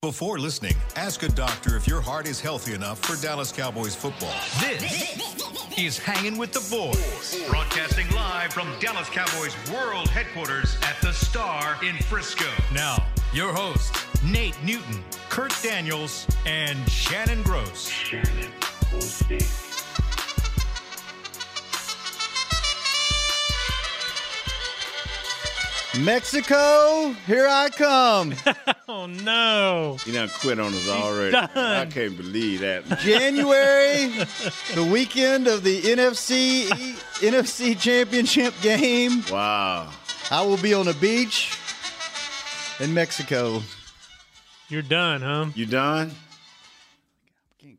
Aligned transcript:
Before 0.00 0.38
listening, 0.38 0.76
ask 0.94 1.24
a 1.24 1.28
doctor 1.28 1.76
if 1.76 1.88
your 1.88 2.00
heart 2.00 2.28
is 2.28 2.40
healthy 2.40 2.72
enough 2.72 3.00
for 3.00 3.20
Dallas 3.20 3.50
Cowboys 3.50 3.96
football. 3.96 4.32
This 4.60 5.18
is 5.76 5.98
Hanging 5.98 6.38
with 6.38 6.52
the 6.52 6.64
Boys, 6.70 7.36
broadcasting 7.48 8.08
live 8.10 8.52
from 8.52 8.72
Dallas 8.78 9.08
Cowboys 9.08 9.56
World 9.72 10.08
Headquarters 10.08 10.76
at 10.82 10.94
the 11.02 11.12
Star 11.12 11.76
in 11.84 11.96
Frisco. 11.96 12.46
Now, 12.72 13.04
your 13.32 13.52
hosts, 13.52 14.06
Nate 14.22 14.54
Newton, 14.62 15.02
Kurt 15.30 15.52
Daniels, 15.64 16.28
and 16.46 16.78
Shannon 16.88 17.42
Gross. 17.42 17.88
Shannon 17.88 18.52
Mexico, 26.04 27.14
here 27.26 27.46
I 27.48 27.68
come. 27.70 28.34
oh 28.88 29.06
no! 29.06 29.98
You 30.04 30.12
done 30.12 30.28
quit 30.28 30.60
on 30.60 30.72
us 30.72 30.88
already. 30.88 31.36
I 31.36 31.86
can't 31.86 32.16
believe 32.16 32.60
that. 32.60 32.84
January, 33.00 34.08
the 34.74 34.88
weekend 34.90 35.46
of 35.46 35.64
the 35.64 35.80
NFC 35.82 36.68
NFC 37.20 37.78
Championship 37.78 38.54
game. 38.60 39.24
Wow. 39.30 39.90
I 40.30 40.42
will 40.42 40.58
be 40.58 40.74
on 40.74 40.86
the 40.86 40.94
beach 40.94 41.56
in 42.80 42.92
Mexico. 42.92 43.62
You're 44.68 44.82
done, 44.82 45.22
huh? 45.22 45.46
You 45.54 45.66
done? 45.66 46.12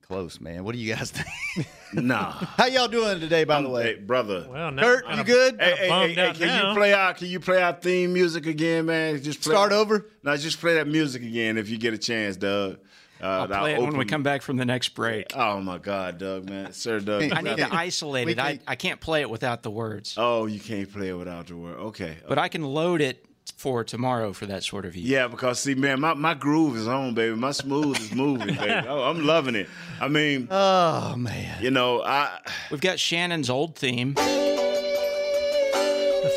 Getting 0.10 0.22
close, 0.24 0.42
man. 0.42 0.64
What 0.64 0.74
do 0.74 0.80
you 0.82 0.94
guys 0.96 1.12
think? 1.56 1.68
Nah. 1.94 2.32
How 2.32 2.66
y'all 2.66 2.88
doing 2.88 3.20
today, 3.20 3.44
by 3.44 3.58
I'm, 3.58 3.64
the 3.64 3.70
way? 3.70 3.84
hey, 3.84 3.96
brother. 3.96 4.48
Well, 4.50 4.72
now 4.72 4.82
Kurt, 4.82 5.06
you 5.16 5.24
good? 5.24 5.60
Hey, 5.60 5.76
hey, 5.76 5.88
hey, 5.90 6.14
hey, 6.14 6.34
can 6.34 6.48
now. 6.48 6.70
you 6.70 6.76
play 6.78 6.94
our 6.94 7.14
can 7.14 7.28
you 7.28 7.40
play 7.40 7.62
our 7.62 7.74
theme 7.74 8.14
music 8.14 8.46
again, 8.48 8.86
man? 8.88 9.22
Just 9.22 9.42
play 9.42 9.54
Start 9.54 9.72
over? 9.72 10.06
No, 10.24 10.36
just 10.38 10.60
play 10.60 10.76
that 10.76 10.88
music 10.88 11.22
again 11.22 11.58
if 11.58 11.70
you 11.70 11.78
get 11.78 11.94
a 11.94 11.98
chance, 11.98 12.38
Doug. 12.38 12.80
Uh, 13.22 13.26
I'll 13.26 13.48
the 13.48 13.58
play 13.60 13.74
it 13.74 13.82
when 13.82 13.98
we 13.98 14.06
come 14.06 14.24
back 14.24 14.42
from 14.42 14.56
the 14.58 14.66
next 14.66 14.90
break. 14.90 15.36
Oh 15.36 15.60
my 15.62 15.78
God, 15.78 16.18
Doug, 16.18 16.50
man, 16.50 16.72
Sir 16.74 17.00
Doug. 17.02 17.24
I 17.34 17.42
need 17.42 17.58
to 17.58 17.74
isolate 17.74 18.30
it. 18.30 18.40
I, 18.40 18.60
I 18.66 18.76
can't 18.76 19.00
play 19.02 19.22
it 19.22 19.30
without 19.30 19.62
the 19.62 19.72
words, 19.72 20.16
Oh, 20.18 20.46
you 20.46 20.60
can't 20.60 20.92
play 20.92 21.10
it 21.10 21.18
without 21.18 21.48
the 21.48 21.56
word. 21.56 21.78
Okay. 21.78 22.18
but 22.28 22.38
I 22.38 22.48
can 22.48 22.64
load 22.64 23.02
it 23.02 23.26
for 23.60 23.84
tomorrow 23.84 24.32
for 24.32 24.46
that 24.46 24.64
sort 24.64 24.86
of 24.86 24.96
use. 24.96 25.06
Yeah, 25.06 25.28
because 25.28 25.60
see, 25.60 25.76
man, 25.76 26.00
my, 26.00 26.14
my 26.14 26.34
groove 26.34 26.78
is 26.78 26.88
on, 26.88 27.14
baby. 27.14 27.36
My 27.36 27.52
smooth 27.52 28.00
is 28.00 28.14
moving, 28.16 28.56
baby. 28.56 28.72
Oh, 28.88 29.04
I'm 29.04 29.26
loving 29.26 29.56
it. 29.56 29.68
I 30.00 30.08
mean, 30.08 30.48
Oh 30.50 31.16
man. 31.18 31.62
you 31.62 31.70
know, 31.70 32.02
I 32.02 32.40
We've 32.72 32.80
got 32.80 33.00
Shannon's 33.00 33.50
old 33.50 33.76
theme. 33.76 34.14
That's 34.14 34.30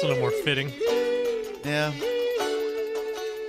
a 0.03 0.06
little 0.06 0.19
more 0.20 0.33
fitting. 0.33 0.70
Yeah. 1.64 1.92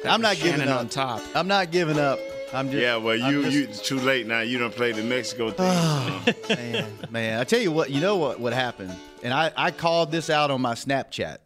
That 0.03 0.11
I'm 0.11 0.21
was 0.21 0.21
not 0.21 0.37
giving 0.37 0.67
up. 0.67 0.79
on 0.79 0.89
top. 0.89 1.21
I'm 1.33 1.47
not 1.47 1.71
giving 1.71 1.97
up. 1.97 2.19
I'm 2.53 2.69
just 2.69 2.79
yeah. 2.79 2.97
Well, 2.97 3.15
you 3.15 3.41
just- 3.43 3.55
you 3.55 3.63
it's 3.63 3.81
too 3.81 3.99
late 3.99 4.27
now. 4.27 4.41
You 4.41 4.59
don't 4.59 4.75
play 4.75 4.91
the 4.91 5.01
Mexico 5.03 5.49
thing. 5.49 5.65
Oh, 5.67 6.23
man, 6.49 6.93
man. 7.09 7.39
I 7.39 7.43
tell 7.43 7.59
you 7.59 7.71
what, 7.71 7.89
you 7.89 8.01
know 8.01 8.17
what 8.17 8.39
what 8.39 8.53
happened, 8.53 8.95
and 9.23 9.33
I 9.33 9.51
I 9.57 9.71
called 9.71 10.11
this 10.11 10.29
out 10.29 10.51
on 10.51 10.61
my 10.61 10.75
Snapchat. 10.75 11.37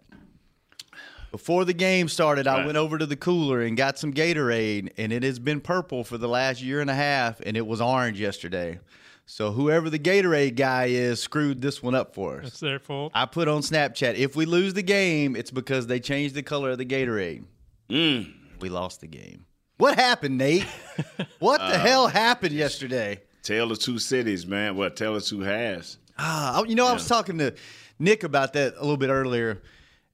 Before 1.32 1.66
the 1.66 1.74
game 1.74 2.08
started, 2.08 2.48
I 2.48 2.66
went 2.66 2.78
over 2.78 2.98
to 2.98 3.06
the 3.06 3.16
cooler 3.18 3.62
and 3.62 3.76
got 3.76 4.00
some 4.00 4.14
Gatorade, 4.14 4.92
and 4.98 5.12
it 5.12 5.24
has 5.24 5.40
been 5.40 5.60
purple 5.60 6.04
for 6.04 6.18
the 6.18 6.28
last 6.28 6.62
year 6.62 6.80
and 6.82 6.90
a 6.90 6.96
half, 6.96 7.42
and 7.42 7.58
it 7.58 7.68
was 7.68 7.82
orange 7.82 8.20
yesterday. 8.20 8.80
So 9.26 9.52
whoever 9.52 9.90
the 9.90 10.00
Gatorade 10.00 10.56
guy 10.56 10.86
is 10.86 11.22
screwed 11.22 11.62
this 11.62 11.84
one 11.84 11.96
up 11.96 12.16
for 12.16 12.40
It's 12.40 12.54
us. 12.54 12.60
their 12.62 12.80
fault. 12.80 13.12
I 13.14 13.26
put 13.26 13.50
on 13.50 13.62
Snapchat, 13.62 14.16
if 14.16 14.38
we 14.38 14.46
lose 14.46 14.74
the 14.74 14.82
game, 14.84 15.36
it's 15.36 15.52
because 15.52 15.86
they 15.88 16.00
changed 16.00 16.34
the 16.34 16.44
color 16.44 16.72
of 16.72 16.78
the 16.78 16.86
Gatorade. 16.86 17.44
Mm. 17.90 18.34
We 18.62 18.70
lost 18.70 19.02
the 19.02 19.08
game. 19.08 19.46
What 19.78 19.96
happened, 19.96 20.38
Nate? 20.38 20.66
what 21.40 21.60
Uh, 21.60 21.72
the 21.72 21.78
hell 21.78 22.08
happened 22.08 22.54
yesterday? 22.54 23.20
Tale 23.44 23.72
of 23.72 23.80
two 23.80 24.00
cities, 24.00 24.48
man. 24.48 24.78
Well, 24.78 24.90
tale 24.90 25.16
of 25.18 25.26
two 25.26 25.42
halves. 25.42 25.98
Ah, 26.18 26.64
you 26.64 26.76
know, 26.76 26.88
I 26.88 26.94
was 26.94 27.08
talking 27.08 27.38
to 27.40 27.54
Nick 28.00 28.24
about 28.24 28.54
that 28.54 28.74
a 28.78 28.82
little 28.82 28.98
bit 28.98 29.10
earlier, 29.10 29.62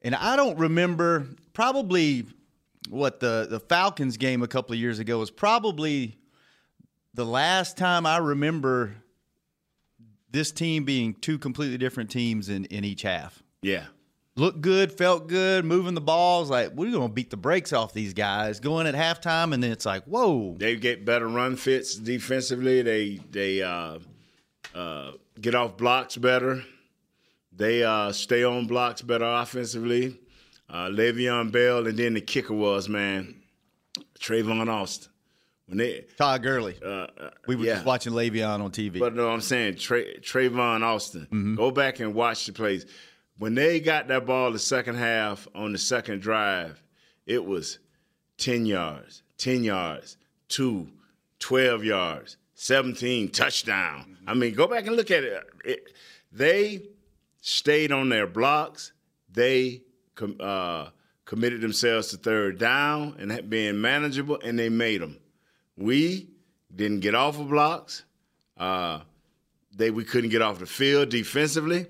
and 0.04 0.16
I 0.16 0.36
don't 0.36 0.58
remember 0.58 1.28
probably 1.54 2.26
what 2.90 3.20
the 3.20 3.48
the 3.50 3.60
Falcons 3.60 4.18
game 4.18 4.42
a 4.44 4.48
couple 4.48 4.74
of 4.74 4.80
years 4.80 5.00
ago 5.00 5.20
was 5.20 5.32
probably 5.32 6.18
the 7.14 7.26
last 7.26 7.78
time 7.78 8.06
I 8.06 8.18
remember 8.18 8.96
this 10.32 10.52
team 10.52 10.84
being 10.84 11.14
two 11.14 11.38
completely 11.38 11.78
different 11.78 12.10
teams 12.10 12.50
in, 12.50 12.66
in 12.66 12.84
each 12.84 13.04
half. 13.04 13.42
Yeah. 13.62 13.86
Looked 14.36 14.62
good, 14.62 14.92
felt 14.92 15.28
good, 15.28 15.64
moving 15.64 15.94
the 15.94 16.02
balls. 16.02 16.50
Like 16.50 16.72
we're 16.74 16.92
gonna 16.92 17.08
beat 17.08 17.30
the 17.30 17.38
brakes 17.38 17.72
off 17.72 17.94
these 17.94 18.16
guys. 18.16 18.60
Going 18.60 18.88
at 18.88 18.96
halftime, 18.96 19.54
and 19.54 19.62
then 19.62 19.72
it's 19.72 19.86
like, 19.86 20.04
whoa, 20.06 20.56
They 20.58 20.76
get 20.76 21.06
better 21.06 21.28
run 21.28 21.56
fits 21.56 21.96
defensively. 21.96 22.82
They 22.82 23.20
they 23.30 23.62
uh, 23.62 24.00
uh, 24.74 25.12
get 25.40 25.54
off 25.54 25.78
blocks 25.78 26.18
better. 26.18 26.64
They 27.56 27.84
uh, 27.84 28.12
stay 28.12 28.44
on 28.44 28.68
blocks 28.68 29.02
better 29.02 29.26
offensively. 29.26 30.20
Uh, 30.70 30.88
Le'Veon 30.88 31.52
Bell, 31.52 31.86
and 31.88 31.98
then 31.98 32.16
the 32.16 32.22
kicker 32.22 32.54
was 32.54 32.90
man, 32.90 33.36
Tavon 34.20 34.70
Austin. 34.70 35.12
When 35.68 35.78
they, 35.78 36.06
Todd 36.18 36.44
Gurley. 36.44 36.76
uh, 36.84 36.88
uh, 36.88 37.30
we 37.48 37.56
were 37.56 37.66
yeah. 37.66 37.74
just 37.76 37.86
watching 37.86 38.14
Le'Veon 38.14 38.60
on 38.60 38.72
TV. 38.72 39.00
But 39.00 39.16
no, 39.16 39.30
I'm 39.30 39.42
saying 39.42 39.76
Tra- 39.76 40.20
Tavon 40.20 40.82
Austin. 40.82 41.22
Mm-hmm. 41.26 41.56
Go 41.56 41.72
back 41.72 42.00
and 42.00 42.14
watch 42.14 42.46
the 42.46 42.54
plays. 42.54 42.86
When 43.38 43.56
they 43.56 43.80
got 43.80 44.08
that 44.08 44.26
ball 44.26 44.52
the 44.52 44.60
second 44.60 44.96
half 44.96 45.48
on 45.56 45.72
the 45.72 45.78
second 45.78 46.22
drive, 46.22 46.84
it 47.26 47.44
was 47.44 47.80
10 48.38 48.66
yards, 48.66 49.24
10 49.38 49.64
yards, 49.64 50.18
2, 50.50 50.88
12 51.40 51.84
yards, 51.84 52.38
17, 52.56 53.30
touchdown. 53.30 54.18
I 54.28 54.34
mean, 54.34 54.54
go 54.54 54.68
back 54.68 54.86
and 54.88 54.96
look 54.96 55.12
at 55.12 55.24
it. 55.24 55.44
it 55.66 55.94
they 56.32 56.84
stayed 57.44 57.92
on 57.92 58.08
their 58.08 58.26
blocks. 58.26 58.94
They 59.30 59.82
com- 60.16 60.38
uh, 60.40 60.88
committed 61.26 61.60
themselves 61.62 62.08
to 62.10 62.18
third 62.18 62.58
down 62.58 63.18
and 63.20 63.50
being 63.50 63.82
manageable, 63.82 64.40
and 64.44 64.58
they 64.58 64.70
made 64.70 65.02
them. 65.02 65.20
We 65.78 66.30
didn't 66.74 67.02
get 67.02 67.16
off 67.16 67.38
of 67.38 67.50
blocks. 67.50 68.06
Uh, 68.58 69.02
they 69.76 69.92
we 69.92 70.06
couldn't 70.06 70.30
get 70.30 70.42
off 70.42 70.60
the 70.60 70.66
field 70.66 71.10
defensively. 71.10 71.88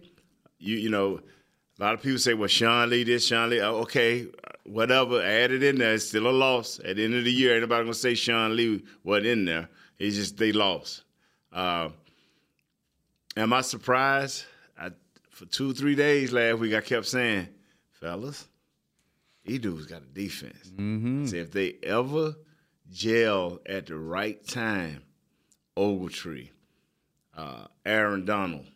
You 0.58 0.78
you 0.78 0.90
know, 0.90 1.19
a 1.80 1.84
lot 1.84 1.94
of 1.94 2.02
people 2.02 2.19
say, 2.19 2.34
"Well, 2.34 2.47
Sean 2.47 2.90
Lee 2.90 3.03
this, 3.03 3.28
Sean 3.28 3.52
Lee." 3.52 3.62
Oh, 3.62 3.81
okay, 3.81 4.28
whatever. 4.63 5.22
Add 5.22 5.52
it 5.52 5.62
in 5.62 5.78
there. 5.78 5.94
It's 5.94 6.08
still 6.08 6.28
a 6.28 6.31
loss. 6.31 6.80
At 6.80 6.96
the 6.96 7.03
end 7.03 7.13
of 7.13 7.25
the 7.25 7.31
year, 7.31 7.53
ain't 7.53 7.62
nobody 7.62 7.84
gonna 7.84 7.94
say 7.94 8.16
Sean 8.16 8.56
Lee 8.56 8.84
wasn't 9.03 9.28
in 9.28 9.46
there. 9.46 9.69
It's 10.00 10.16
just 10.16 10.38
they 10.38 10.52
lost. 10.52 11.03
Uh, 11.52 11.90
am 13.38 13.53
I 13.53 13.62
surprised? 13.62 14.46
For 15.34 15.46
two 15.48 15.74
three 15.74 15.96
days 15.96 16.32
last 16.32 16.60
week, 16.60 16.76
I 16.76 16.82
kept 16.82 17.08
saying, 17.08 17.48
"Fellas, 17.90 18.48
these 19.44 19.60
dudes 19.60 19.88
got 19.88 20.04
a 20.04 20.06
defense." 20.06 20.70
Mm-hmm. 20.70 21.26
See 21.26 21.40
if 21.40 21.52
they 21.52 21.78
ever 21.82 22.36
gel 22.92 23.60
at 23.66 23.88
the 23.88 23.98
right 23.98 24.46
time, 24.48 25.02
Ogletree, 25.76 26.50
uh, 27.36 27.66
Aaron 27.84 28.26
Donald, 28.26 28.68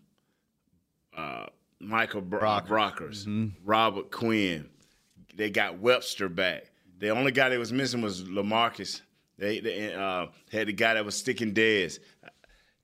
uh, 1.15 1.45
Michael 1.79 2.21
Bro- 2.21 2.61
Brockers, 2.67 3.51
Robert 3.63 4.09
Quinn. 4.09 4.67
They 5.35 5.51
got 5.51 5.77
Webster 5.77 6.27
back. 6.27 6.71
The 6.97 7.09
only 7.09 7.31
guy 7.31 7.49
that 7.49 7.59
was 7.59 7.71
missing 7.71 8.01
was 8.01 8.23
Lamarcus. 8.23 9.01
They, 9.37 9.59
they 9.59 9.93
uh, 9.93 10.27
had 10.51 10.67
the 10.67 10.73
guy 10.73 10.95
that 10.95 11.05
was 11.05 11.15
sticking 11.15 11.53
deads. 11.53 11.99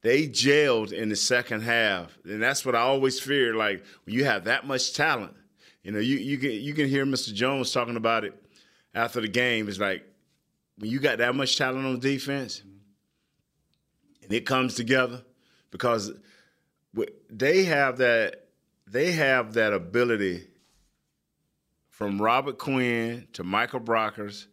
They 0.03 0.27
jailed 0.27 0.91
in 0.91 1.07
the 1.07 1.15
second 1.15 1.61
half, 1.61 2.17
and 2.25 2.43
that's 2.43 2.65
what 2.65 2.75
I 2.75 2.81
always 2.81 3.21
fear. 3.21 3.55
Like 3.55 3.83
when 4.03 4.13
you 4.13 4.25
have 4.25 4.43
that 4.43 4.67
much 4.67 4.93
talent, 4.93 5.33
you 5.81 5.93
know, 5.93 5.99
you 5.99 6.17
you 6.17 6.37
can 6.37 6.51
you 6.51 6.73
can 6.73 6.89
hear 6.89 7.05
Mr. 7.05 7.33
Jones 7.33 7.71
talking 7.71 7.95
about 7.95 8.25
it 8.25 8.33
after 8.93 9.21
the 9.21 9.29
game. 9.29 9.69
It's 9.69 9.79
like 9.79 10.03
when 10.77 10.91
you 10.91 11.00
got 11.00 11.19
that 11.19 11.33
much 11.35 11.57
talent 11.57 11.85
on 11.85 12.00
defense, 12.00 12.61
and 14.21 14.33
it 14.33 14.45
comes 14.45 14.75
together, 14.75 15.23
because 15.71 16.11
they 17.29 17.63
have 17.63 17.97
that 17.99 18.49
they 18.85 19.13
have 19.13 19.53
that 19.53 19.71
ability 19.71 20.47
from 21.89 22.21
Robert 22.21 22.57
Quinn 22.57 23.27
to 23.33 23.45
Michael 23.45 23.79
Brockers 23.79 24.47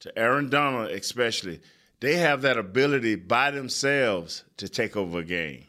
to 0.00 0.16
Aaron 0.16 0.48
Donald, 0.48 0.92
especially. 0.92 1.60
They 2.02 2.16
have 2.16 2.42
that 2.42 2.58
ability 2.58 3.14
by 3.14 3.50
themselves 3.52 4.44
to 4.58 4.68
take 4.68 4.96
over 4.96 5.20
a 5.20 5.24
game. 5.24 5.64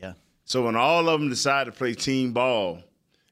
yeah. 0.00 0.14
So 0.44 0.64
when 0.64 0.76
all 0.76 1.08
of 1.08 1.20
them 1.20 1.28
decide 1.28 1.64
to 1.66 1.72
play 1.72 1.94
team 1.94 2.32
ball 2.32 2.82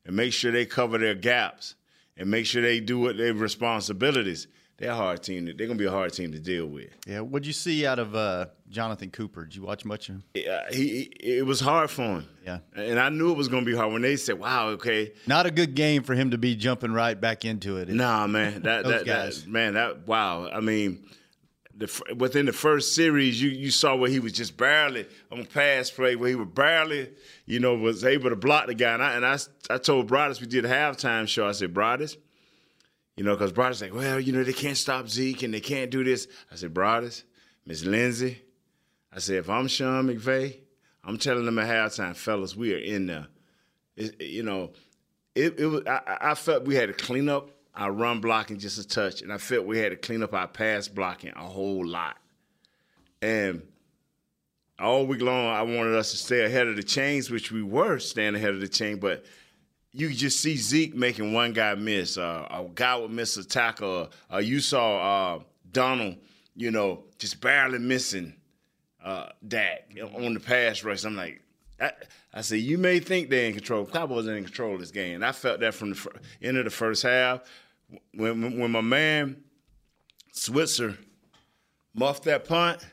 and 0.04 0.16
make 0.16 0.32
sure 0.32 0.50
they 0.52 0.66
cover 0.66 0.98
their 0.98 1.14
gaps 1.14 1.74
and 2.16 2.30
make 2.30 2.46
sure 2.46 2.60
they 2.62 2.80
do 2.80 2.98
what 2.98 3.16
their 3.16 3.32
responsibilities, 3.34 4.46
they're 4.78 4.90
a 4.92 4.94
hard 4.94 5.22
team. 5.22 5.46
to- 5.46 5.52
They're 5.52 5.66
gonna 5.66 5.78
be 5.78 5.84
a 5.84 5.90
hard 5.90 6.12
team 6.12 6.32
to 6.32 6.38
deal 6.40 6.66
with. 6.66 6.88
Yeah, 7.06 7.20
what'd 7.20 7.46
you 7.46 7.52
see 7.52 7.86
out 7.86 7.98
of 7.98 8.14
uh, 8.16 8.46
Jonathan 8.70 9.10
Cooper? 9.10 9.44
Did 9.44 9.56
you 9.56 9.62
watch 9.62 9.84
much 9.84 10.08
of 10.08 10.16
him? 10.16 10.24
Uh, 10.36 10.58
he, 10.72 11.10
he- 11.22 11.36
it 11.38 11.46
was 11.46 11.60
hard 11.60 11.90
for 11.90 12.02
him. 12.02 12.28
Yeah. 12.46 12.58
and 12.74 12.98
I 12.98 13.10
knew 13.10 13.30
it 13.30 13.36
was 13.36 13.48
gonna 13.48 13.66
be 13.66 13.76
hard 13.76 13.92
when 13.92 14.02
they 14.02 14.16
said, 14.16 14.38
"Wow, 14.38 14.68
okay, 14.70 15.12
Not 15.26 15.44
a 15.46 15.50
good 15.50 15.74
game 15.74 16.02
for 16.02 16.14
him 16.14 16.30
to 16.32 16.38
be 16.38 16.56
jumping 16.56 16.92
right 16.92 17.20
back 17.20 17.44
into 17.44 17.76
it. 17.76 17.88
Nah, 17.90 18.26
man, 18.26 18.62
that 18.62 18.84
that, 18.86 19.04
that 19.06 19.46
man, 19.46 19.74
that 19.74 20.06
wow. 20.08 20.48
I 20.48 20.60
mean, 20.60 21.04
the, 21.80 22.14
within 22.14 22.44
the 22.44 22.52
first 22.52 22.94
series, 22.94 23.40
you 23.40 23.48
you 23.48 23.70
saw 23.70 23.96
where 23.96 24.10
he 24.10 24.20
was 24.20 24.32
just 24.32 24.56
barely 24.58 25.06
on 25.32 25.46
pass 25.46 25.90
play, 25.90 26.14
where 26.14 26.28
he 26.28 26.34
was 26.34 26.48
barely, 26.48 27.10
you 27.46 27.58
know, 27.58 27.74
was 27.74 28.04
able 28.04 28.28
to 28.28 28.36
block 28.36 28.66
the 28.66 28.74
guy. 28.74 28.92
And 28.92 29.02
I 29.02 29.14
and 29.14 29.26
I, 29.26 29.38
I 29.70 29.78
told 29.78 30.06
Broadus 30.06 30.42
we 30.42 30.46
did 30.46 30.66
a 30.66 30.68
halftime 30.68 31.26
show. 31.26 31.48
I 31.48 31.52
said, 31.52 31.72
Broadus, 31.72 32.18
you 33.16 33.24
know, 33.24 33.34
because 33.34 33.52
Broadus 33.52 33.80
like, 33.80 33.94
well, 33.94 34.20
you 34.20 34.30
know, 34.30 34.44
they 34.44 34.52
can't 34.52 34.76
stop 34.76 35.08
Zeke 35.08 35.42
and 35.42 35.54
they 35.54 35.60
can't 35.60 35.90
do 35.90 36.04
this. 36.04 36.28
I 36.52 36.56
said, 36.56 36.74
Broadus, 36.74 37.24
Miss 37.64 37.82
Lindsay, 37.82 38.42
I 39.10 39.18
said, 39.18 39.36
if 39.36 39.48
I'm 39.48 39.66
Sean 39.66 40.06
McVay, 40.06 40.58
I'm 41.02 41.16
telling 41.16 41.46
them 41.46 41.58
at 41.58 41.66
halftime, 41.66 42.14
fellas, 42.14 42.54
we 42.54 42.74
are 42.74 42.78
in 42.78 43.06
there. 43.06 43.28
It, 43.96 44.20
you 44.20 44.42
know, 44.42 44.72
it, 45.34 45.58
it 45.58 45.66
was. 45.66 45.86
I, 45.86 46.18
I 46.20 46.34
felt 46.34 46.66
we 46.66 46.74
had 46.74 46.88
to 46.88 46.92
clean 46.92 47.30
up 47.30 47.50
our 47.80 47.90
run 47.90 48.20
blocking 48.20 48.58
just 48.58 48.78
a 48.78 48.86
touch, 48.86 49.22
and 49.22 49.32
I 49.32 49.38
felt 49.38 49.64
we 49.64 49.78
had 49.78 49.88
to 49.88 49.96
clean 49.96 50.22
up 50.22 50.34
our 50.34 50.46
pass 50.46 50.86
blocking 50.86 51.32
a 51.34 51.44
whole 51.44 51.84
lot. 51.84 52.18
And 53.22 53.62
all 54.78 55.06
week 55.06 55.22
long, 55.22 55.46
I 55.46 55.62
wanted 55.62 55.94
us 55.96 56.10
to 56.10 56.18
stay 56.18 56.44
ahead 56.44 56.68
of 56.68 56.76
the 56.76 56.82
chains, 56.82 57.30
which 57.30 57.50
we 57.50 57.62
were 57.62 57.98
staying 57.98 58.34
ahead 58.34 58.50
of 58.50 58.60
the 58.60 58.68
chain, 58.68 58.98
but 58.98 59.24
you 59.92 60.10
just 60.10 60.42
see 60.42 60.56
Zeke 60.56 60.94
making 60.94 61.32
one 61.32 61.54
guy 61.54 61.74
miss. 61.74 62.18
Uh, 62.18 62.46
a 62.50 62.64
guy 62.74 62.96
would 62.96 63.10
miss 63.10 63.38
a 63.38 63.44
tackle. 63.44 64.10
Uh, 64.32 64.38
you 64.38 64.60
saw 64.60 65.36
uh, 65.36 65.42
Donald, 65.72 66.16
you 66.54 66.70
know, 66.70 67.04
just 67.18 67.40
barely 67.40 67.78
missing 67.78 68.34
uh, 69.02 69.30
Dak 69.48 69.90
on 70.14 70.34
the 70.34 70.40
pass 70.40 70.84
rush. 70.84 71.04
I'm 71.04 71.16
like, 71.16 71.42
I, 71.80 71.92
I 72.34 72.42
said, 72.42 72.60
you 72.60 72.76
may 72.76 73.00
think 73.00 73.30
they're 73.30 73.46
in 73.46 73.54
control. 73.54 73.86
Cowboys 73.86 74.28
are 74.28 74.36
in 74.36 74.44
control 74.44 74.74
of 74.74 74.80
this 74.80 74.90
game. 74.90 75.14
And 75.14 75.24
I 75.24 75.32
felt 75.32 75.60
that 75.60 75.72
from 75.72 75.90
the 75.90 75.96
fir- 75.96 76.20
end 76.42 76.58
of 76.58 76.64
the 76.64 76.70
first 76.70 77.02
half. 77.02 77.40
When, 78.14 78.58
when 78.58 78.70
my 78.70 78.80
man 78.80 79.42
Switzer 80.32 80.96
muffed 81.94 82.24
that 82.24 82.46
punt, 82.46 82.84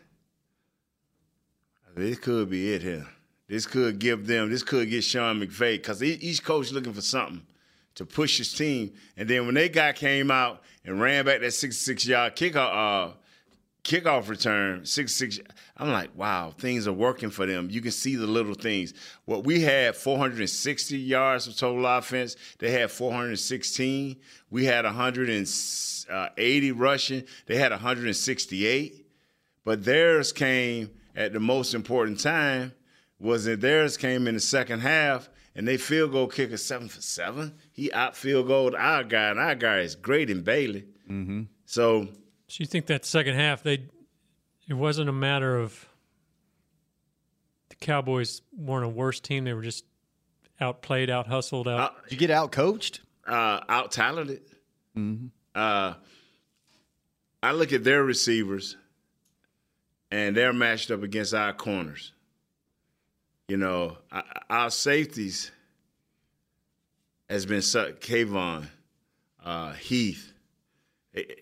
this 1.96 2.20
could 2.20 2.50
be 2.50 2.74
it 2.74 2.82
here. 2.82 3.08
This 3.48 3.66
could 3.66 4.00
give 4.00 4.28
them, 4.28 4.50
this 4.50 4.64
could 4.64 4.90
get 4.90 5.04
Sean 5.04 5.40
McVay, 5.40 5.78
because 5.78 6.04
each 6.04 6.44
coach 6.44 6.72
looking 6.72 6.94
for 6.94 7.02
something 7.02 7.42
to 7.96 8.06
push 8.06 8.38
his 8.38 8.54
team. 8.54 8.94
And 9.16 9.28
then 9.28 9.46
when 9.46 9.56
that 9.56 9.74
guy 9.74 9.94
came 9.94 10.30
out 10.30 10.62
and 10.86 11.00
ran 11.00 11.26
back 11.26 11.42
that 11.42 11.54
66 11.54 12.06
yard 12.06 12.36
kickoff, 12.36 13.10
uh, 13.10 13.14
kickoff 13.84 14.28
return, 14.28 14.86
66, 14.86 15.40
I'm 15.78 15.92
like, 15.92 16.16
wow, 16.16 16.54
things 16.58 16.88
are 16.88 16.94
working 16.94 17.30
for 17.30 17.46
them. 17.46 17.70
You 17.70 17.82
can 17.82 17.92
see 17.92 18.16
the 18.16 18.28
little 18.28 18.54
things. 18.54 18.94
What 19.26 19.46
we 19.46 19.62
had 19.62 19.96
460 19.96 20.98
yards 20.98 21.48
of 21.48 21.56
total 21.56 21.86
offense, 21.86 22.36
they 22.60 22.72
had 22.72 22.92
416. 22.92 24.18
We 24.50 24.66
had 24.66 24.86
180 24.86 26.72
rushing, 26.72 27.24
they 27.46 27.56
had 27.58 27.72
168. 27.72 29.06
But 29.64 29.84
theirs 29.84 30.32
came 30.32 30.92
at 31.16 31.34
the 31.34 31.40
most 31.40 31.74
important 31.74 32.20
time 32.20 32.74
was 33.20 33.46
that 33.46 33.62
theirs 33.62 33.98
came 33.98 34.28
in 34.28 34.36
the 34.36 34.40
second 34.40 34.80
half 34.82 35.30
and 35.56 35.68
they 35.68 35.76
field 35.76 36.12
goal 36.12 36.28
kicker 36.28 36.56
seven 36.56 36.88
for 36.88 37.02
seven. 37.02 37.54
He 37.72 37.92
out 37.92 38.16
field 38.16 38.48
goal 38.48 38.76
our 38.78 39.04
guy, 39.04 39.30
and 39.30 39.40
our 39.40 39.56
guy 39.56 39.80
is 39.80 39.96
great 39.96 40.30
in 40.30 40.44
Bailey. 40.44 40.86
Mm-hmm. 41.10 41.44
So, 41.66 42.08
So 42.48 42.58
you 42.60 42.66
think 42.66 42.86
that 42.88 43.06
second 43.06 43.36
half 43.36 43.64
they 43.64 43.84
it 44.68 44.74
wasn't 44.74 45.10
a 45.10 45.14
matter 45.14 45.58
of 45.58 45.88
the 47.70 47.76
Cowboys 47.76 48.42
weren't 48.58 48.86
a 48.86 48.90
worse 48.90 49.20
team; 49.20 49.44
they 49.44 49.54
were 49.54 49.62
just 49.62 49.86
outplayed, 50.60 51.10
out 51.10 51.28
hustled, 51.28 51.68
out. 51.68 52.04
Did 52.04 52.14
you 52.14 52.18
get 52.18 52.32
out 52.32 52.52
coached? 52.52 53.02
uh, 53.28 53.60
out 53.68 53.92
talented. 53.92 54.42
Uh, 55.54 55.94
I 57.44 57.52
look 57.52 57.74
at 57.74 57.84
their 57.84 58.04
receivers, 58.04 58.76
and 60.10 60.36
they're 60.36 60.54
matched 60.54 60.90
up 60.90 61.04
against 61.04 61.34
our 61.34 61.54
corners. 61.54 62.14
You 63.48 63.58
know, 63.58 63.98
our, 64.12 64.24
our 64.50 64.70
safeties 64.72 65.52
has 67.30 67.46
been 67.46 67.62
sucked. 67.62 68.02
Kavon, 68.02 68.68
uh, 69.44 69.74
Heath. 69.74 70.34
They, 71.14 71.36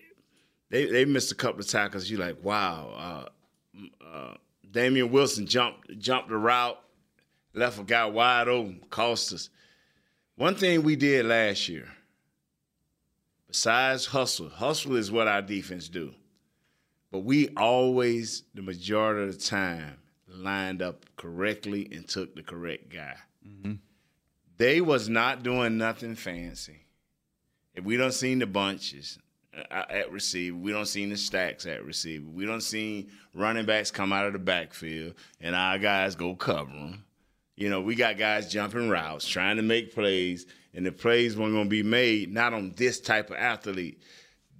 they 0.70 0.86
they 0.86 1.04
missed 1.04 1.32
a 1.32 1.34
couple 1.34 1.60
of 1.60 1.68
tackles. 1.68 2.10
You're 2.10 2.20
like, 2.20 2.42
wow. 2.42 3.28
Uh, 3.76 3.84
uh, 4.04 4.34
Damien 4.70 5.10
Wilson 5.10 5.46
jumped 5.46 5.98
jumped 5.98 6.28
the 6.28 6.36
route, 6.36 6.78
left 7.54 7.78
a 7.78 7.82
guy 7.82 8.04
wide 8.06 8.48
open, 8.48 8.80
cost 8.90 9.32
us. 9.32 9.50
One 10.36 10.54
thing 10.54 10.82
we 10.82 10.96
did 10.96 11.26
last 11.26 11.68
year, 11.68 11.88
besides 13.48 14.06
hustle, 14.06 14.50
hustle 14.50 14.96
is 14.96 15.10
what 15.10 15.28
our 15.28 15.42
defense 15.42 15.88
do. 15.88 16.12
But 17.10 17.20
we 17.20 17.48
always, 17.56 18.42
the 18.52 18.62
majority 18.62 19.28
of 19.28 19.38
the 19.38 19.42
time, 19.42 19.96
lined 20.28 20.82
up 20.82 21.06
correctly 21.16 21.88
and 21.92 22.06
took 22.06 22.34
the 22.34 22.42
correct 22.42 22.90
guy. 22.90 23.16
They 24.58 24.80
was 24.80 25.08
not 25.08 25.42
doing 25.42 25.78
nothing 25.78 26.16
fancy. 26.16 26.84
If 27.74 27.84
we 27.84 27.96
don't 27.96 28.12
seen 28.12 28.40
the 28.40 28.46
bunches 28.46 29.18
Uh, 29.56 29.62
uh, 29.70 29.84
at 29.88 30.12
receiver, 30.12 30.56
we 30.56 30.72
don't 30.72 30.86
seen 30.86 31.10
the 31.10 31.16
stacks 31.16 31.66
at 31.66 31.84
receiver. 31.84 32.26
We 32.28 32.44
don't 32.46 32.60
seen 32.60 33.10
running 33.34 33.66
backs 33.66 33.90
come 33.90 34.12
out 34.12 34.26
of 34.26 34.32
the 34.32 34.38
backfield 34.38 35.14
and 35.40 35.54
our 35.54 35.78
guys 35.78 36.14
go 36.14 36.34
cover 36.34 36.70
them. 36.70 37.04
You 37.56 37.70
know, 37.70 37.80
we 37.80 37.94
got 37.94 38.18
guys 38.18 38.52
jumping 38.52 38.90
routes, 38.90 39.26
trying 39.26 39.56
to 39.56 39.62
make 39.62 39.94
plays, 39.94 40.46
and 40.74 40.84
the 40.84 40.92
plays 40.92 41.36
weren't 41.36 41.54
going 41.54 41.64
to 41.64 41.70
be 41.70 41.82
made 41.82 42.32
not 42.32 42.52
on 42.52 42.74
this 42.76 43.00
type 43.00 43.30
of 43.30 43.36
athlete. 43.36 44.02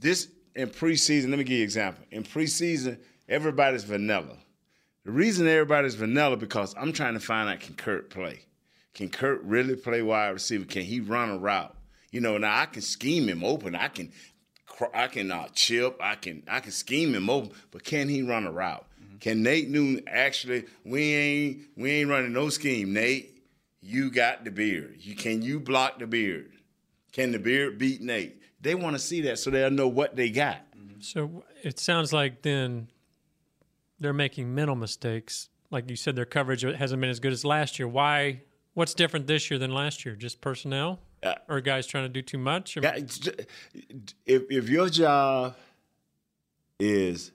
This 0.01 0.29
in 0.55 0.71
preseason, 0.71 1.29
let 1.29 1.39
me 1.39 1.45
give 1.45 1.59
you 1.59 1.59
an 1.59 1.65
example. 1.65 2.05
In 2.11 2.25
preseason, 2.25 2.99
everybody's 3.29 3.85
vanilla. 3.85 4.37
The 5.05 5.13
reason 5.13 5.47
everybody's 5.47 5.95
vanilla 5.95 6.37
because 6.37 6.75
I'm 6.77 6.93
trying 6.93 7.15
to 7.15 7.21
find 7.21 7.49
out 7.49 7.61
can 7.61 7.75
Kurt 7.75 8.09
play? 8.09 8.41
Can 8.95 9.11
Kurt 9.11 9.43
really 9.45 9.77
play 9.77 10.01
wide 10.01 10.31
receiver? 10.31 10.65
Can 10.65 10.83
he 10.83 11.01
run 11.01 11.29
a 11.29 11.39
route? 11.39 11.77
You 12.11 12.23
know, 12.23 12.39
now 12.39 12.59
I 12.59 12.65
can 12.65 12.81
scheme 12.81 13.29
him 13.29 13.45
open. 13.45 13.75
I 13.75 13.89
can, 13.89 14.11
I 14.95 15.07
can 15.09 15.31
uh, 15.31 15.49
chip. 15.55 15.99
I 16.01 16.15
can, 16.15 16.43
I 16.49 16.61
can 16.61 16.73
scheme 16.73 17.15
him 17.15 17.31
open. 17.31 17.53
But 17.71 17.85
can 17.85 18.09
he 18.09 18.23
run 18.23 18.47
a 18.47 18.53
route? 18.53 18.87
Can 19.21 19.43
Nate 19.43 19.69
Newton 19.69 20.05
actually? 20.07 20.65
We 20.85 21.15
ain't, 21.15 21.63
we 21.77 21.91
ain't 21.93 22.11
running 22.11 22.33
no 22.33 22.49
scheme. 22.51 22.93
Nate, 22.93 23.43
you 23.81 24.11
got 24.11 24.45
the 24.45 24.51
beard. 24.51 24.97
You 25.01 25.15
can 25.15 25.43
you 25.43 25.61
block 25.61 25.99
the 25.99 26.07
beard? 26.07 26.53
Can 27.13 27.33
the 27.33 27.39
beard 27.39 27.79
beat 27.79 28.01
Nate? 28.01 28.43
They 28.61 28.75
want 28.75 28.95
to 28.95 28.99
see 28.99 29.23
that 29.23 29.39
so 29.39 29.51
they'll 29.51 29.71
know 29.71 29.89
what 29.89 30.17
they 30.17 30.29
got. 30.29 30.61
So 31.01 31.45
it 31.63 31.79
sounds 31.79 32.13
like 32.13 32.43
then 32.43 32.89
they're 34.01 34.13
making 34.13 34.55
mental 34.55 34.77
mistakes. 34.77 35.49
Like 35.71 35.89
you 35.89 35.97
said, 35.97 36.17
their 36.17 36.25
coverage 36.25 36.63
hasn't 36.63 37.01
been 37.01 37.11
as 37.11 37.21
good 37.21 37.33
as 37.33 37.45
last 37.45 37.79
year. 37.79 37.89
Why? 37.89 38.43
What's 38.75 38.93
different 38.93 39.27
this 39.27 39.51
year 39.51 39.59
than 39.59 39.73
last 39.73 40.05
year? 40.05 40.15
Just 40.15 40.41
personnel, 40.41 41.01
Uh, 41.23 41.35
or 41.49 41.61
guys 41.61 41.87
trying 41.87 42.05
to 42.05 42.09
do 42.09 42.23
too 42.23 42.39
much? 42.39 42.77
Or- 42.77 42.81
Yeah, 42.81 42.95
it's 42.97 43.19
ju- 43.19 43.35
if 44.27 44.43
if 44.51 44.69
your 44.69 44.89
job 44.89 45.57
is 46.79 47.33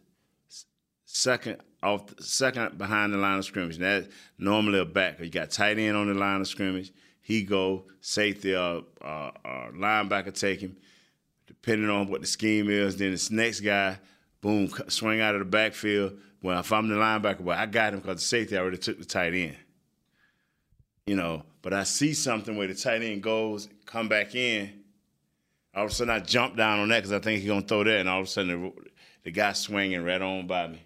second 1.06 1.58
off 1.84 2.04
second 2.20 2.78
behind 2.78 3.12
the 3.14 3.18
line 3.18 3.40
of 3.40 3.46
scrimmage, 3.46 3.78
that's 3.78 4.08
normally 4.38 4.80
a 4.80 4.86
back. 4.86 5.20
You 5.20 5.30
got 5.30 5.50
tight 5.52 5.80
end 5.80 5.98
on 5.98 6.08
the 6.08 6.14
line 6.14 6.42
of 6.42 6.48
scrimmage. 6.48 6.92
He 7.22 7.44
go 7.44 7.86
safety 8.02 8.56
uh, 8.56 8.82
uh, 9.02 9.32
uh, 9.44 9.72
linebacker 9.74 10.34
take 10.38 10.60
him, 10.62 10.78
depending 11.48 11.90
on 11.90 12.08
what 12.08 12.22
the 12.22 12.28
scheme 12.28 12.70
is. 12.70 12.98
Then 12.98 13.12
this 13.12 13.32
next 13.32 13.62
guy, 13.62 13.98
boom, 14.42 14.70
swing 14.90 15.22
out 15.22 15.36
of 15.36 15.40
the 15.40 15.46
backfield. 15.46 16.18
Well, 16.44 16.60
if 16.60 16.72
I'm 16.72 16.88
the 16.88 16.96
linebacker, 16.96 17.42
well, 17.42 17.58
I 17.60 17.66
got 17.68 17.94
him 17.94 18.00
because 18.00 18.18
the 18.18 18.22
safety 18.26 18.58
already 18.58 18.78
took 18.78 18.98
the 19.00 19.06
tight 19.06 19.34
end 19.34 19.58
you 21.08 21.16
know, 21.16 21.44
but 21.62 21.74
I 21.74 21.84
see 21.84 22.14
something 22.14 22.58
where 22.58 22.68
the 22.68 22.76
tight 22.76 23.02
end 23.02 23.22
goes, 23.24 23.70
come 23.86 24.08
back 24.08 24.36
in. 24.36 24.82
All 25.74 25.86
of 25.86 25.92
a 25.92 25.94
sudden, 25.94 26.14
I 26.14 26.20
jump 26.20 26.58
down 26.58 26.80
on 26.80 26.90
that 26.90 26.98
because 26.98 27.14
I 27.14 27.20
think 27.20 27.40
he's 27.40 27.50
gonna 27.50 27.62
throw 27.62 27.84
that, 27.84 28.00
and 28.00 28.10
all 28.10 28.20
of 28.20 28.26
a 28.26 28.30
sudden, 28.30 28.62
the, 28.62 28.72
the 29.24 29.32
guy 29.32 29.54
swinging 29.54 30.04
right 30.04 30.22
on 30.22 30.46
by 30.46 30.68
me, 30.68 30.84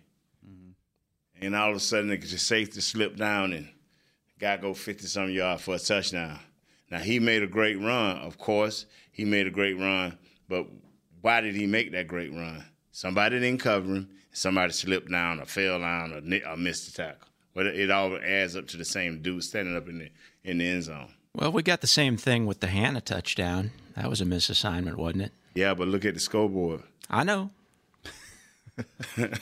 mm-hmm. 0.47 1.43
and 1.43 1.55
all 1.55 1.71
of 1.71 1.77
a 1.77 1.79
sudden, 1.79 2.09
the 2.09 2.27
safety 2.27 2.81
slip 2.81 3.15
down, 3.15 3.53
and 3.53 3.65
the 3.65 4.39
guy 4.39 4.57
go 4.57 4.73
fifty 4.75 5.07
some 5.07 5.31
yards 5.31 5.63
for 5.63 5.75
a 5.75 5.79
touchdown. 5.79 6.39
Now 6.91 6.99
he 6.99 7.19
made 7.19 7.41
a 7.41 7.47
great 7.47 7.79
run, 7.79 8.17
of 8.17 8.37
course, 8.37 8.85
he 9.11 9.25
made 9.25 9.47
a 9.47 9.51
great 9.51 9.79
run, 9.79 10.19
but 10.47 10.67
why 11.21 11.41
did 11.41 11.55
he 11.55 11.65
make 11.65 11.91
that 11.93 12.07
great 12.07 12.31
run? 12.31 12.63
Somebody 12.91 13.39
didn't 13.39 13.61
cover 13.61 13.95
him, 13.95 14.09
somebody 14.31 14.71
slipped 14.71 15.09
down, 15.09 15.39
or 15.39 15.45
fell 15.45 15.79
down, 15.79 16.11
or, 16.13 16.51
or 16.51 16.57
missed 16.57 16.95
the 16.95 17.03
tackle. 17.03 17.27
But 17.55 17.65
it 17.67 17.89
all 17.89 18.15
adds 18.17 18.55
up 18.55 18.67
to 18.67 18.77
the 18.77 18.85
same 18.85 19.21
dude 19.23 19.43
standing 19.43 19.75
up 19.75 19.87
in 19.89 19.97
the 19.97 20.09
in 20.43 20.59
the 20.59 20.67
end 20.67 20.83
zone. 20.83 21.11
Well, 21.33 21.51
we 21.51 21.63
got 21.63 21.81
the 21.81 21.87
same 21.87 22.15
thing 22.17 22.45
with 22.45 22.59
the 22.59 22.67
Hannah 22.67 23.01
touchdown. 23.01 23.71
That 23.95 24.09
was 24.09 24.21
a 24.21 24.25
misassignment, 24.25 24.95
wasn't 24.95 25.23
it? 25.23 25.31
Yeah, 25.55 25.73
but 25.73 25.87
look 25.87 26.05
at 26.05 26.13
the 26.13 26.19
scoreboard. 26.19 26.83
I 27.09 27.23
know. 27.23 27.49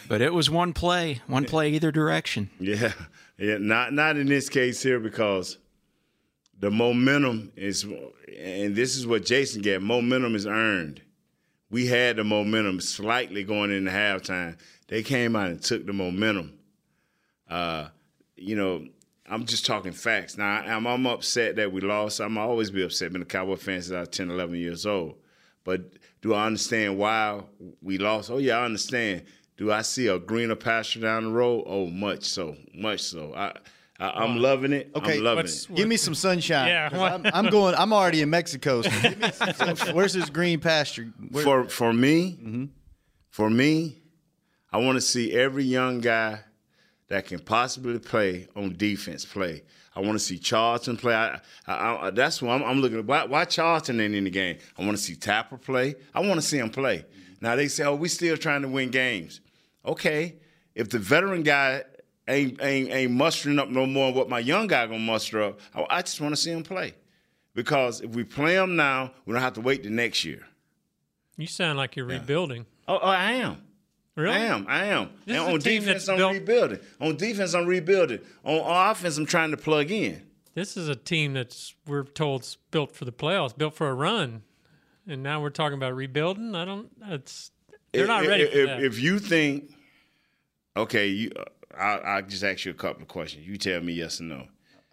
but 0.08 0.22
it 0.22 0.34
was 0.34 0.50
one 0.50 0.74
play, 0.74 1.22
one 1.28 1.46
play 1.46 1.72
either 1.74 1.92
direction. 1.92 2.50
Yeah, 2.60 2.94
yeah. 3.38 3.58
Not 3.60 3.92
not 3.94 4.16
in 4.18 4.28
this 4.28 4.48
case 4.48 4.82
here 4.84 5.00
because 5.00 5.58
the 6.60 6.70
momentum 6.70 7.52
is, 7.56 7.84
and 7.84 8.76
this 8.76 8.96
is 8.96 9.08
what 9.08 9.26
Jason 9.26 9.62
get. 9.64 9.82
Momentum 9.82 10.36
is 10.36 10.46
earned. 10.46 11.02
we 11.72 11.88
had 11.88 12.18
the 12.18 12.24
momentum 12.24 12.80
slightly 12.80 13.44
going 13.44 13.72
into 13.72 13.90
halftime. 13.92 14.56
They 14.88 15.02
came 15.02 15.36
out 15.36 15.50
and 15.50 15.62
took 15.62 15.86
the 15.88 15.94
momentum. 15.94 16.54
Uh, 17.50 17.88
you 18.36 18.56
know, 18.56 18.86
I'm 19.30 19.46
just 19.46 19.66
talking 19.66 19.92
facts. 19.94 20.38
Now, 20.38 20.46
I'm, 20.66 20.86
I'm 20.86 21.06
upset 21.08 21.56
that 21.56 21.72
we 21.72 21.82
lost. 21.82 22.20
I'm 22.20 22.38
always 22.38 22.72
be 22.72 22.84
upset. 22.84 23.14
Been 23.14 23.22
a 23.22 23.26
Cowboy 23.26 23.56
fan 23.56 23.82
since 23.82 23.94
I 23.96 24.02
was 24.02 24.10
10, 24.10 24.30
11 24.32 24.56
years 24.56 24.86
old. 24.86 25.16
But 25.64 25.94
do 26.22 26.34
I 26.34 26.46
understand 26.46 26.98
why 26.98 27.42
we 27.82 27.98
lost? 27.98 28.30
Oh, 28.30 28.38
yeah, 28.38 28.58
I 28.58 28.66
understand. 28.66 29.24
Do 29.56 29.72
I 29.72 29.82
see 29.82 30.08
a 30.08 30.20
greener 30.20 30.56
pasture 30.56 31.00
down 31.00 31.24
the 31.26 31.30
road? 31.32 31.64
Oh, 31.68 31.88
much 31.88 32.26
so, 32.26 32.58
much 32.76 33.00
so. 33.02 33.34
I, 33.34 33.54
I 34.00 34.24
am 34.26 34.38
loving 34.40 34.74
it. 34.74 34.92
Okay, 34.96 35.18
I'm 35.20 35.24
loving 35.24 35.46
it. 35.46 35.68
Give 35.74 35.88
me 35.88 35.96
some 35.96 36.16
sunshine. 36.16 36.68
Yeah, 36.68 36.90
'cause 36.90 37.00
what- 37.00 37.12
I'm, 37.14 37.26
I'm 37.46 37.52
going. 37.52 37.76
I'm 37.76 37.94
already 37.94 38.22
in 38.22 38.30
Mexico. 38.30 38.82
So 38.82 38.90
give 39.02 39.20
me 39.20 39.32
some. 39.32 39.78
Where's 39.96 40.12
this 40.14 40.30
green 40.30 40.60
pasture? 40.60 41.14
Where- 41.30 41.44
For 41.44 41.70
for 41.70 41.94
me, 41.94 42.38
Mm-hmm. 42.44 42.66
for 43.30 43.50
me, 43.50 44.02
I 44.72 44.80
want 44.80 44.98
to 44.98 45.02
see 45.02 45.32
every 45.32 45.64
young 45.64 46.02
guy 46.02 46.40
that 47.08 47.26
can 47.28 47.40
possibly 47.40 48.00
play 48.00 48.48
on 48.56 48.76
defense 48.78 49.26
play. 49.26 49.64
I 49.96 50.00
want 50.00 50.14
to 50.14 50.20
see 50.20 50.40
Charlton 50.40 50.98
play. 50.98 51.14
I, 51.14 51.40
I, 51.68 52.08
I, 52.08 52.10
that's 52.10 52.42
what 52.42 52.54
I'm, 52.54 52.64
I'm 52.64 52.82
looking 52.82 53.00
at. 53.00 53.06
Why, 53.06 53.26
why 53.26 53.46
Charlton 53.46 54.00
ain't 54.00 54.16
in 54.16 54.24
the 54.24 54.30
game? 54.30 54.58
I 54.78 54.84
want 54.84 54.98
to 54.98 55.04
see 55.04 55.16
Tapper 55.16 55.58
play. 55.58 55.96
I 56.14 56.22
want 56.22 56.36
to 56.36 56.42
see 56.42 56.58
him 56.58 56.70
play. 56.70 57.06
Now 57.42 57.56
they 57.56 57.68
say, 57.68 57.84
"Oh, 57.84 57.96
we 57.96 58.08
still 58.08 58.38
trying 58.38 58.62
to 58.62 58.68
win 58.68 58.90
games." 58.90 59.42
Okay, 59.86 60.36
if 60.76 60.90
the 60.90 60.98
veteran 60.98 61.44
guy 61.44 61.84
ain't 62.28 62.62
ain't, 62.62 62.90
ain't 62.92 63.12
mustering 63.12 63.60
up 63.60 63.70
no 63.70 63.86
more 63.86 64.08
than 64.08 64.16
what 64.16 64.30
my 64.30 64.40
young 64.40 64.68
guy 64.68 64.88
gonna 64.88 65.00
muster 65.00 65.44
up, 65.44 65.60
I, 65.76 65.86
I 65.90 66.02
just 66.02 66.22
want 66.22 66.34
to 66.34 66.42
see 66.42 66.52
him 66.52 66.64
play. 66.64 66.94
Because 67.54 68.02
if 68.02 68.12
we 68.12 68.24
play 68.24 68.56
him 68.56 68.76
now, 68.76 69.12
we 69.26 69.34
don't 69.34 69.42
have 69.42 69.54
to 69.54 69.62
wait 69.62 69.84
the 69.84 69.90
next 69.90 70.26
year. 70.26 70.42
You 71.38 71.48
sound 71.48 71.78
like 71.78 71.96
you're 71.96 72.06
rebuilding. 72.06 72.66
Oh, 72.88 73.00
oh, 73.02 73.08
I 73.08 73.34
am. 73.34 73.62
Really? 74.16 74.36
I 74.36 74.40
am. 74.40 74.66
I 74.70 74.86
am. 74.86 75.10
This 75.26 75.36
and 75.38 75.44
is 75.48 75.50
a 75.50 75.54
on 75.54 75.60
team 75.60 75.82
defense, 75.82 76.06
that's 76.06 76.10
I'm 76.10 76.18
built- 76.18 76.34
rebuilding. 76.34 76.80
On 77.02 77.16
defense, 77.18 77.54
I'm 77.56 77.66
rebuilding. 77.66 78.20
On, 78.44 78.60
on 78.60 78.92
offense, 78.92 79.18
I'm 79.18 79.26
trying 79.26 79.52
to 79.52 79.58
plug 79.58 79.90
in. 79.92 80.22
This 80.54 80.78
is 80.78 80.88
a 80.88 80.96
team 80.96 81.34
that's 81.34 81.74
we're 81.88 82.04
told 82.04 82.44
is 82.44 82.58
built 82.70 82.92
for 82.96 83.06
the 83.06 83.12
playoffs, 83.12 83.58
built 83.58 83.74
for 83.74 83.90
a 83.90 83.94
run, 83.96 84.44
and 85.08 85.24
now 85.24 85.42
we're 85.42 85.50
talking 85.50 85.78
about 85.78 85.96
rebuilding. 85.96 86.54
I 86.54 86.64
don't. 86.66 86.90
It's 87.08 87.50
they're 87.92 88.06
not 88.06 88.24
If- 88.24 88.30
ready 88.30 88.44
if, 88.44 88.52
for 88.52 88.66
that. 88.68 88.84
If 88.84 89.00
you 89.00 89.18
think, 89.18 89.72
okay, 90.78 91.08
you, 91.08 91.32
uh, 91.36 91.44
I'll, 91.76 92.02
I'll 92.06 92.22
just 92.22 92.44
ask 92.44 92.66
you 92.66 92.72
a 92.72 92.76
couple 92.76 93.02
of 93.02 93.08
questions. 93.08 93.48
You 93.48 93.58
tell 93.58 93.82
me 93.82 93.94
yes 93.94 94.22
or 94.22 94.26
no. 94.26 94.36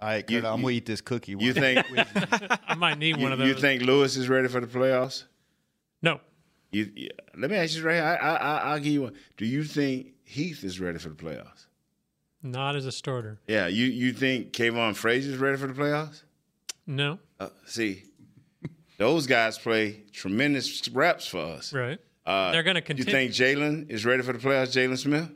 All 0.00 0.08
right, 0.08 0.26
Kurt, 0.26 0.30
you- 0.30 0.38
I'm 0.48 0.60
you- 0.60 0.64
gonna 0.64 0.70
eat 0.70 0.86
this 0.86 1.02
cookie. 1.02 1.36
You 1.38 1.52
think 1.52 1.84
I 2.66 2.74
might 2.74 2.96
need 2.98 3.18
you, 3.18 3.22
one 3.22 3.32
of 3.32 3.38
those. 3.38 3.48
you 3.48 3.54
think 3.54 3.82
Lewis 3.82 4.16
is 4.16 4.30
ready 4.30 4.48
for 4.48 4.60
the 4.60 4.66
playoffs? 4.66 5.24
no, 6.00 6.20
You, 6.72 6.90
you- 6.94 7.10
let 7.36 7.50
me 7.50 7.56
ask 7.56 7.76
you 7.76 7.82
right 7.84 7.94
here. 7.96 8.04
I, 8.04 8.14
I, 8.16 8.34
I, 8.36 8.56
I'll 8.72 8.78
give 8.78 8.92
you 8.92 9.02
one. 9.02 9.14
Do 9.36 9.44
you 9.46 9.64
think 9.64 10.08
Heath 10.24 10.62
is 10.64 10.78
ready 10.80 10.98
for 10.98 11.08
the 11.10 11.14
playoffs? 11.16 11.66
not 12.42 12.74
as 12.74 12.86
a 12.86 12.92
starter. 12.92 13.38
Yeah. 13.46 13.66
You 13.66 13.84
you 13.86 14.12
think 14.14 14.52
Kavon 14.52 14.96
Frazier 14.96 15.32
is 15.32 15.38
ready 15.38 15.58
for 15.58 15.66
the 15.66 15.74
playoffs? 15.74 16.22
No, 16.86 17.18
Uh, 17.38 17.48
see, 17.66 18.04
those 18.96 19.26
guys 19.26 19.58
play 19.58 20.02
tremendous 20.12 20.88
reps 20.88 21.26
for 21.26 21.38
us. 21.44 21.72
right? 21.74 21.98
Uh, 22.24 22.50
They're 22.52 22.62
going 22.62 22.76
to 22.76 22.80
continue. 22.80 23.12
You 23.12 23.30
think 23.30 23.32
Jaylon 23.32 23.90
is 23.90 24.04
ready 24.06 24.22
for 24.22 24.32
the 24.32 24.38
playoffs, 24.38 24.72
Jaylon 24.74 24.96
Smith? 24.98 25.30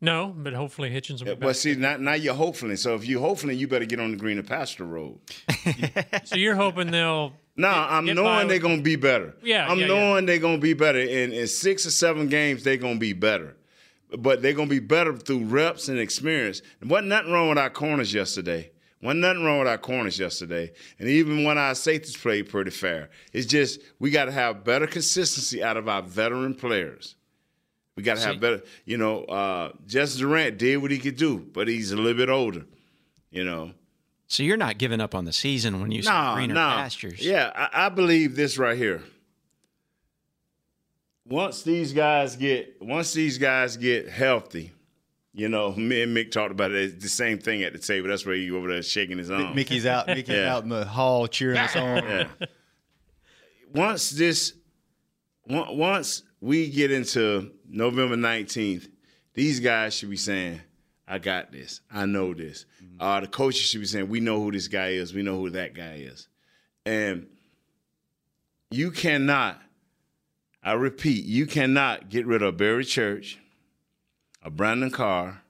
no, 0.00 0.32
but 0.36 0.52
hopefully 0.52 0.90
Hitchens 0.90 1.24
will 1.24 1.34
be 1.34 1.40
But 1.40 1.56
see, 1.56 1.74
now, 1.74 1.96
now 1.96 2.12
you're 2.14 2.34
hopefully. 2.34 2.76
So 2.76 2.94
if 2.94 3.04
you're 3.04 3.20
hopefully, 3.20 3.56
you 3.56 3.66
better 3.66 3.84
get 3.86 3.98
on 3.98 4.12
the 4.12 4.16
greener 4.16 4.42
pasture 4.44 4.84
road. 4.84 5.18
So 6.24 6.36
you're 6.36 6.54
hoping 6.56 6.90
they'll 6.90 7.32
No, 7.56 7.68
I'm 7.68 8.04
knowing 8.04 8.48
they're 8.48 8.58
gonna 8.58 8.82
be 8.82 8.96
better. 8.96 9.34
Yeah, 9.42 9.66
I'm 9.68 9.78
yeah, 9.78 9.86
knowing 9.86 10.26
they're 10.26 10.38
gonna 10.38 10.58
be 10.58 10.74
better. 10.74 10.98
In 10.98 11.32
in 11.32 11.46
six 11.46 11.86
or 11.86 11.90
seven 11.90 12.28
games, 12.28 12.62
they're 12.64 12.76
gonna 12.76 12.98
be 12.98 13.14
better. 13.14 13.56
But 14.16 14.42
they're 14.42 14.52
gonna 14.52 14.68
be 14.68 14.78
better 14.78 15.16
through 15.16 15.44
reps 15.44 15.88
and 15.88 15.98
experience. 15.98 16.60
There 16.80 16.88
wasn't 16.88 17.08
nothing 17.08 17.32
wrong 17.32 17.48
with 17.48 17.58
our 17.58 17.70
corners 17.70 18.12
yesterday. 18.12 18.70
Wasn't 19.02 19.20
nothing 19.20 19.44
wrong 19.44 19.58
with 19.60 19.68
our 19.68 19.78
corners 19.78 20.18
yesterday. 20.18 20.72
And 20.98 21.08
even 21.08 21.44
when 21.44 21.58
our 21.58 21.74
safeties 21.74 22.16
played 22.16 22.48
pretty 22.48 22.70
fair. 22.70 23.10
It's 23.32 23.46
just 23.46 23.80
we 23.98 24.10
gotta 24.10 24.32
have 24.32 24.64
better 24.64 24.86
consistency 24.86 25.62
out 25.62 25.76
of 25.76 25.88
our 25.88 26.02
veteran 26.02 26.54
players. 26.54 27.16
We 27.96 28.02
gotta 28.02 28.20
have 28.20 28.40
better, 28.40 28.62
you 28.84 28.98
know, 28.98 29.24
uh 29.24 29.72
Jess 29.86 30.16
Durant 30.16 30.58
did 30.58 30.76
what 30.78 30.90
he 30.90 30.98
could 30.98 31.16
do, 31.16 31.38
but 31.38 31.68
he's 31.68 31.92
a 31.92 31.96
little 31.96 32.14
bit 32.14 32.28
older, 32.28 32.66
you 33.30 33.44
know. 33.44 33.72
So 34.28 34.42
you're 34.42 34.56
not 34.56 34.78
giving 34.78 35.00
up 35.00 35.14
on 35.14 35.24
the 35.24 35.32
season 35.32 35.80
when 35.80 35.92
you 35.92 36.02
say 36.02 36.10
No, 36.10 36.34
greener 36.34 36.54
no. 36.54 36.60
pastures. 36.60 37.24
Yeah, 37.24 37.52
I, 37.54 37.86
I 37.86 37.88
believe 37.90 38.34
this 38.36 38.58
right 38.58 38.76
here. 38.76 39.02
Once 41.28 41.62
these 41.62 41.92
guys 41.92 42.36
get 42.36 42.76
once 42.80 43.12
these 43.12 43.38
guys 43.38 43.76
get 43.76 44.08
healthy, 44.08 44.72
you 45.32 45.48
know, 45.48 45.72
me 45.76 46.02
and 46.02 46.16
Mick 46.16 46.30
talked 46.30 46.52
about 46.52 46.70
it. 46.72 46.76
It's 46.94 47.02
the 47.02 47.08
same 47.08 47.38
thing 47.38 47.62
at 47.62 47.72
the 47.72 47.78
table. 47.78 48.08
That's 48.08 48.24
where 48.24 48.34
you 48.34 48.56
over 48.56 48.68
there 48.68 48.82
shaking 48.82 49.18
his 49.18 49.30
arm. 49.30 49.54
Mickey's 49.54 49.86
out. 49.86 50.06
Mickey's 50.06 50.34
Yeah. 50.36 50.54
out 50.54 50.62
in 50.62 50.68
the 50.68 50.84
hall 50.84 51.26
cheering 51.26 51.58
us 51.58 51.74
on. 51.76 51.96
Yeah. 52.04 52.28
Once 53.74 54.10
this, 54.10 54.54
once 55.48 56.22
we 56.40 56.68
get 56.70 56.90
into 56.92 57.52
November 57.68 58.16
nineteenth, 58.16 58.88
these 59.34 59.58
guys 59.60 59.94
should 59.94 60.10
be 60.10 60.16
saying, 60.16 60.60
"I 61.06 61.18
got 61.18 61.52
this. 61.52 61.80
I 61.90 62.06
know 62.06 62.34
this." 62.34 62.66
Uh, 62.98 63.20
the 63.20 63.26
coaches 63.26 63.62
should 63.62 63.80
be 63.80 63.86
saying, 63.86 64.08
"We 64.08 64.20
know 64.20 64.42
who 64.42 64.52
this 64.52 64.68
guy 64.68 64.88
is. 64.88 65.14
We 65.14 65.22
know 65.22 65.38
who 65.38 65.50
that 65.50 65.74
guy 65.74 65.96
is," 65.96 66.28
and 66.84 67.26
you 68.70 68.90
cannot. 68.90 69.62
I 70.62 70.72
repeat, 70.72 71.24
you 71.24 71.46
cannot 71.46 72.08
get 72.08 72.26
rid 72.26 72.42
of 72.42 72.56
Barry 72.56 72.84
Church, 72.84 73.38
a 74.42 74.50
Brandon 74.50 74.90
Carr, 74.90 75.42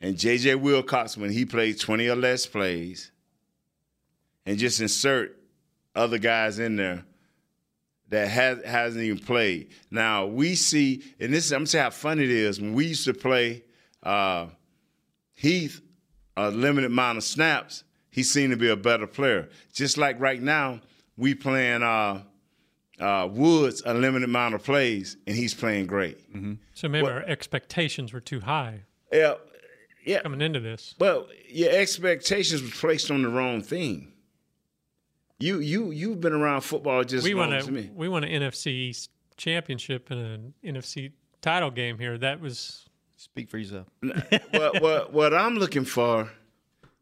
and 0.00 0.18
J.J. 0.18 0.54
Wilcox 0.54 1.16
when 1.16 1.30
he 1.30 1.44
played 1.44 1.78
twenty 1.78 2.08
or 2.08 2.16
less 2.16 2.46
plays, 2.46 3.10
and 4.46 4.58
just 4.58 4.80
insert 4.80 5.38
other 5.94 6.18
guys 6.18 6.58
in 6.58 6.76
there 6.76 7.04
that 8.08 8.28
has 8.28 8.62
hasn't 8.64 9.02
even 9.02 9.18
played. 9.18 9.68
Now 9.90 10.26
we 10.26 10.54
see, 10.54 11.02
and 11.18 11.32
this 11.32 11.46
is 11.46 11.52
I'm 11.52 11.66
say 11.66 11.78
how 11.78 11.90
fun 11.90 12.20
it 12.20 12.30
is 12.30 12.60
when 12.60 12.74
we 12.74 12.86
used 12.86 13.04
to 13.06 13.14
play 13.14 13.64
uh, 14.02 14.48
Heath 15.42 15.80
a 16.36 16.50
limited 16.50 16.86
amount 16.92 17.18
of 17.18 17.24
snaps. 17.24 17.82
He 18.10 18.22
seemed 18.22 18.52
to 18.52 18.56
be 18.56 18.68
a 18.68 18.76
better 18.76 19.06
player. 19.08 19.48
Just 19.72 19.98
like 19.98 20.20
right 20.20 20.40
now, 20.40 20.80
we 21.16 21.34
playing 21.34 21.82
uh, 21.82 22.22
uh, 23.00 23.28
Woods 23.30 23.82
a 23.84 23.92
limited 23.92 24.24
amount 24.28 24.54
of 24.54 24.62
plays, 24.62 25.16
and 25.26 25.34
he's 25.36 25.52
playing 25.52 25.86
great. 25.88 26.18
so 26.74 26.88
maybe 26.88 27.02
what- 27.02 27.12
our 27.12 27.22
expectations 27.24 28.12
were 28.12 28.20
too 28.20 28.38
high 28.40 28.82
Yeah, 29.12 29.34
yeah. 30.06 30.20
coming 30.20 30.40
into 30.40 30.60
this. 30.60 30.94
Well, 31.00 31.26
your 31.48 31.70
expectations 31.72 32.62
were 32.62 32.68
placed 32.70 33.10
on 33.10 33.22
the 33.22 33.28
wrong 33.28 33.60
thing. 33.62 34.12
You 35.40 35.58
you 35.58 35.90
you've 35.90 36.20
been 36.20 36.34
around 36.34 36.60
football 36.60 37.02
just 37.02 37.24
We 37.24 37.30
as 37.32 37.36
won 37.36 37.48
long 37.50 37.56
a 37.56 37.58
as 37.62 37.68
me. 37.70 37.90
we 37.92 38.08
won 38.08 38.22
an 38.22 38.30
NFC 38.42 38.68
East 38.68 39.10
championship 39.36 40.08
and 40.12 40.20
an 40.20 40.54
NFC 40.64 41.10
title 41.40 41.70
game 41.72 41.98
here. 41.98 42.16
That 42.16 42.40
was 42.40 42.88
Speak 43.22 43.48
for 43.48 43.58
yourself. 43.58 43.86
what 44.50 44.82
what 44.82 45.12
what 45.12 45.32
I'm 45.32 45.54
looking 45.54 45.84
for 45.84 46.28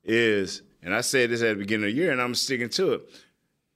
is, 0.05 0.61
and 0.83 0.95
I 0.95 1.00
said 1.00 1.31
this 1.31 1.41
at 1.41 1.49
the 1.49 1.55
beginning 1.55 1.89
of 1.89 1.95
the 1.95 1.99
year, 1.99 2.12
and 2.12 2.21
I'm 2.21 2.35
sticking 2.35 2.69
to 2.69 2.93
it. 2.93 3.11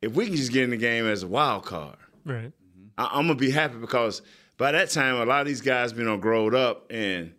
If 0.03 0.13
we 0.13 0.27
can 0.27 0.37
just 0.37 0.53
get 0.53 0.65
in 0.65 0.69
the 0.69 0.77
game 0.77 1.07
as 1.07 1.23
a 1.23 1.27
wild 1.27 1.65
card, 1.65 1.97
right. 2.27 2.53
I, 2.99 3.09
I'm 3.13 3.29
gonna 3.29 3.37
be 3.37 3.51
happy 3.51 3.79
because 3.79 4.21
by 4.59 4.73
that 4.73 4.91
time 4.91 5.15
a 5.15 5.25
lot 5.25 5.41
of 5.41 5.47
these 5.47 5.63
guys 5.63 5.95
been 5.95 6.07
on 6.07 6.21
growed 6.21 6.55
up 6.55 6.91
and. 6.91 7.35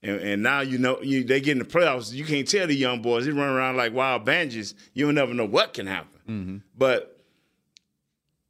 And, 0.00 0.20
and 0.20 0.42
now 0.44 0.60
you 0.60 0.78
know 0.78 1.02
you, 1.02 1.24
they 1.24 1.40
get 1.40 1.50
in 1.50 1.58
the 1.58 1.64
playoffs. 1.64 2.12
You 2.12 2.24
can't 2.24 2.46
tell 2.46 2.68
the 2.68 2.72
young 2.72 3.02
boys 3.02 3.26
they 3.26 3.32
run 3.32 3.48
around 3.48 3.76
like 3.76 3.92
wild 3.92 4.24
banjos. 4.24 4.74
You'll 4.94 5.12
never 5.12 5.34
know 5.34 5.44
what 5.44 5.74
can 5.74 5.88
happen. 5.88 6.20
Mm-hmm. 6.28 6.56
But 6.76 7.20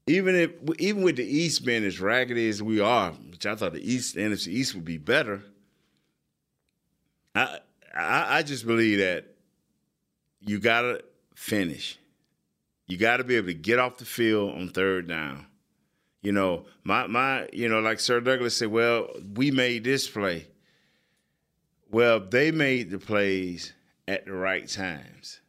even 0.07 0.35
if 0.35 0.51
even 0.79 1.03
with 1.03 1.17
the 1.17 1.25
East 1.25 1.65
being 1.65 1.85
as 1.85 2.01
raggedy 2.01 2.51
as 2.51 2.63
we 2.63 2.81
are, 2.81 3.13
which 3.31 3.47
I 3.47 3.55
thought 3.55 3.73
the 3.73 3.81
East, 3.81 4.17
the 4.17 4.21
NFC 4.21 4.49
East 4.49 4.75
would 4.75 4.85
be 4.85 4.99
better. 4.99 5.43
I 7.39 7.59
I, 7.95 8.39
I 8.39 8.43
just 8.43 8.67
believe 8.67 8.99
that 8.99 9.27
you 10.41 10.59
gotta 10.59 11.03
finish. 11.35 11.99
You 12.87 12.97
got 12.97 13.19
to 13.19 13.25
be 13.25 13.37
able 13.37 13.49
to 13.49 13.55
get 13.55 13.79
off 13.79 13.99
the 13.99 14.07
field 14.07 14.55
on 14.55 14.71
third 14.71 15.09
down. 15.09 15.47
You 16.23 16.33
know, 16.33 16.67
my 16.85 17.07
my, 17.07 17.49
you 17.53 17.69
know, 17.69 17.81
like 17.81 18.01
Sir 18.01 18.21
Douglas 18.21 18.57
said, 18.57 18.69
well, 18.69 19.09
we 19.35 19.51
made 19.51 19.85
this 19.85 20.09
play. 20.09 20.49
Well, 21.91 22.21
they 22.21 22.51
made 22.51 22.91
the 22.91 22.99
plays 22.99 23.73
at 24.07 24.27
the 24.27 24.33
right 24.33 24.67
times. 24.67 25.41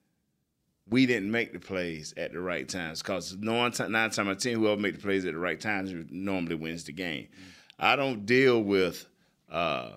We 0.88 1.05
didn't 1.05 1.31
make 1.31 1.53
the 1.53 1.60
plays 1.60 2.13
at 2.17 2.34
the 2.34 2.39
right 2.39 2.67
times 2.67 3.01
because 3.01 3.36
nine 3.38 3.72
times 3.72 3.89
nine 3.91 4.10
time 4.10 4.27
out 4.27 4.38
of 4.38 4.41
ten, 4.41 4.55
whoever 4.55 4.79
make 4.79 4.96
the 4.96 5.01
plays 5.01 5.25
at 5.25 5.34
the 5.34 5.39
right 5.39 5.60
times 5.60 5.93
normally 6.10 6.55
wins 6.55 6.84
the 6.84 6.91
game. 6.91 7.27
I 7.79 7.96
don't 7.96 8.25
deal 8.25 8.62
with 8.62 9.05
uh, 9.51 9.91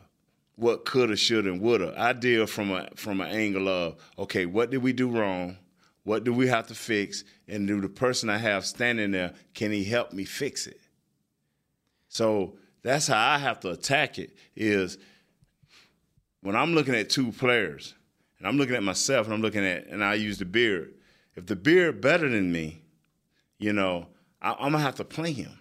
what 0.56 0.85
coulda, 0.85 1.16
shoulda, 1.16 1.50
and 1.50 1.61
woulda. 1.61 1.94
I 1.97 2.12
deal 2.12 2.47
from 2.47 2.71
a 2.71 2.88
from 2.94 3.21
an 3.21 3.28
angle 3.28 3.68
of 3.68 3.97
okay, 4.18 4.47
what 4.47 4.71
did 4.71 4.82
we 4.82 4.92
do 4.92 5.09
wrong? 5.09 5.56
What 6.04 6.25
do 6.25 6.32
we 6.32 6.49
have 6.49 6.66
to 6.66 6.75
fix? 6.75 7.25
And 7.47 7.66
do 7.66 7.80
the 7.80 7.88
person 7.88 8.28
I 8.28 8.38
have 8.38 8.66
standing 8.66 9.12
there 9.12 9.35
can 9.54 9.71
he 9.71 9.85
help 9.85 10.12
me 10.12 10.25
fix 10.25 10.66
it? 10.66 10.80
So 12.09 12.56
that's 12.82 13.06
how 13.06 13.18
I 13.18 13.38
have 13.38 13.61
to 13.61 13.71
attack 13.71 14.18
it. 14.18 14.37
Is 14.56 14.99
when 16.40 16.56
I'm 16.56 16.75
looking 16.75 16.94
at 16.94 17.09
two 17.09 17.32
players, 17.32 17.94
and 18.38 18.47
I'm 18.47 18.59
looking 18.59 18.75
at 18.75 18.82
myself, 18.82 19.26
and 19.26 19.35
I'm 19.35 19.42
looking 19.42 19.64
at, 19.64 19.87
and 19.87 20.02
I 20.02 20.14
use 20.14 20.38
the 20.38 20.44
beard. 20.44 20.94
If 21.37 21.47
the 21.47 21.56
beard 21.56 22.00
better 22.00 22.28
than 22.28 22.52
me, 22.52 22.82
you 23.59 23.73
know, 23.73 24.09
I, 24.40 24.50
I'm 24.52 24.73
gonna 24.73 24.80
have 24.80 24.97
to 24.97 25.04
play 25.04 25.32
him 25.32 25.59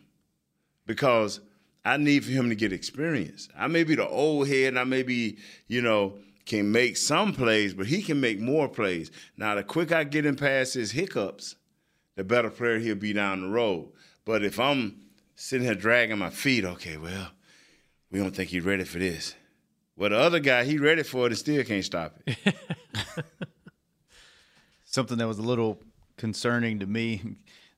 because 0.85 1.39
I 1.83 1.97
need 1.97 2.25
for 2.25 2.31
him 2.31 2.49
to 2.49 2.55
get 2.55 2.73
experience. 2.73 3.49
I 3.57 3.67
may 3.67 3.83
be 3.83 3.95
the 3.95 4.07
old 4.07 4.47
head, 4.47 4.69
and 4.69 4.79
I 4.79 4.83
may 4.83 5.03
be, 5.03 5.37
you 5.67 5.81
know, 5.81 6.19
can 6.45 6.71
make 6.71 6.97
some 6.97 7.33
plays, 7.33 7.73
but 7.73 7.87
he 7.87 8.01
can 8.01 8.19
make 8.19 8.39
more 8.39 8.67
plays. 8.67 9.11
Now, 9.37 9.55
the 9.55 9.63
quicker 9.63 9.95
I 9.95 10.03
get 10.03 10.25
him 10.25 10.35
past 10.35 10.73
his 10.73 10.91
hiccups, 10.91 11.55
the 12.15 12.23
better 12.23 12.49
player 12.49 12.79
he'll 12.79 12.95
be 12.95 13.13
down 13.13 13.41
the 13.41 13.47
road. 13.47 13.91
But 14.25 14.43
if 14.43 14.59
I'm 14.59 15.01
sitting 15.35 15.65
here 15.65 15.75
dragging 15.75 16.19
my 16.19 16.29
feet, 16.29 16.65
okay, 16.65 16.97
well, 16.97 17.29
we 18.11 18.19
don't 18.19 18.35
think 18.35 18.49
he's 18.49 18.63
ready 18.63 18.83
for 18.83 18.99
this. 18.99 19.33
Well, 19.95 20.09
the 20.09 20.17
other 20.17 20.39
guy, 20.39 20.63
he 20.63 20.77
ready 20.77 21.03
for 21.03 21.25
it 21.25 21.31
and 21.31 21.37
still 21.37 21.63
can't 21.63 21.85
stop 21.85 22.17
it. 22.25 22.37
Something 24.85 25.17
that 25.19 25.27
was 25.27 25.37
a 25.37 25.43
little 25.43 25.81
concerning 26.17 26.79
to 26.79 26.85
me 26.85 27.21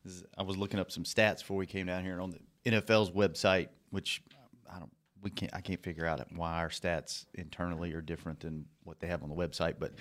is 0.06 0.24
I 0.38 0.44
was 0.44 0.58
looking 0.58 0.80
up 0.80 0.92
some 0.92 1.04
stats 1.04 1.40
before 1.40 1.58
we 1.58 1.66
came 1.66 1.88
down 1.88 2.04
here 2.04 2.20
on 2.20 2.32
the 2.32 2.72
NFL's 2.72 3.12
website, 3.12 3.70
which 3.94 4.24
um, 4.36 4.76
I 4.76 4.80
don't 4.80 4.92
we 5.22 5.30
can't 5.30 5.54
I 5.54 5.62
can't 5.62 5.82
figure 5.82 6.06
out 6.06 6.20
why 6.36 6.60
our 6.60 6.70
stats 6.70 7.26
internally 7.36 7.94
are 7.94 8.02
different 8.02 8.40
than 8.42 8.66
what 8.84 9.00
they 9.00 9.08
have 9.08 9.24
on 9.24 9.30
the 9.30 9.36
website. 9.36 9.76
But 9.80 9.94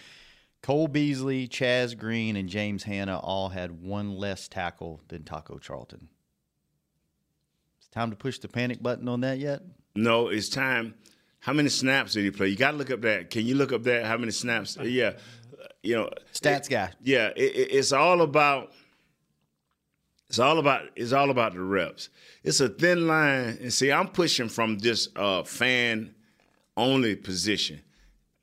Cole 0.63 0.89
Beasley, 0.89 1.47
Chaz 1.47 1.97
Green, 1.97 2.37
and 2.37 2.49
James 2.49 2.85
Hanna 2.85 3.19
all 3.19 3.51
had 3.51 3.83
one 3.83 4.17
less 4.17 4.49
tackle 4.49 5.01
than 5.09 5.25
Taco 5.25 5.59
Charlton. 5.59 6.09
It's 7.79 7.89
time 7.89 8.11
to 8.11 8.17
push 8.17 8.39
the 8.39 8.49
panic 8.49 8.83
button 8.83 9.09
on 9.09 9.21
that 9.21 9.39
yet? 9.39 9.61
No, 9.95 10.29
it's 10.29 10.49
time. 10.49 10.95
How 11.41 11.53
many 11.53 11.69
snaps 11.69 12.13
did 12.13 12.25
he 12.25 12.31
play? 12.31 12.49
You 12.49 12.57
got 12.57 12.71
to 12.71 12.77
look 12.77 12.91
up 12.91 13.03
that. 13.03 13.31
Can 13.31 13.45
you 13.45 13.57
look 13.57 13.73
up 13.73 13.83
that? 13.83 14.07
How 14.07 14.17
many 14.17 14.31
snaps? 14.33 14.79
Yeah, 14.81 15.15
you 15.83 15.97
know, 15.97 16.11
Stats 16.33 16.71
guy. 16.71 16.93
Yeah, 17.03 17.29
it, 17.37 17.43
it, 17.43 17.69
it's 17.73 17.93
all 17.93 18.23
about. 18.23 18.73
It's 20.33 20.39
all 20.39 20.59
about. 20.59 20.85
It's 20.97 21.13
all 21.13 21.29
about 21.29 21.53
the 21.53 21.61
reps. 21.61 22.09
It's 22.43 22.59
a 22.61 22.71
thin 22.71 23.07
line, 23.07 23.59
and 23.61 23.71
see, 23.71 23.93
I'm 23.93 24.09
pushing 24.09 24.49
from 24.49 24.79
this 24.79 25.09
uh, 25.15 25.43
fan 25.43 26.15
only 26.75 27.17
position, 27.17 27.83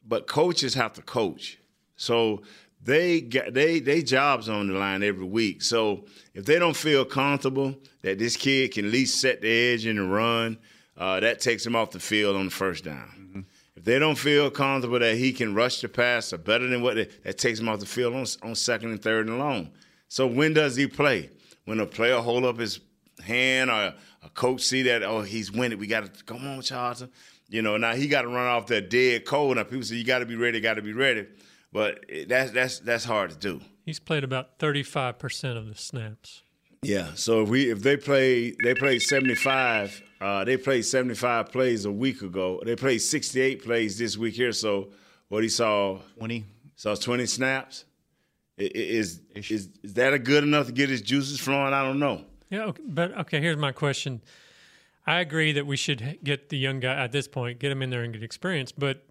but 0.08 0.27
coaches 0.27 0.75
have 0.75 0.93
to 0.93 1.01
coach. 1.01 1.58
So 1.96 2.43
they 2.79 3.22
get 3.22 3.55
they 3.55 3.79
they 3.79 4.03
jobs 4.03 4.50
on 4.50 4.67
the 4.67 4.75
line 4.75 5.01
every 5.01 5.25
week. 5.25 5.63
So 5.63 6.05
if 6.36 6.46
they 6.46 6.60
don't 6.60 6.75
feel 6.75 7.05
comfortable 7.05 7.75
that 8.03 8.19
this 8.19 8.38
kid 8.38 8.72
can 8.72 8.86
at 8.86 8.91
least 8.91 9.19
set 9.19 9.41
the 9.41 9.50
edge 9.50 9.88
in 9.88 9.96
the 9.96 10.03
run, 10.03 10.60
uh, 10.96 11.19
that 11.22 11.39
takes 11.39 11.65
him 11.65 11.75
off 11.75 11.89
the 11.89 12.00
field 12.00 12.36
on 12.36 12.46
the 12.46 12.51
first 12.51 12.84
down. 12.84 13.10
Mm-hmm. 13.19 13.39
If 13.75 13.84
they 13.84 13.98
don't 13.98 14.15
feel 14.15 14.51
comfortable 14.51 15.00
that 15.00 15.15
he 15.15 15.34
can 15.34 15.55
rush 15.55 15.81
the 15.81 15.89
passer 15.89 16.38
better 16.38 16.67
than 16.67 16.84
what 16.84 16.98
they, 16.98 17.05
that 17.24 17.39
takes 17.39 17.60
him 17.60 17.67
off 17.67 17.79
the 17.79 17.88
field 17.88 18.13
on, 18.13 18.27
on 18.43 18.53
second 18.53 18.91
and 18.91 19.01
third 19.01 19.27
and 19.27 19.39
long. 19.39 19.72
So 20.08 20.27
when 20.27 20.53
does 20.53 20.75
he 20.75 20.86
play? 20.86 21.31
When 21.70 21.80
a 21.80 21.86
player 21.86 22.18
hold 22.18 22.46
up 22.46 22.58
his 22.58 22.80
hand 23.24 23.70
or 23.70 23.94
a 24.24 24.30
coach 24.34 24.62
see 24.64 24.82
that 24.84 25.04
oh 25.04 25.22
he's 25.22 25.52
winning, 25.52 25.78
we 25.78 25.86
got 25.86 26.12
to 26.12 26.24
come 26.24 26.48
on 26.48 26.64
Charlton. 26.64 27.12
You 27.48 27.62
know 27.62 27.78
now 27.78 27.94
he 27.94 28.08
got 28.08 28.24
to 28.24 28.28
run 28.28 28.48
off 28.48 28.66
that 28.68 28.90
dead 28.90 29.24
cold. 29.26 29.58
Now 29.58 29.64
people 29.66 29.84
say 29.84 29.96
you 29.98 30.04
got 30.04 30.20
to 30.20 30.26
be 30.26 30.36
ready, 30.36 30.60
got 30.60 30.74
to 30.76 30.82
be 30.82 30.94
ready, 30.94 31.28
but 31.72 32.04
it- 32.10 32.28
that's 32.28 32.50
that's 32.50 32.80
that's 32.80 33.04
hard 33.06 33.30
to 33.30 33.38
do. 33.38 33.62
He's 33.86 34.00
played 34.00 34.24
about 34.24 34.58
35% 34.58 35.58
of 35.58 35.68
the 35.68 35.76
snaps. 35.76 36.42
Yeah. 36.82 37.14
So 37.14 37.44
if 37.44 37.50
we 37.50 37.70
if 37.70 37.84
they 37.84 37.98
play 37.98 38.56
they 38.64 38.74
played 38.74 39.04
seventy 39.04 39.36
five, 39.36 40.02
uh, 40.20 40.46
they 40.46 40.58
played 40.58 40.86
seventy 40.86 41.14
five 41.14 41.52
plays 41.52 41.86
a 41.86 41.92
week 41.92 42.24
ago. 42.24 42.60
They 42.66 42.76
played 42.76 43.00
sixty 43.00 43.42
eight 43.42 43.64
plays 43.64 44.00
this 44.00 44.18
week 44.18 44.34
here. 44.34 44.54
So 44.54 44.90
what 45.28 45.44
he 45.44 45.50
saw 45.50 46.00
Twenty. 46.17 46.46
saw 46.76 46.96
twenty 46.96 47.28
snaps. 47.28 47.86
Is 48.60 49.22
is 49.36 49.69
is 49.84 49.93
that 49.95 50.13
a 50.13 50.19
good 50.19 50.43
enough 50.43 50.67
to 50.67 50.72
get 50.74 50.89
his 50.89 51.02
juices 51.02 51.39
flowing? 51.39 51.74
I 51.74 51.84
don't 51.84 52.00
know. 52.00 52.26
Yeah, 52.50 52.65
okay, 52.65 52.84
but 52.86 53.17
okay, 53.19 53.39
here's 53.39 53.58
my 53.58 53.72
question. 53.72 54.22
I 55.08 55.22
agree 55.22 55.54
that 55.54 55.65
we 55.65 55.78
should 55.78 56.19
get 56.24 56.50
the 56.50 56.58
young 56.58 56.80
guy 56.80 56.93
at 56.93 57.12
this 57.12 57.28
point, 57.28 57.60
get 57.60 57.72
him 57.72 57.82
in 57.82 57.89
there 57.89 58.04
and 58.04 58.13
get 58.13 58.22
experience. 58.22 58.72
But 58.72 59.06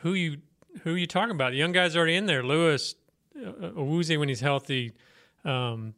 who 0.00 0.12
you 0.12 0.38
who 0.82 0.94
are 0.94 0.98
you 0.98 1.06
talking 1.06 1.30
about? 1.30 1.52
The 1.52 1.58
young 1.58 1.72
guy's 1.72 1.96
already 1.96 2.16
in 2.16 2.26
there. 2.26 2.42
Lewis, 2.42 2.94
uh, 3.36 3.70
Awuzie 3.70 4.18
when 4.18 4.28
he's 4.28 4.40
healthy. 4.40 4.92
Um, 5.44 5.94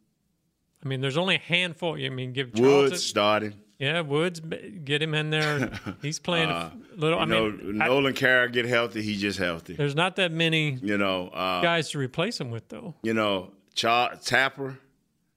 I 0.83 0.87
mean, 0.87 1.01
there's 1.01 1.17
only 1.17 1.35
a 1.35 1.39
handful. 1.39 1.95
I 1.95 2.09
mean, 2.09 2.33
give 2.33 2.53
Charlton, 2.53 2.91
Woods 2.91 3.03
starting. 3.03 3.53
Yeah, 3.79 4.01
Woods, 4.01 4.39
get 4.39 5.01
him 5.01 5.13
in 5.13 5.29
there. 5.29 5.71
He's 6.01 6.19
playing 6.19 6.49
a 6.49 6.71
little. 6.95 7.19
I 7.19 7.23
Uh, 7.23 7.25
know, 7.25 7.51
mean, 7.51 7.81
I- 7.81 7.87
Nolan 7.87 8.13
Carr 8.13 8.47
get 8.47 8.65
healthy. 8.65 9.01
He's 9.01 9.19
just 9.21 9.37
healthy. 9.39 9.73
there's 9.73 9.95
not 9.95 10.15
that 10.17 10.31
many 10.31 10.77
You 10.81 10.97
know. 10.97 11.27
Uh, 11.29 11.61
guys 11.61 11.89
to 11.91 11.97
replace 11.99 12.39
him 12.39 12.51
with, 12.51 12.69
though. 12.69 12.95
you 13.03 13.13
know, 13.13 13.51
Char- 13.73 14.15
Tapper, 14.15 14.77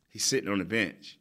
he's 0.09 0.24
sitting 0.24 0.48
on 0.48 0.59
the 0.59 0.64
bench. 0.64 1.18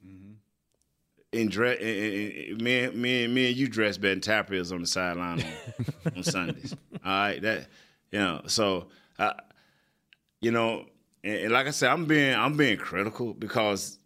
In 1.34 1.50
dress, 1.50 1.78
in, 1.80 1.88
in, 1.88 2.32
in- 2.32 2.64
me, 2.64 2.80
and- 2.86 2.96
me, 2.96 3.24
and- 3.26 3.34
me 3.36 3.48
and 3.50 3.58
you 3.58 3.68
dress 3.68 3.98
better 3.98 4.14
than 4.16 4.22
Tapper 4.22 4.54
is 4.54 4.72
on 4.72 4.80
the 4.82 4.88
sideline 4.88 5.44
on, 5.44 6.14
on 6.18 6.24
Sundays. 6.24 6.74
All 7.04 7.12
right, 7.12 7.42
that 7.42 7.68
you 8.12 8.20
know. 8.20 8.42
So, 8.48 8.88
uh, 9.20 9.34
you 10.40 10.52
know, 10.52 10.86
and, 11.26 11.36
and 11.36 11.52
like 11.52 11.68
I 11.68 11.72
said, 11.72 11.90
I'm 11.92 12.06
being 12.06 12.34
I'm 12.34 12.56
being 12.56 12.78
critical 12.78 13.34
because 13.34 14.00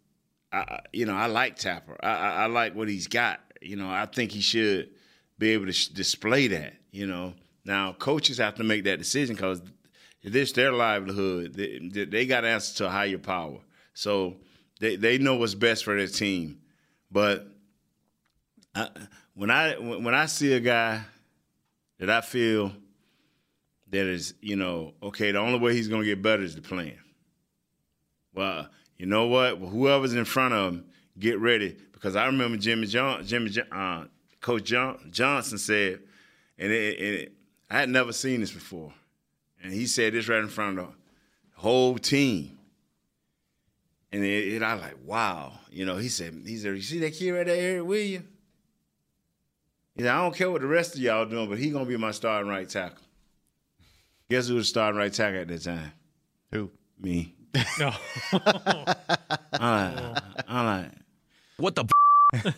I, 0.54 0.82
you 0.92 1.06
know, 1.06 1.16
I 1.16 1.28
like 1.28 1.56
Tapper. 1.58 1.98
I, 2.04 2.10
I, 2.10 2.30
I 2.44 2.46
like 2.48 2.76
what 2.76 2.90
he's 2.90 3.08
got. 3.08 3.40
You 3.62 3.76
know, 3.76 3.90
I 3.90 4.06
think 4.06 4.32
he 4.32 4.42
should 4.42 4.90
be 5.38 5.52
able 5.52 5.68
to 5.68 5.72
sh- 5.74 5.88
display 5.88 6.48
that. 6.48 6.74
You 6.92 7.08
know, 7.08 7.34
now 7.66 7.94
coaches 7.94 8.38
have 8.40 8.56
to 8.56 8.64
make 8.64 8.84
that 8.84 8.98
decision 9.00 9.36
because 9.36 9.62
this 10.24 10.52
their 10.52 10.72
livelihood. 10.72 11.54
They, 11.54 11.80
they- 12.06 12.26
got 12.26 12.42
to 12.42 12.48
answer 12.50 12.78
to 12.80 12.88
a 12.88 12.90
higher 12.90 13.18
power. 13.18 13.60
So 13.94 14.38
they 14.80 14.96
they 14.96 15.18
know 15.18 15.36
what's 15.36 15.56
best 15.56 15.84
for 15.84 15.96
their 15.96 16.08
team. 16.08 16.60
But 17.12 17.48
I, 18.76 18.90
when 19.36 19.50
I 19.52 19.76
when 19.78 20.14
I 20.14 20.26
see 20.26 20.54
a 20.54 20.60
guy 20.60 21.02
that 22.00 22.10
I 22.10 22.22
feel 22.22 22.72
that 23.90 24.06
is, 24.06 24.34
you 24.42 24.56
know, 24.56 24.94
okay, 25.04 25.32
the 25.32 25.40
only 25.40 25.60
way 25.60 25.74
he's 25.76 25.88
to 26.02 26.06
get 26.06 26.22
better 26.22 26.44
is 26.44 26.56
to 26.56 26.62
play. 26.62 26.98
Well, 28.34 28.70
you 29.02 29.08
know 29.08 29.26
what? 29.26 29.60
Well, 29.60 29.72
whoever's 29.72 30.14
in 30.14 30.26
front 30.26 30.54
of 30.54 30.74
him, 30.74 30.86
get 31.18 31.40
ready 31.40 31.76
because 31.92 32.16
I 32.16 32.28
remember 32.28 32.56
Jimmy 32.60 32.86
John, 32.86 33.26
Jimmy 33.26 33.50
John, 33.50 33.66
uh, 33.72 34.06
Coach 34.42 34.66
John, 34.66 35.10
Johnson 35.10 35.58
said, 35.58 36.02
and, 36.60 36.72
it, 36.72 37.00
it, 37.00 37.34
I 37.68 37.80
had 37.80 37.90
never 37.90 38.14
seen 38.14 38.42
this 38.42 38.52
before, 38.52 38.94
and 39.64 39.74
he 39.74 39.88
said 39.88 40.14
this 40.14 40.30
right 40.30 40.38
in 40.38 40.50
front 40.50 40.78
of 40.78 40.86
the 40.86 40.92
whole 41.56 41.98
team. 41.98 42.60
And 44.12 44.24
it, 44.24 44.54
it, 44.54 44.62
I 44.62 44.76
like, 44.76 44.98
wow, 45.04 45.54
you 45.72 45.84
know. 45.84 45.98
He 45.98 46.08
said, 46.08 46.40
he 46.46 46.58
said, 46.58 46.76
you 46.76 46.84
see 46.84 47.00
that 47.00 47.16
kid 47.16 47.32
right 47.32 47.48
there, 47.48 47.84
will 47.84 47.98
you? 47.98 48.22
He 49.96 50.04
said, 50.04 50.12
I 50.12 50.22
don't 50.22 50.36
care 50.36 50.52
what 50.52 50.62
the 50.62 50.68
rest 50.68 50.94
of 50.94 51.02
y'all 51.02 51.26
doing, 51.26 51.50
but 51.50 51.58
he 51.58 51.72
gonna 51.72 51.86
be 51.86 51.98
my 51.98 52.12
starting 52.12 52.52
right 52.52 52.70
tackle. 52.70 53.02
Guess 54.30 54.50
who 54.50 54.56
was 54.56 54.70
starting 54.70 55.00
right 55.00 55.12
tackle 55.12 55.42
at 55.42 55.48
that 55.48 55.64
time? 55.64 55.92
Who? 56.52 56.70
Me. 57.02 57.34
No, 57.80 57.94
I'm 59.54 59.96
like, 59.96 60.24
I'm 60.48 60.66
like, 60.66 60.92
What 61.58 61.76
the? 61.76 61.86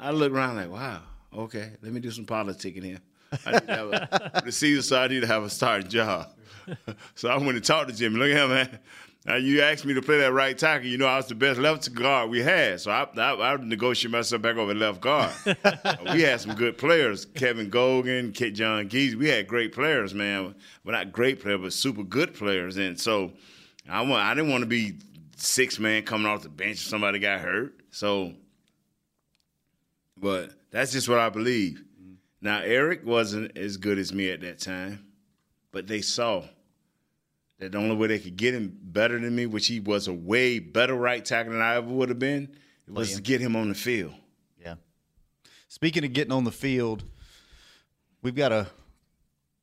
I 0.00 0.10
look 0.10 0.32
around 0.32 0.56
like, 0.56 0.70
wow, 0.70 1.00
okay, 1.34 1.72
let 1.82 1.92
me 1.92 2.00
do 2.00 2.10
some 2.10 2.26
politicking 2.26 2.84
here. 2.84 2.98
I 3.46 3.52
need 3.52 3.66
to 3.66 3.74
have 3.74 3.92
a, 3.92 4.42
the 4.44 4.52
season, 4.52 4.82
so 4.82 5.00
I 5.00 5.08
need 5.08 5.20
to 5.20 5.26
have 5.26 5.42
a 5.42 5.50
starting 5.50 5.88
job. 5.88 6.28
so 7.14 7.28
I 7.28 7.36
went 7.38 7.56
and 7.56 7.64
talked 7.64 7.88
to 7.88 7.96
Jimmy. 7.96 8.18
Look 8.18 8.30
at 8.30 8.44
him, 8.44 8.50
man. 8.50 8.78
Now 9.26 9.36
you 9.36 9.62
asked 9.62 9.86
me 9.86 9.94
to 9.94 10.02
play 10.02 10.18
that 10.18 10.32
right 10.32 10.56
tackle. 10.56 10.86
You 10.86 10.98
know 10.98 11.06
I 11.06 11.16
was 11.16 11.26
the 11.26 11.34
best 11.34 11.58
left 11.58 11.92
guard 11.94 12.28
we 12.28 12.42
had, 12.42 12.80
so 12.80 12.90
I 12.90 13.08
I, 13.16 13.54
I 13.54 13.56
negotiated 13.56 14.12
myself 14.12 14.42
back 14.42 14.56
over 14.56 14.74
left 14.74 15.00
guard. 15.00 15.32
we 16.12 16.20
had 16.20 16.42
some 16.42 16.54
good 16.54 16.76
players: 16.76 17.24
Kevin 17.24 17.70
Gogan, 17.70 18.34
Kit 18.34 18.54
John 18.54 18.86
Geese. 18.88 19.14
We 19.14 19.28
had 19.28 19.48
great 19.48 19.72
players, 19.72 20.12
man. 20.12 20.54
Well, 20.84 20.92
not 20.94 21.12
great 21.12 21.40
players, 21.40 21.60
but 21.62 21.72
super 21.72 22.02
good 22.02 22.34
players. 22.34 22.76
And 22.76 23.00
so 23.00 23.32
I 23.88 24.00
want 24.02 24.22
I 24.22 24.34
didn't 24.34 24.50
want 24.50 24.62
to 24.62 24.66
be 24.66 24.98
six 25.36 25.78
man 25.78 26.02
coming 26.02 26.26
off 26.26 26.42
the 26.42 26.48
bench 26.48 26.82
if 26.82 26.88
somebody 26.88 27.18
got 27.18 27.40
hurt. 27.40 27.74
So 27.90 28.34
but 30.16 30.52
that's 30.70 30.92
just 30.92 31.08
what 31.08 31.18
I 31.18 31.28
believe. 31.28 31.82
Mm-hmm. 32.00 32.14
Now 32.40 32.60
Eric 32.60 33.04
wasn't 33.04 33.56
as 33.56 33.76
good 33.76 33.98
as 33.98 34.12
me 34.12 34.30
at 34.30 34.40
that 34.40 34.60
time, 34.60 35.06
but 35.72 35.86
they 35.86 36.00
saw 36.00 36.44
that 37.58 37.72
the 37.72 37.78
only 37.78 37.96
way 37.96 38.08
they 38.08 38.18
could 38.18 38.36
get 38.36 38.54
him 38.54 38.76
better 38.82 39.18
than 39.18 39.34
me, 39.34 39.46
which 39.46 39.66
he 39.66 39.80
was 39.80 40.08
a 40.08 40.12
way 40.12 40.58
better 40.58 40.94
right 40.94 41.24
tackle 41.24 41.52
than 41.52 41.62
I 41.62 41.76
ever 41.76 41.86
would 41.86 42.08
have 42.08 42.18
been, 42.18 42.56
was 42.88 43.14
to 43.14 43.22
get 43.22 43.40
him 43.40 43.56
on 43.56 43.68
the 43.68 43.74
field. 43.74 44.14
Yeah. 44.60 44.74
Speaking 45.68 46.04
of 46.04 46.12
getting 46.12 46.32
on 46.32 46.44
the 46.44 46.52
field, 46.52 47.04
we've 48.22 48.34
got 48.34 48.52
a 48.52 48.68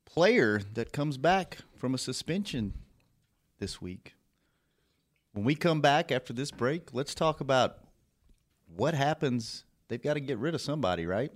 player 0.06 0.62
that 0.74 0.92
comes 0.92 1.18
back 1.18 1.58
from 1.78 1.94
a 1.94 1.98
suspension 1.98 2.74
this 3.62 3.82
week. 3.82 4.16
When 5.32 5.46
we 5.46 5.56
come 5.56 5.80
back 5.80 6.12
after 6.12 6.34
this 6.34 6.52
break, 6.52 6.94
let's 6.94 7.16
talk 7.16 7.40
about 7.40 7.78
what 8.76 8.94
happens 8.94 9.64
they've 9.88 10.02
got 10.02 10.16
to 10.16 10.20
get 10.20 10.38
rid 10.40 10.54
of 10.54 10.60
somebody, 10.60 11.06
right? 11.06 11.32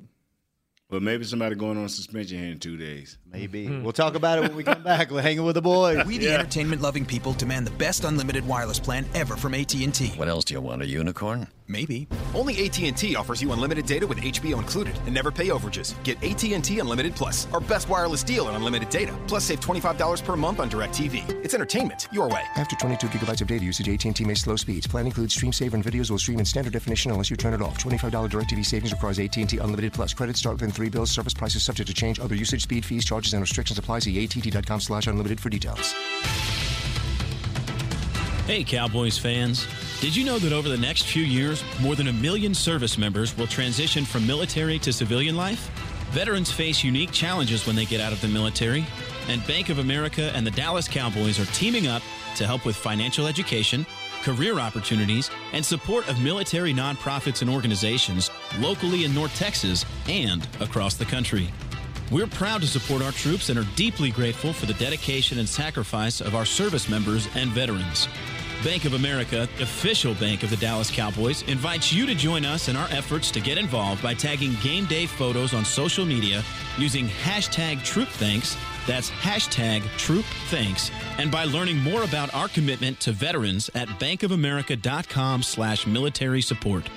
But 0.90 1.02
maybe 1.02 1.24
somebody 1.24 1.56
going 1.56 1.78
on 1.78 1.88
suspension 1.88 2.38
here 2.40 2.52
in 2.52 2.60
two 2.60 2.78
days. 2.78 3.18
Maybe. 3.32 3.68
Hmm. 3.68 3.84
We'll 3.84 3.94
talk 3.94 4.16
about 4.16 4.40
it 4.40 4.42
when 4.42 4.56
we 4.56 4.64
come 4.64 4.84
back. 4.84 5.10
We're 5.10 5.22
hanging 5.22 5.46
with 5.46 5.56
the 5.56 5.62
boys. 5.62 6.06
We, 6.06 6.18
the 6.18 6.34
entertainment-loving 6.34 7.06
people, 7.06 7.34
demand 7.34 7.66
the 7.66 7.72
best 7.72 8.04
unlimited 8.04 8.46
wireless 8.46 8.80
plan 8.80 9.06
ever 9.16 9.36
from 9.36 9.54
AT&T. 9.54 10.08
What 10.16 10.28
else 10.28 10.46
do 10.46 10.54
you 10.54 10.62
want? 10.62 10.82
A 10.82 10.88
unicorn? 10.88 11.48
Maybe. 11.68 12.08
Only 12.36 12.66
AT&T 12.66 13.16
offers 13.16 13.42
you 13.42 13.52
unlimited 13.52 13.86
data 13.88 14.06
with 14.06 14.20
HBO 14.20 14.60
included 14.60 14.98
and 15.06 15.14
never 15.16 15.32
pay 15.32 15.50
overages. 15.50 15.96
Get 16.04 16.24
AT&T 16.24 16.80
Unlimited 16.80 17.16
Plus, 17.16 17.48
our 17.54 17.60
best 17.60 17.90
wireless 17.90 18.24
deal 18.24 18.48
and 18.48 18.56
unlimited 18.58 18.90
data. 18.90 19.18
Plus 19.28 19.46
save 19.46 19.62
$25 19.62 20.24
per 20.24 20.36
month 20.36 20.60
on 20.60 20.70
DirecTV. 20.70 21.44
It's 21.44 21.56
entertainment 21.56 22.08
your 22.12 22.28
way. 22.30 22.44
After 22.56 22.76
22 22.76 23.08
gigabytes 23.08 23.42
of 23.42 23.48
data 23.48 23.66
usage, 23.66 23.90
AT&T 23.90 24.24
may 24.26 24.36
slow 24.36 24.56
speeds. 24.58 24.86
Plan 24.86 25.08
includes 25.08 25.34
stream 25.34 25.52
saver 25.52 25.76
and 25.76 25.84
videos 25.84 26.12
will 26.12 26.20
stream 26.20 26.40
in 26.40 26.46
standard 26.46 26.74
definition 26.74 27.10
unless 27.10 27.32
you 27.32 27.36
turn 27.38 27.56
it 27.56 27.62
off. 27.62 27.80
$25 27.80 28.30
DirecTV 28.30 28.64
savings 28.64 28.92
requires 28.92 29.18
AT&T 29.18 29.58
Unlimited 29.58 29.94
Plus. 29.94 30.14
Credits 30.14 30.38
start 30.40 30.58
within 30.58 30.72
three 30.72 30.90
bills. 30.90 31.10
Service 31.10 31.34
prices 31.34 31.64
subject 31.64 31.88
to 31.88 31.96
change. 31.96 32.20
Other 32.20 32.36
usage, 32.36 32.62
speed, 32.64 32.86
fees, 32.86 33.06
charges, 33.06 33.34
and 33.34 33.42
restrictions 33.42 33.80
apply. 33.80 34.00
See 34.00 34.24
att.com 34.24 34.82
slash 34.82 35.08
unlimited 35.08 35.40
for 35.40 35.50
details. 35.50 35.94
Hey, 38.46 38.64
Cowboys 38.64 39.18
fans. 39.18 39.66
Did 40.06 40.16
you 40.16 40.24
know 40.24 40.38
that 40.38 40.54
over 40.54 40.70
the 40.70 40.78
next 40.78 41.08
few 41.08 41.24
years, 41.24 41.64
more 41.82 41.96
than 41.96 42.10
a 42.10 42.14
million 42.14 42.54
service 42.54 42.96
members 42.96 43.36
will 43.36 43.48
transition 43.48 44.06
from 44.06 44.28
military 44.28 44.78
to 44.78 44.94
civilian 44.94 45.36
life? 45.36 45.72
Veterans 46.12 46.52
face 46.52 46.84
unique 46.84 47.12
challenges 47.12 47.66
when 47.66 47.76
they 47.76 47.86
get 47.86 48.00
out 48.00 48.14
of 48.14 48.22
the 48.22 48.28
military, 48.28 48.86
and 49.30 49.46
Bank 49.48 49.70
of 49.70 49.80
America 49.80 50.32
and 50.36 50.46
the 50.46 50.52
Dallas 50.52 50.88
Cowboys 50.88 51.40
are 51.40 51.52
teaming 51.54 51.88
up 51.88 52.04
to 52.36 52.46
help 52.46 52.68
with 52.68 52.76
financial 52.76 53.26
education, 53.26 53.84
career 54.22 54.60
opportunities, 54.60 55.32
and 55.54 55.66
support 55.66 56.08
of 56.08 56.22
military 56.22 56.72
nonprofits 56.72 57.42
and 57.42 57.50
organizations 57.50 58.30
locally 58.60 59.06
in 59.06 59.16
North 59.16 59.36
Texas 59.36 59.86
and 60.08 60.48
across 60.60 60.94
the 60.94 61.06
country. 61.06 61.50
We're 62.12 62.28
proud 62.28 62.62
to 62.62 62.68
support 62.68 63.02
our 63.02 63.12
troops 63.12 63.50
and 63.50 63.58
are 63.58 63.68
deeply 63.76 64.12
grateful 64.12 64.54
for 64.54 64.68
the 64.68 64.76
dedication 64.76 65.40
and 65.40 65.50
sacrifice 65.50 66.22
of 66.22 66.36
our 66.36 66.46
service 66.46 66.88
members 66.88 67.28
and 67.34 67.50
veterans. 67.50 68.08
Bank 68.66 68.86
of 68.86 68.96
America, 68.96 69.44
official 69.62 70.16
bank 70.16 70.42
of 70.42 70.50
the 70.50 70.58
Dallas 70.58 70.90
Cowboys, 70.90 71.44
invites 71.44 71.94
you 71.94 72.08
to 72.08 72.16
join 72.16 72.44
us 72.44 72.68
in 72.68 72.76
our 72.76 72.88
efforts 72.90 73.30
to 73.30 73.40
get 73.40 73.60
involved 73.60 74.02
by 74.02 74.16
tagging 74.16 74.56
game 74.64 74.86
day 74.86 75.06
photos 75.06 75.54
on 75.54 75.64
social 75.64 76.04
media 76.04 76.44
using 76.76 77.06
hashtag 77.06 77.78
TroopThanks. 77.82 78.58
That's 78.88 79.12
hashtag 79.12 79.82
TroopThanks. 80.00 80.90
And 81.20 81.30
by 81.30 81.44
learning 81.44 81.78
more 81.78 82.02
about 82.02 82.34
our 82.34 82.48
commitment 82.48 83.00
to 83.02 83.12
veterans 83.12 83.70
at 83.76 83.88
bankofamerica.com 83.88 85.44
slash 85.44 85.86
military 85.86 86.42
support. 86.42 86.90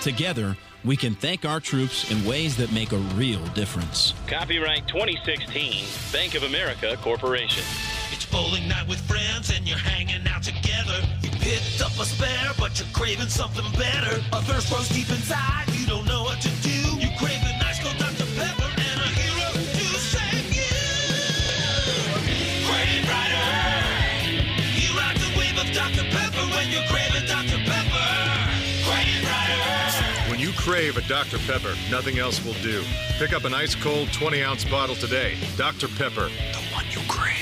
Together, 0.00 0.56
we 0.84 0.96
can 0.96 1.14
thank 1.14 1.44
our 1.44 1.60
troops 1.60 2.10
in 2.10 2.24
ways 2.24 2.56
that 2.56 2.72
make 2.72 2.90
a 2.90 2.98
real 3.14 3.44
difference. 3.54 4.14
Copyright 4.26 4.88
2016, 4.88 5.86
Bank 6.12 6.34
of 6.34 6.42
America 6.42 6.96
Corporation. 7.00 7.62
Bowling 8.32 8.66
night 8.66 8.88
with 8.88 9.00
friends 9.00 9.52
and 9.54 9.68
you're 9.68 9.76
hanging 9.76 10.26
out 10.26 10.42
together. 10.42 10.96
You 11.20 11.28
picked 11.44 11.82
up 11.84 11.92
a 12.00 12.04
spare, 12.06 12.52
but 12.58 12.80
you're 12.80 12.88
craving 12.94 13.28
something 13.28 13.68
better. 13.78 14.16
A 14.32 14.40
thirst 14.40 14.72
grows 14.72 14.88
deep 14.88 15.10
inside, 15.10 15.68
you 15.76 15.86
don't 15.86 16.06
know 16.06 16.22
what 16.22 16.40
to 16.40 16.48
do. 16.64 16.96
You 16.96 17.12
crave 17.20 17.44
a 17.44 17.52
nice 17.60 17.78
cold 17.84 17.98
Dr. 17.98 18.24
Pepper 18.40 18.70
and 18.72 18.98
a 19.04 19.08
hero 19.20 19.52
to 19.52 19.84
save 20.00 20.48
you. 20.48 20.72
Crave 22.64 23.04
Rider. 23.04 23.48
He 24.80 24.88
rides 24.96 25.20
the 25.20 25.32
wave 25.36 25.58
of 25.60 25.68
Dr. 25.76 26.08
Pepper 26.08 26.44
when 26.56 26.72
you're 26.72 26.88
craving 26.88 27.28
Dr. 27.28 27.60
Pepper. 27.68 28.08
Crave 28.88 29.28
Rider. 29.28 30.30
When 30.30 30.40
you 30.40 30.52
crave 30.56 30.96
a 30.96 31.02
Dr. 31.06 31.36
Pepper, 31.44 31.76
nothing 31.90 32.18
else 32.18 32.42
will 32.42 32.56
do. 32.64 32.82
Pick 33.18 33.34
up 33.34 33.44
an 33.44 33.52
ice 33.52 33.74
cold 33.74 34.10
20 34.10 34.42
ounce 34.42 34.64
bottle 34.64 34.96
today. 34.96 35.36
Dr. 35.58 35.88
Pepper. 35.88 36.32
The 36.56 36.64
one 36.72 36.86
you 36.90 37.00
crave. 37.08 37.41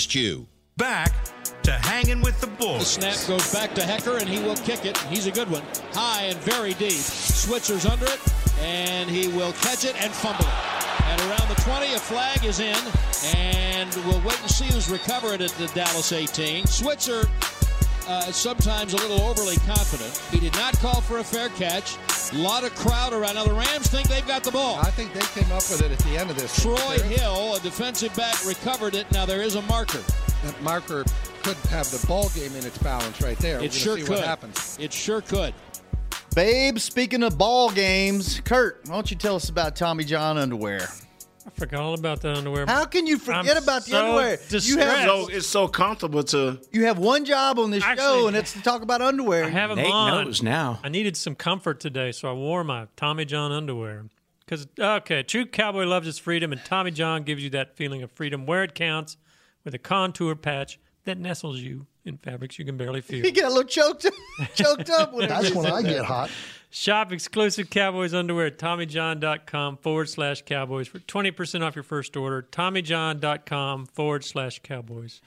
you. 0.09 0.47
Back 0.77 1.13
to 1.63 1.71
hanging 1.71 2.21
with 2.21 2.39
the 2.41 2.47
boys. 2.47 2.97
The 2.97 3.13
snap 3.13 3.27
goes 3.27 3.53
back 3.53 3.75
to 3.75 3.81
Hekker, 3.81 4.19
and 4.19 4.27
he 4.27 4.39
will 4.39 4.55
kick 4.57 4.85
it. 4.85 4.97
He's 5.09 5.27
a 5.27 5.31
good 5.31 5.49
one. 5.49 5.63
High 5.93 6.23
and 6.23 6.37
very 6.39 6.73
deep. 6.73 6.91
Switzer's 6.91 7.85
under 7.85 8.05
it, 8.05 8.19
and 8.59 9.09
he 9.09 9.27
will 9.27 9.53
catch 9.53 9.85
it 9.85 10.01
and 10.01 10.11
fumble 10.11 10.45
it. 10.45 10.81
And 11.03 11.21
around 11.21 11.47
the 11.49 11.61
20, 11.61 11.93
a 11.93 11.99
flag 11.99 12.43
is 12.45 12.59
in, 12.59 12.77
and 13.35 13.93
we'll 14.05 14.21
wait 14.21 14.39
and 14.41 14.49
see 14.49 14.65
who's 14.65 14.89
recovered 14.89 15.41
at 15.41 15.51
the 15.51 15.67
Dallas 15.67 16.11
18. 16.11 16.65
Switzer, 16.65 17.23
uh, 18.07 18.31
sometimes 18.31 18.93
a 18.93 18.97
little 18.97 19.21
overly 19.21 19.57
confident. 19.67 20.17
He 20.31 20.39
did 20.39 20.53
not 20.53 20.77
call 20.79 21.01
for 21.01 21.19
a 21.19 21.23
fair 21.23 21.49
catch. 21.49 21.97
A 22.33 22.37
lot 22.37 22.63
of 22.63 22.73
crowd 22.75 23.11
around. 23.11 23.35
Now, 23.35 23.43
the 23.43 23.53
Rams 23.53 23.87
think 23.87 24.07
they've 24.07 24.25
got 24.25 24.43
the 24.43 24.51
ball. 24.51 24.79
I 24.79 24.89
think 24.91 25.13
they 25.13 25.19
came 25.41 25.51
up 25.51 25.63
with 25.69 25.81
it 25.81 25.91
at 25.91 25.99
the 25.99 26.17
end 26.17 26.29
of 26.29 26.37
this. 26.37 26.61
Troy 26.61 26.97
Hill, 26.99 27.55
a 27.55 27.59
defensive 27.59 28.15
back, 28.15 28.45
recovered 28.45 28.95
it. 28.95 29.11
Now, 29.11 29.25
there 29.25 29.41
is 29.41 29.55
a 29.55 29.61
marker. 29.63 30.01
That 30.43 30.61
marker 30.63 31.03
could 31.43 31.57
have 31.69 31.91
the 31.91 32.05
ball 32.07 32.29
game 32.29 32.55
in 32.55 32.65
its 32.65 32.77
balance 32.77 33.21
right 33.21 33.37
there. 33.39 33.61
It 33.61 33.73
sure 33.73 33.97
could. 33.97 34.23
It 34.79 34.93
sure 34.93 35.21
could. 35.21 35.53
Babe, 36.33 36.79
speaking 36.79 37.23
of 37.23 37.37
ball 37.37 37.69
games, 37.69 38.39
Kurt, 38.45 38.79
why 38.85 38.93
don't 38.93 39.11
you 39.11 39.17
tell 39.17 39.35
us 39.35 39.49
about 39.49 39.75
Tommy 39.75 40.05
John 40.05 40.37
underwear? 40.37 40.87
I 41.45 41.49
forgot 41.51 41.81
all 41.81 41.93
about 41.93 42.21
that 42.21 42.37
underwear. 42.37 42.65
How 42.65 42.85
can 42.85 43.07
you 43.07 43.17
forget 43.17 43.57
I'm 43.57 43.63
about 43.63 43.85
the 43.85 43.91
so 43.91 44.05
underwear? 44.05 44.39
You 44.49 44.77
have 44.77 45.07
so, 45.07 45.27
it's 45.27 45.47
so 45.47 45.67
comfortable 45.67 46.23
to. 46.23 46.59
you 46.71 46.85
have 46.85 46.97
one 46.97 47.25
job 47.25 47.59
on 47.59 47.71
this 47.71 47.83
show, 47.83 48.27
and 48.27 48.35
it's 48.37 48.53
to 48.53 48.61
talk 48.61 48.81
about 48.81 49.01
underwear. 49.01 49.45
I 49.45 49.49
have 49.49 49.69
them 49.69 49.79
Nate 49.79 49.91
on. 49.91 50.25
knows 50.25 50.43
now. 50.43 50.79
I 50.83 50.89
needed 50.89 51.17
some 51.17 51.35
comfort 51.35 51.79
today, 51.79 52.11
so 52.11 52.29
I 52.29 52.33
wore 52.33 52.63
my 52.63 52.87
Tommy 52.95 53.25
John 53.25 53.51
underwear. 53.51 54.05
Because 54.45 54.67
okay, 54.77 55.23
true 55.23 55.45
cowboy 55.45 55.85
loves 55.85 56.05
his 56.05 56.19
freedom, 56.19 56.51
and 56.51 56.63
Tommy 56.65 56.91
John 56.91 57.23
gives 57.23 57.43
you 57.43 57.49
that 57.51 57.75
feeling 57.75 58.03
of 58.03 58.11
freedom 58.11 58.45
where 58.45 58.63
it 58.63 58.75
counts, 58.75 59.17
with 59.63 59.73
a 59.73 59.79
contour 59.79 60.35
patch 60.35 60.79
that 61.05 61.17
nestles 61.17 61.59
you 61.59 61.85
in 62.05 62.17
fabrics 62.17 62.59
you 62.59 62.65
can 62.65 62.77
barely 62.77 63.01
feel. 63.01 63.25
You 63.25 63.31
get 63.31 63.45
a 63.45 63.49
little 63.49 63.63
choked, 63.63 64.05
choked 64.55 64.89
up. 64.89 65.13
When 65.13 65.29
That's 65.29 65.51
when 65.53 65.65
I 65.65 65.81
get 65.81 66.05
hot. 66.05 66.29
Shop 66.73 67.11
exclusive 67.11 67.69
Cowboys 67.69 68.13
underwear 68.13 68.45
at 68.47 68.57
TommyJohn.com 68.57 69.77
forward 69.77 70.07
slash 70.07 70.41
Cowboys 70.43 70.87
for 70.87 70.99
20% 70.99 71.63
off 71.63 71.75
your 71.75 71.83
first 71.83 72.15
order. 72.15 72.47
TommyJohn.com 72.49 73.87
forward 73.87 74.23
slash 74.23 74.59
Cowboys. 74.63 75.21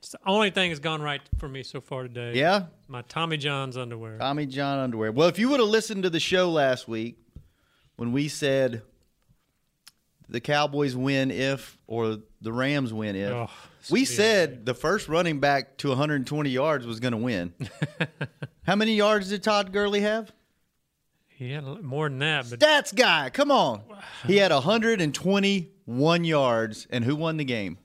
It's 0.00 0.10
the 0.10 0.18
only 0.26 0.50
thing 0.50 0.68
that's 0.70 0.80
gone 0.80 1.00
right 1.00 1.22
for 1.38 1.48
me 1.48 1.62
so 1.62 1.80
far 1.80 2.02
today. 2.02 2.34
Yeah? 2.34 2.64
My 2.88 3.00
Tommy 3.02 3.38
John's 3.38 3.78
underwear. 3.78 4.18
Tommy 4.18 4.44
John 4.44 4.80
underwear. 4.80 5.12
Well, 5.12 5.28
if 5.28 5.38
you 5.38 5.48
would 5.48 5.60
have 5.60 5.68
listened 5.70 6.02
to 6.02 6.10
the 6.10 6.20
show 6.20 6.50
last 6.50 6.86
week 6.86 7.16
when 7.96 8.12
we 8.12 8.28
said 8.28 8.82
the 10.28 10.40
Cowboys 10.42 10.94
win 10.94 11.30
if 11.30 11.78
or 11.86 12.18
the 12.42 12.52
Rams 12.52 12.92
win 12.92 13.16
if, 13.16 13.32
Oh, 13.32 13.48
we 13.90 14.04
said 14.04 14.66
the 14.66 14.74
first 14.74 15.08
running 15.08 15.40
back 15.40 15.78
to 15.78 15.88
120 15.88 16.50
yards 16.50 16.86
was 16.86 17.00
going 17.00 17.12
to 17.12 17.18
win. 17.18 17.54
How 18.64 18.76
many 18.76 18.94
yards 18.94 19.30
did 19.30 19.42
Todd 19.42 19.72
Gurley 19.72 20.00
have? 20.00 20.30
He 21.42 21.50
had 21.50 21.64
more 21.82 22.08
than 22.08 22.20
that, 22.20 22.48
but 22.48 22.60
Stats 22.60 22.94
guy, 22.94 23.28
come 23.30 23.50
on. 23.50 23.82
He 24.26 24.36
had 24.36 24.52
121 24.52 26.24
yards, 26.24 26.86
and 26.88 27.04
who 27.04 27.16
won 27.16 27.36
the 27.36 27.44
game? 27.44 27.78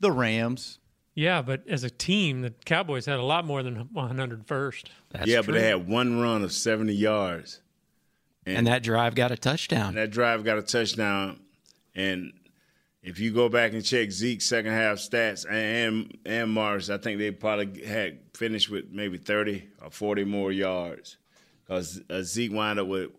The 0.00 0.10
Rams. 0.10 0.78
yeah, 1.14 1.42
but 1.42 1.68
as 1.68 1.84
a 1.84 1.90
team, 1.90 2.40
the 2.40 2.50
Cowboys 2.64 3.04
had 3.04 3.18
a 3.18 3.22
lot 3.24 3.44
more 3.44 3.62
than 3.62 3.90
100 3.92 4.46
first. 4.46 4.88
yeah, 5.24 5.42
but 5.42 5.52
they 5.52 5.68
had 5.68 5.86
one 5.86 6.18
run 6.18 6.42
of 6.42 6.50
70 6.50 6.94
yards. 6.94 7.60
And 8.46 8.66
that 8.66 8.82
drive 8.82 9.14
got 9.14 9.32
a 9.32 9.36
touchdown. 9.36 9.94
That 9.94 10.10
drive 10.10 10.42
got 10.42 10.56
a 10.56 10.62
touchdown. 10.62 11.40
And 11.94 12.32
if 13.02 13.18
you 13.18 13.32
go 13.32 13.50
back 13.50 13.74
and 13.74 13.84
check 13.84 14.10
Zeke's 14.10 14.46
second 14.46 14.72
half 14.72 14.96
stats 14.96 15.44
and 15.50 16.16
and 16.24 16.50
Morris, 16.50 16.88
I 16.88 16.96
think 16.96 17.18
they 17.18 17.32
probably 17.32 17.84
had 17.84 18.20
finished 18.34 18.70
with 18.70 18.86
maybe 18.90 19.18
30 19.18 19.68
or 19.82 19.90
40 19.90 20.24
more 20.24 20.50
yards. 20.50 21.18
Because 21.68 22.00
uh, 22.10 22.22
Zeke 22.22 22.52
wound 22.52 22.80
up 22.80 22.86
with, 22.88 23.10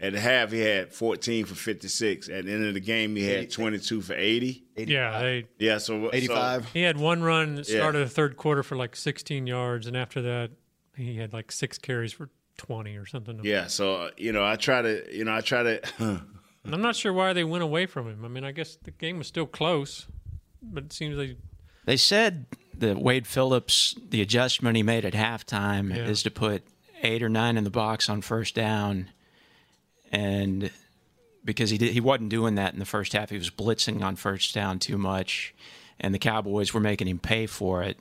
at 0.00 0.12
the 0.12 0.20
half, 0.20 0.52
he 0.52 0.60
had 0.60 0.92
14 0.92 1.44
for 1.46 1.54
56. 1.56 2.28
At 2.28 2.44
the 2.46 2.52
end 2.52 2.64
of 2.64 2.74
the 2.74 2.80
game, 2.80 3.14
he 3.16 3.24
had 3.26 3.50
22 3.50 4.00
for 4.02 4.14
80. 4.14 4.64
Yeah, 4.76 5.20
they, 5.20 5.44
Yeah, 5.58 5.78
so. 5.78 6.08
85. 6.12 6.70
he 6.72 6.82
had 6.82 6.96
one 6.96 7.22
run 7.22 7.56
that 7.56 7.68
Yeah. 7.68 7.76
started 7.80 8.06
the 8.06 8.10
third 8.10 8.36
quarter 8.36 8.62
for 8.62 8.76
like 8.76 8.94
16 8.96 9.46
yards, 9.46 9.86
and 9.86 9.96
after 9.96 10.22
that, 10.22 10.52
he 10.96 11.16
had 11.16 11.32
like 11.32 11.50
six 11.50 11.76
carries 11.78 12.12
for 12.12 12.28
twenty 12.58 12.96
or 12.96 13.06
something. 13.06 13.40
Yeah, 13.42 13.66
so 13.66 13.94
uh, 13.94 14.10
you 14.18 14.30
know, 14.30 14.44
I 14.44 14.56
try 14.56 14.82
to, 14.82 15.16
you 15.16 15.24
know, 15.24 15.34
I 15.34 15.40
try 15.40 15.62
to. 15.62 15.80
And 16.64 16.72
I'm 16.72 16.80
not 16.82 16.94
sure 16.94 17.12
why 17.12 17.32
they 17.32 17.42
went 17.42 17.64
away 17.64 17.86
from 17.86 18.06
him. 18.08 18.24
I 18.24 18.28
mean, 18.28 18.44
I 18.44 18.52
guess 18.52 18.78
the 18.84 18.92
game 18.92 19.18
was 19.18 19.26
still 19.26 19.46
close, 19.46 20.06
but 20.62 20.84
it 20.84 20.92
seems 20.92 21.16
like 21.16 21.36
They 21.86 21.96
said 21.96 22.46
that 22.78 22.98
Wade 22.98 23.26
Phillips, 23.26 23.96
the 24.10 24.22
adjustment 24.22 24.76
he 24.76 24.84
made 24.84 25.04
at 25.04 25.12
halftime 25.12 25.90
Yeah. 25.92 26.04
is 26.06 26.22
to 26.22 26.30
put 26.30 26.62
eight 27.02 27.22
or 27.22 27.28
nine 27.28 27.56
in 27.56 27.64
the 27.64 27.70
box 27.70 28.08
on 28.08 28.22
first 28.22 28.54
down, 28.54 29.10
and 30.10 30.70
because 31.44 31.70
he 31.70 31.78
did, 31.78 31.92
he 31.92 32.00
wasn't 32.00 32.30
doing 32.30 32.54
that 32.54 32.72
in 32.72 32.78
the 32.78 32.84
first 32.86 33.12
half, 33.12 33.30
he 33.30 33.38
was 33.38 33.50
blitzing 33.50 34.02
on 34.02 34.16
first 34.16 34.54
down 34.54 34.78
too 34.78 34.96
much, 34.96 35.54
and 36.00 36.14
the 36.14 36.18
Cowboys 36.18 36.72
were 36.72 36.80
making 36.80 37.08
him 37.08 37.18
pay 37.18 37.46
for 37.46 37.82
it. 37.82 37.98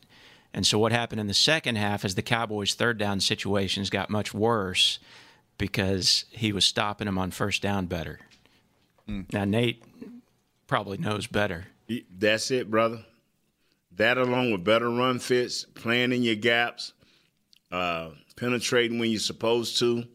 And 0.53 0.67
so 0.67 0.77
what 0.77 0.91
happened 0.91 1.21
in 1.21 1.27
the 1.27 1.33
second 1.33 1.77
half 1.77 2.03
is 2.03 2.15
the 2.15 2.21
Cowboys' 2.21 2.73
third 2.73 2.97
down 2.97 3.19
situations 3.21 3.89
got 3.89 4.09
much 4.09 4.33
worse 4.33 4.99
because 5.57 6.25
he 6.29 6.51
was 6.51 6.65
stopping 6.65 7.05
them 7.05 7.17
on 7.17 7.31
first 7.31 7.61
down 7.61 7.85
better. 7.85 8.19
Now 9.31 9.45
Nate 9.45 9.83
probably 10.67 10.97
knows 10.97 11.27
better. 11.27 11.67
That's 12.17 12.51
it, 12.51 12.69
brother. 12.69 13.05
That 13.95 14.17
along 14.17 14.51
with 14.51 14.63
better 14.63 14.89
run 14.89 15.19
fits, 15.19 15.65
planning 15.65 16.23
your 16.23 16.35
gaps, 16.35 16.93
uh, 17.71 18.11
penetrating 18.35 18.99
when 18.99 19.09
you're 19.11 19.19
supposed 19.19 19.77
to, 19.79 20.05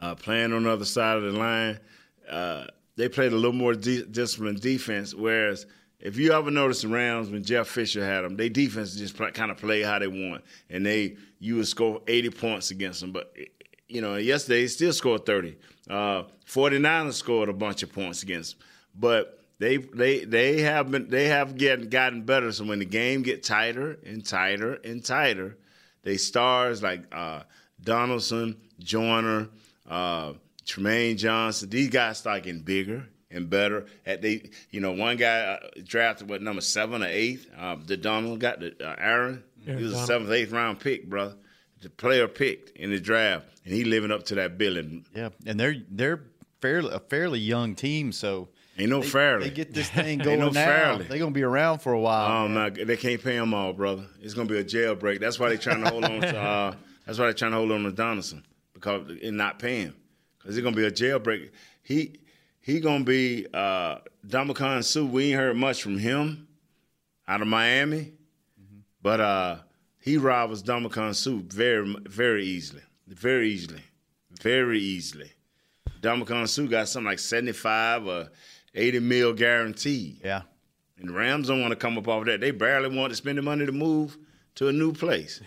uh, 0.00 0.14
playing 0.14 0.52
on 0.52 0.64
the 0.64 0.70
other 0.70 0.84
side 0.84 1.16
of 1.16 1.22
the 1.22 1.38
line. 1.38 1.78
Uh, 2.28 2.66
they 2.96 3.08
played 3.08 3.32
a 3.32 3.36
little 3.36 3.52
more 3.52 3.74
de- 3.74 4.04
disciplined 4.04 4.60
defense. 4.60 5.14
Whereas 5.14 5.66
if 6.00 6.16
you 6.16 6.32
ever 6.32 6.50
notice 6.50 6.82
the 6.82 6.88
Rams 6.88 7.30
when 7.30 7.42
Jeff 7.42 7.68
Fisher 7.68 8.04
had 8.04 8.22
them, 8.22 8.36
they 8.36 8.48
defense 8.48 8.94
just 8.94 9.16
kind 9.16 9.50
of 9.50 9.56
play 9.56 9.82
how 9.82 9.98
they 9.98 10.08
want, 10.08 10.44
and 10.70 10.84
they 10.84 11.16
you 11.38 11.56
would 11.56 11.68
score 11.68 12.00
80 12.06 12.30
points 12.30 12.70
against 12.70 13.00
them. 13.00 13.12
But 13.12 13.34
you 13.88 14.00
know, 14.00 14.16
yesterday 14.16 14.62
they 14.62 14.68
still 14.68 14.92
scored 14.92 15.26
30. 15.26 15.56
Uh, 15.88 16.24
49ers 16.46 17.14
scored 17.14 17.48
a 17.48 17.52
bunch 17.52 17.82
of 17.82 17.92
points 17.92 18.22
against 18.22 18.58
them. 18.58 18.66
But 18.94 19.44
they 19.58 19.78
they 19.78 20.24
they 20.24 20.60
have 20.62 20.90
been 20.90 21.08
they 21.08 21.28
have 21.28 21.56
get, 21.56 21.90
gotten 21.90 22.22
better. 22.22 22.52
So 22.52 22.64
when 22.64 22.78
the 22.78 22.84
game 22.84 23.22
get 23.22 23.42
tighter 23.42 23.98
and 24.04 24.24
tighter 24.24 24.74
and 24.84 25.04
tighter, 25.04 25.56
they 26.06 26.16
stars 26.16 26.84
like 26.84 27.02
uh, 27.12 27.42
Donaldson, 27.82 28.56
Joyner, 28.78 29.48
uh, 29.90 30.34
Trumaine 30.64 31.16
Johnson. 31.16 31.68
These 31.68 31.90
guys 31.90 32.18
start 32.18 32.44
getting 32.44 32.62
bigger 32.62 33.08
and 33.28 33.50
better. 33.50 33.86
At 34.06 34.22
they, 34.22 34.50
you 34.70 34.80
know, 34.80 34.92
one 34.92 35.16
guy 35.16 35.40
uh, 35.40 35.58
drafted 35.82 36.30
what 36.30 36.42
number 36.42 36.62
seven 36.62 37.02
or 37.02 37.08
eight. 37.08 37.50
Uh, 37.58 37.76
the 37.84 37.96
Donald 37.96 38.38
got 38.38 38.60
the 38.60 38.72
uh, 38.80 38.94
Aaron. 38.98 39.42
Yeah, 39.66 39.78
he 39.78 39.82
was 39.82 39.94
a 39.94 40.06
seventh, 40.06 40.30
eighth 40.30 40.52
round 40.52 40.78
pick, 40.78 41.10
brother. 41.10 41.34
The 41.82 41.90
player 41.90 42.28
picked 42.28 42.78
in 42.78 42.90
the 42.90 43.00
draft, 43.00 43.48
and 43.64 43.74
he 43.74 43.82
living 43.82 44.12
up 44.12 44.22
to 44.26 44.36
that 44.36 44.56
billing. 44.56 45.06
Yeah, 45.12 45.30
and 45.44 45.58
they're 45.58 45.74
they're 45.90 46.22
fairly 46.62 46.94
a 46.94 47.00
fairly 47.00 47.40
young 47.40 47.74
team, 47.74 48.12
so 48.12 48.48
Ain't 48.78 48.90
no 48.90 49.00
they, 49.00 49.06
fairly. 49.08 49.48
They 49.48 49.54
get 49.54 49.72
this 49.72 49.88
thing 49.90 50.18
going 50.18 50.40
no 50.40 50.50
now. 50.50 50.64
fairly. 50.64 51.04
They're 51.04 51.18
gonna 51.18 51.30
be 51.30 51.42
around 51.42 51.78
for 51.78 51.92
a 51.92 52.00
while. 52.00 52.44
Oh 52.44 52.48
my! 52.48 52.70
They 52.70 52.96
can't 52.96 53.22
pay 53.22 53.36
them 53.36 53.54
all, 53.54 53.72
brother. 53.72 54.06
It's 54.20 54.34
gonna 54.34 54.48
be 54.48 54.58
a 54.58 54.64
jailbreak. 54.64 55.20
That's 55.20 55.38
why 55.38 55.48
they're 55.48 55.58
trying 55.58 55.82
to 55.82 55.90
hold 55.90 56.04
on 56.04 56.20
to. 56.20 56.36
Uh, 56.46 56.74
that's 57.06 57.18
why 57.18 57.26
they're 57.26 57.34
trying 57.34 57.52
to 57.52 57.56
hold 57.58 57.70
on 57.70 57.84
to 57.84 57.92
Donaldson 57.92 58.44
because 58.74 59.08
and 59.22 59.36
not 59.36 59.58
paying 59.58 59.94
because 60.38 60.56
it's 60.56 60.64
gonna 60.64 60.76
be 60.76 60.84
a 60.84 60.90
jailbreak. 60.90 61.50
He 61.82 62.18
he 62.60 62.80
gonna 62.80 63.04
be 63.04 63.46
uh, 63.54 63.98
Ndamukong 64.26 64.84
Suh. 64.84 65.04
We 65.04 65.30
ain't 65.30 65.40
heard 65.40 65.56
much 65.56 65.82
from 65.82 65.98
him 65.98 66.48
out 67.28 67.40
of 67.40 67.46
Miami, 67.46 68.12
but 69.02 69.20
uh, 69.20 69.56
he 70.00 70.16
rivals 70.16 70.62
Ndamukong 70.62 71.14
Suh 71.14 71.40
very 71.46 71.96
very 72.06 72.44
easily, 72.44 72.82
very 73.06 73.50
easily, 73.50 73.82
very 74.42 74.80
easily. 74.80 75.30
Ndamukong 76.00 76.48
Suh 76.48 76.66
got 76.66 76.88
something 76.88 77.08
like 77.08 77.20
seventy 77.20 77.52
five 77.52 78.06
or 78.06 78.28
eighty 78.76 79.00
mil 79.00 79.32
guaranteed. 79.32 80.20
Yeah. 80.24 80.42
And 80.98 81.08
the 81.08 81.12
Rams 81.12 81.48
don't 81.48 81.60
want 81.60 81.72
to 81.72 81.76
come 81.76 81.98
up 81.98 82.08
off 82.08 82.24
that. 82.26 82.40
They 82.40 82.52
barely 82.52 82.96
want 82.96 83.10
to 83.10 83.16
spend 83.16 83.36
the 83.38 83.42
money 83.42 83.66
to 83.66 83.72
move 83.72 84.16
to 84.56 84.68
a 84.68 84.72
new 84.72 84.92
place. 84.92 85.40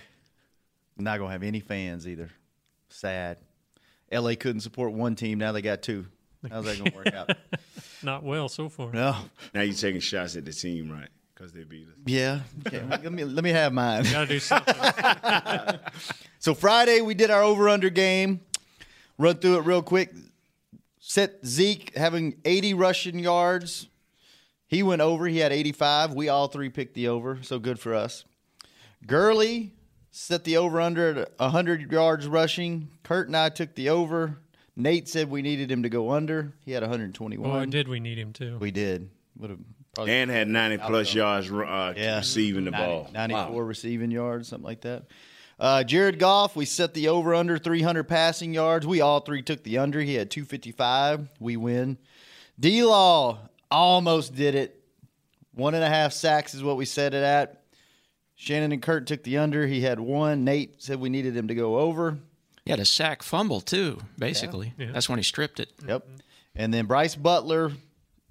Not 0.98 1.18
gonna 1.20 1.32
have 1.32 1.44
any 1.44 1.62
fans 1.62 2.08
either. 2.08 2.30
Sad. 2.90 3.38
LA 4.12 4.34
couldn't 4.38 4.62
support 4.62 4.92
one 4.92 5.16
team. 5.16 5.38
Now 5.38 5.52
they 5.54 5.62
got 5.62 5.82
two. 5.82 6.08
How's 6.50 6.66
that 6.66 6.78
gonna 6.78 6.96
work 6.96 7.14
out? 7.14 7.30
not 8.04 8.24
well 8.24 8.50
so 8.50 8.70
far. 8.70 8.92
No. 8.92 9.16
Now 9.54 9.62
you're 9.62 9.74
taking 9.74 10.02
shots 10.02 10.36
at 10.36 10.46
the 10.46 10.52
team, 10.52 10.92
right? 10.92 11.10
Because 11.34 11.54
they 11.54 11.64
beat 11.64 11.88
us. 11.88 11.94
Yeah. 12.06 12.40
Okay, 12.68 12.82
let 12.84 13.12
me 13.12 13.24
let 13.24 13.44
me 13.44 13.52
have 13.52 13.72
mine. 13.72 14.04
Got 14.04 14.22
to 14.22 14.26
do 14.28 14.40
something. 14.40 14.76
So 16.42 16.54
Friday 16.54 17.02
we 17.02 17.14
did 17.16 17.30
our 17.30 17.44
over 17.44 17.68
under 17.68 17.90
game. 17.90 18.40
Run 19.18 19.36
through 19.36 19.58
it 19.58 19.66
real 19.66 19.82
quick. 19.82 20.14
Set 21.10 21.44
Zeke 21.44 21.98
having 21.98 22.36
80 22.46 22.76
rushing 22.76 23.18
yards. 23.18 23.88
He 24.68 24.84
went 24.84 25.02
over. 25.02 25.26
He 25.26 25.40
had 25.40 25.52
85. 25.52 26.14
We 26.14 26.30
all 26.30 26.48
three 26.50 26.70
picked 26.70 26.94
the 26.94 27.08
over, 27.08 27.40
so 27.42 27.58
good 27.58 27.80
for 27.80 27.96
us. 27.96 28.26
Gurley 29.08 29.74
set 30.12 30.44
the 30.44 30.58
over 30.58 30.80
under 30.80 31.22
at 31.22 31.32
100 31.38 31.92
yards 31.92 32.28
rushing. 32.28 32.90
Kurt 33.02 33.26
and 33.26 33.36
I 33.36 33.50
took 33.50 33.74
the 33.74 33.90
over. 33.90 34.38
Nate 34.76 35.10
said 35.10 35.32
we 35.32 35.42
needed 35.42 35.72
him 35.72 35.82
to 35.82 35.90
go 35.90 36.12
under. 36.12 36.54
He 36.64 36.74
had 36.74 36.84
121. 36.84 37.50
Boy, 37.50 37.66
did 37.72 37.88
we 37.88 38.00
need 38.00 38.20
him 38.20 38.32
too? 38.32 38.60
We 38.60 38.70
did. 38.70 39.10
Would 39.40 39.50
have 39.50 39.60
probably 39.96 40.14
And 40.14 40.30
had 40.30 40.48
90 40.48 40.78
plus 40.78 41.12
yards 41.16 41.50
uh, 41.52 41.94
receiving 41.98 42.66
the 42.66 42.72
90 42.72 42.86
ball. 42.86 43.10
94 43.12 43.52
Wow. 43.52 43.60
receiving 43.62 44.12
yards, 44.12 44.48
something 44.48 44.64
like 44.64 44.82
that. 44.82 45.06
Uh, 45.60 45.84
Jared 45.84 46.20
Goff, 46.20 46.56
we 46.56 46.66
set 46.66 46.94
the 46.94 47.10
over 47.10 47.36
under 47.36 47.58
300 47.58 48.06
passing 48.06 48.54
yards. 48.54 48.88
We 48.88 49.02
all 49.02 49.20
three 49.20 49.42
took 49.42 49.64
the 49.64 49.78
under. 49.80 50.00
He 50.02 50.14
had 50.16 50.32
255. 50.32 51.28
We 51.40 51.58
win. 51.58 51.98
D 52.60 52.84
Law 52.84 53.40
almost 53.70 54.36
did 54.36 54.56
it. 54.56 54.82
One 55.54 55.74
and 55.76 55.84
a 55.84 55.90
half 55.90 56.14
sacks 56.14 56.54
is 56.54 56.64
what 56.64 56.78
we 56.78 56.86
set 56.86 57.14
it 57.14 57.24
at. 57.24 57.64
Shannon 58.36 58.72
and 58.72 58.82
Kurt 58.82 59.06
took 59.06 59.24
the 59.24 59.38
under. 59.38 59.68
He 59.68 59.82
had 59.82 60.00
one. 60.00 60.46
Nate 60.46 60.82
said 60.82 61.00
we 61.02 61.10
needed 61.10 61.36
him 61.36 61.50
to 61.50 61.56
go 61.56 61.78
over. 61.80 62.18
He 62.64 62.72
had 62.72 62.80
a 62.80 62.86
sack 62.86 63.22
fumble 63.22 63.60
too. 63.60 64.00
Basically, 64.18 64.74
Yeah. 64.78 64.92
that's 64.94 65.10
when 65.10 65.20
he 65.20 65.24
stripped 65.24 65.60
it. 65.60 65.70
Yep. 65.86 66.08
And 66.56 66.74
then 66.74 66.86
Brice 66.86 67.16
Butler 67.16 67.74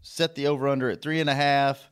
set 0.01 0.35
the 0.35 0.47
over 0.47 0.67
under 0.69 0.89
at 0.89 1.03
three 1.03 1.21
and 1.21 1.29
a 1.29 1.35
half. 1.35 1.91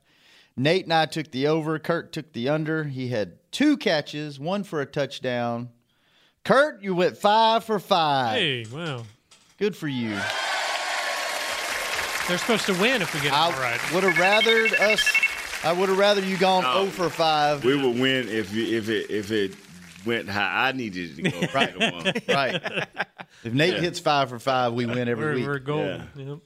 Nate 0.56 0.84
and 0.84 0.94
I 0.94 1.04
took 1.04 1.30
the 1.30 1.46
over. 1.48 1.78
Kurt 1.78 2.12
took 2.12 2.32
the 2.32 2.48
under. 2.48 2.84
He 2.84 3.08
had 3.08 3.32
two 3.56 3.78
catches, 3.78 4.38
one 4.38 4.62
for 4.64 4.82
a 4.82 4.86
touchdown. 4.86 5.70
Kurt, 6.44 6.82
you 6.82 6.94
went 6.94 7.16
five 7.16 7.64
for 7.64 7.78
five. 7.78 8.36
Hey, 8.36 8.66
wow. 8.70 9.02
Good 9.56 9.74
for 9.74 9.88
you. 9.88 10.10
They're 12.28 12.36
supposed 12.36 12.66
to 12.66 12.74
win 12.74 13.00
if 13.00 13.14
we 13.14 13.20
get 13.20 13.28
it 13.28 13.32
all 13.32 13.52
right. 13.52 13.80
Would 13.94 14.02
have 14.02 14.12
rathered 14.14 14.78
us. 14.78 15.02
I 15.64 15.72
would 15.72 15.88
have 15.88 15.96
rather 15.96 16.20
you 16.20 16.36
gone 16.36 16.64
No. 16.64 16.80
0 16.82 16.90
for 16.90 17.08
five. 17.08 17.64
We 17.64 17.76
would 17.76 17.98
win 17.98 18.28
if 18.28 18.52
you, 18.52 18.76
if 18.76 18.90
it 18.90 19.10
if 19.10 19.30
it 19.30 19.52
went 20.04 20.28
how 20.28 20.46
I 20.46 20.72
needed 20.72 21.18
it 21.18 21.22
to 21.22 21.46
go. 21.46 21.52
Right. 21.54 22.28
right. 22.28 22.86
If 23.42 23.54
Nate 23.54 23.74
Yeah. 23.74 23.80
hits 23.80 24.00
five 24.00 24.28
for 24.28 24.38
five, 24.38 24.74
we 24.74 24.84
win 24.84 25.08
every 25.08 25.24
We're, 25.24 25.34
week. 25.34 25.46
we're 25.46 25.58
golden. 25.60 26.08
Yep. 26.14 26.38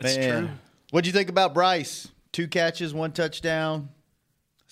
That's 0.00 0.16
Man. 0.16 0.46
true. 0.46 0.54
What'd 0.92 1.06
you 1.06 1.12
think 1.12 1.28
about 1.28 1.52
Brice? 1.52 2.08
Two 2.32 2.48
catches, 2.48 2.94
one 2.94 3.12
touchdown. 3.12 3.90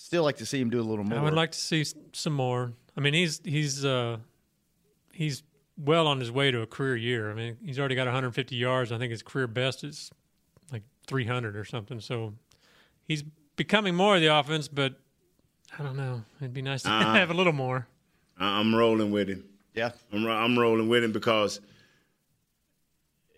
Still 0.03 0.23
like 0.23 0.35
to 0.37 0.45
see 0.45 0.59
him 0.59 0.69
do 0.69 0.81
a 0.81 0.83
little 0.83 1.05
more. 1.05 1.17
I 1.17 1.21
would 1.23 1.33
like 1.33 1.51
to 1.53 1.57
see 1.57 1.85
some 2.11 2.33
more. 2.33 2.73
I 2.97 2.99
mean, 2.99 3.13
he's 3.13 3.39
he's 3.45 3.85
uh, 3.85 4.17
he's 5.13 5.43
well 5.77 6.07
on 6.07 6.19
his 6.19 6.29
way 6.29 6.51
to 6.51 6.59
a 6.59 6.67
career 6.67 6.97
year. 6.97 7.31
I 7.31 7.33
mean, 7.33 7.55
he's 7.63 7.79
already 7.79 7.95
got 7.95 8.05
150 8.07 8.53
yards. 8.53 8.91
I 8.91 8.97
think 8.97 9.11
his 9.11 9.23
career 9.23 9.47
best 9.47 9.85
is 9.85 10.11
like 10.73 10.83
300 11.07 11.55
or 11.55 11.63
something. 11.63 12.01
So 12.01 12.33
he's 13.07 13.23
becoming 13.55 13.95
more 13.95 14.15
of 14.17 14.21
the 14.21 14.27
offense, 14.27 14.67
but 14.67 14.93
I 15.79 15.83
don't 15.83 15.95
know. 15.95 16.21
It'd 16.41 16.53
be 16.53 16.61
nice 16.61 16.83
to 16.83 16.89
Uh-huh. 16.91 17.13
have 17.21 17.31
a 17.31 17.33
little 17.33 17.53
more. 17.53 17.87
I- 18.37 18.59
I'm 18.59 18.75
rolling 18.75 19.09
with 19.09 19.29
him. 19.29 19.45
Yeah. 19.73 19.91
I'm 20.11 20.27
I'm 20.27 20.59
rolling 20.59 20.89
with 20.89 21.05
him 21.05 21.13
because 21.13 21.61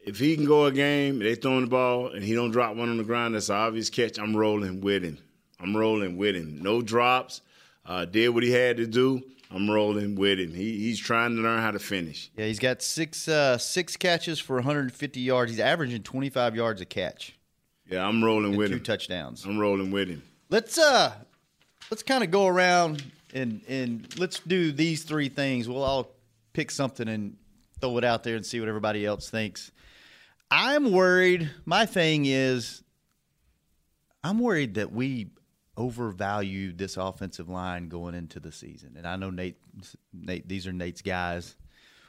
if 0.04 0.18
he 0.18 0.36
can 0.36 0.46
go 0.46 0.66
a 0.66 0.72
game, 0.72 1.20
they 1.20 1.36
throwing 1.36 1.62
the 1.62 1.68
ball 1.68 2.08
and 2.08 2.24
he 2.24 2.34
don't 2.34 2.50
drop 2.50 2.76
one 2.76 2.90
on 2.90 2.98
the 2.98 3.04
ground, 3.04 3.36
that's 3.36 3.50
an 3.50 3.56
obvious 3.56 3.92
catch. 3.92 4.18
I'm 4.18 4.36
rolling 4.36 4.82
with 4.82 5.04
him. 5.04 5.20
I'm 5.66 5.76
rolling 5.76 6.16
with 6.16 6.36
him. 6.36 6.62
No 6.62 6.82
drops. 6.84 7.42
Uh, 7.86 8.06
did 8.06 8.30
what 8.30 8.44
he 8.44 8.52
had 8.52 8.78
to 8.78 8.86
do. 8.86 9.24
I'm 9.50 9.70
rolling 9.70 10.16
with 10.16 10.40
him. 10.40 10.54
He, 10.54 10.78
he's 10.80 11.00
trying 11.00 11.36
to 11.36 11.42
learn 11.42 11.62
how 11.62 11.72
to 11.72 11.80
finish. 11.80 12.30
Yeah, 12.38 12.46
he's 12.46 12.60
got 12.60 12.82
six 12.84 13.28
uh, 13.28 13.58
six 13.58 13.96
catches 13.98 14.40
for 14.40 14.58
150 14.58 15.20
yards. 15.20 15.52
He's 15.52 15.60
averaging 15.60 16.04
25 16.04 16.56
yards 16.56 16.82
a 16.82 16.86
catch. 16.86 17.36
Yeah, 17.90 18.08
I'm 18.08 18.24
rolling 18.24 18.50
and 18.52 18.58
with 18.58 18.70
two 18.70 18.78
him. 18.78 18.84
touchdowns. 18.84 19.46
I'm 19.46 19.58
rolling 19.60 19.92
with 19.92 20.08
him. 20.10 20.22
Let's 20.50 20.78
uh 20.78 21.14
let's 21.90 22.04
kind 22.04 22.24
of 22.24 22.32
go 22.32 22.48
around 22.48 23.04
and 23.34 23.62
and 23.68 24.08
let's 24.20 24.40
do 24.40 24.72
these 24.72 25.04
three 25.04 25.30
things. 25.30 25.68
We'll 25.68 25.84
all 25.84 26.12
pick 26.54 26.70
something 26.72 27.08
and 27.08 27.38
throw 27.82 27.98
it 27.98 28.04
out 28.04 28.24
there 28.24 28.36
and 28.36 28.46
see 28.46 28.60
what 28.60 28.70
everybody 28.70 29.06
else 29.06 29.30
thinks. 29.30 29.72
I'm 30.50 30.92
worried. 30.92 31.50
My 31.66 31.86
thing 31.86 32.26
is 32.26 32.82
I'm 34.24 34.40
worried 34.40 34.76
that 34.76 34.92
we 34.92 35.28
overvalued 35.78 36.78
this 36.78 36.98
offensive 36.98 37.50
line 37.50 37.90
going 37.90 38.16
into 38.16 38.40
the 38.40 38.52
season. 38.52 38.96
And 38.98 39.06
I 39.08 39.16
know 39.16 39.30
Nate 39.30 39.58
Nate 40.14 40.48
these 40.48 40.68
are 40.68 40.74
Nate's 40.74 41.02
guys. 41.02 41.56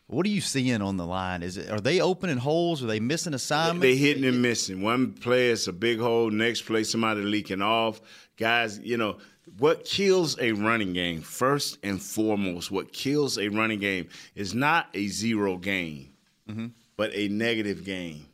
What 0.09 0.25
are 0.25 0.29
you 0.31 0.41
seeing 0.41 0.83
on 0.83 0.97
the 0.99 1.07
line? 1.07 1.43
Is 1.43 1.57
it 1.57 1.71
are 1.71 1.81
they 1.81 2.01
opening 2.01 2.37
holes? 2.37 2.83
Are 2.83 2.87
they 2.87 3.01
missing 3.01 3.35
assignments? 3.35 3.83
They 3.83 3.97
hitting 3.97 4.25
and 4.25 4.41
missing. 4.41 4.83
One 4.83 5.13
play 5.13 5.49
is 5.49 5.67
a 5.67 5.73
big 5.73 5.99
hole. 5.99 6.31
Next 6.31 6.63
play, 6.63 6.85
somebody 6.85 7.23
leaking 7.23 7.63
off. 7.63 8.01
Guys, 8.37 8.79
you 8.79 8.97
know 8.97 9.19
what 9.59 9.85
kills 9.85 10.39
a 10.41 10.53
running 10.53 10.93
game 10.93 11.23
first 11.23 11.79
and 11.83 12.01
foremost. 12.01 12.71
What 12.71 12.93
kills 12.93 13.39
a 13.39 13.49
running 13.49 13.81
game 13.81 14.09
is 14.35 14.55
not 14.55 14.89
a 14.95 15.07
zero 15.09 15.57
game, 15.57 16.13
Mm-hmm. 16.49 16.67
but 16.97 17.11
a 17.13 17.27
negative 17.29 17.85
game. 17.85 18.27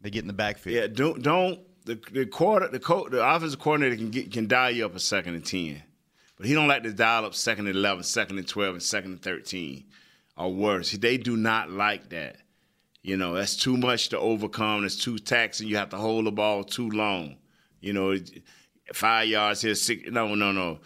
They 0.00 0.10
get 0.10 0.22
in 0.22 0.26
the 0.26 0.32
backfield. 0.32 0.74
Yeah, 0.76 0.86
don't 0.88 1.22
don't 1.22 1.60
the 1.84 2.00
the 2.12 2.26
quarter 2.26 2.68
the 2.68 2.80
co- 2.80 3.08
the 3.08 3.26
offensive 3.26 3.60
coordinator 3.60 3.96
can 3.96 4.10
get 4.10 4.32
can 4.32 4.46
dial 4.46 4.70
you 4.70 4.86
up 4.86 4.94
a 4.94 5.00
second 5.00 5.34
and 5.34 5.44
ten, 5.44 5.82
but 6.36 6.46
he 6.46 6.54
don't 6.54 6.68
like 6.68 6.82
to 6.82 6.92
dial 6.92 7.24
up 7.24 7.34
second 7.34 7.66
and 7.66 7.76
11, 7.76 8.04
second 8.04 8.38
and 8.38 8.46
twelve, 8.48 8.74
and 8.74 8.82
second 8.82 9.12
and 9.12 9.22
thirteen, 9.22 9.84
or 10.36 10.52
worse. 10.52 10.92
They 10.92 11.16
do 11.16 11.36
not 11.36 11.70
like 11.70 12.10
that. 12.10 12.36
You 13.02 13.16
know, 13.16 13.34
that's 13.34 13.56
too 13.56 13.76
much 13.76 14.10
to 14.10 14.18
overcome. 14.18 14.84
It's 14.84 15.02
too 15.02 15.18
taxing. 15.18 15.68
You 15.68 15.76
have 15.76 15.88
to 15.90 15.96
hold 15.96 16.26
the 16.26 16.32
ball 16.32 16.64
too 16.64 16.90
long. 16.90 17.36
You 17.80 17.94
know, 17.94 18.16
five 18.92 19.28
yards 19.28 19.62
here, 19.62 19.74
six. 19.74 20.10
No, 20.10 20.34
no, 20.34 20.52
no. 20.52 20.80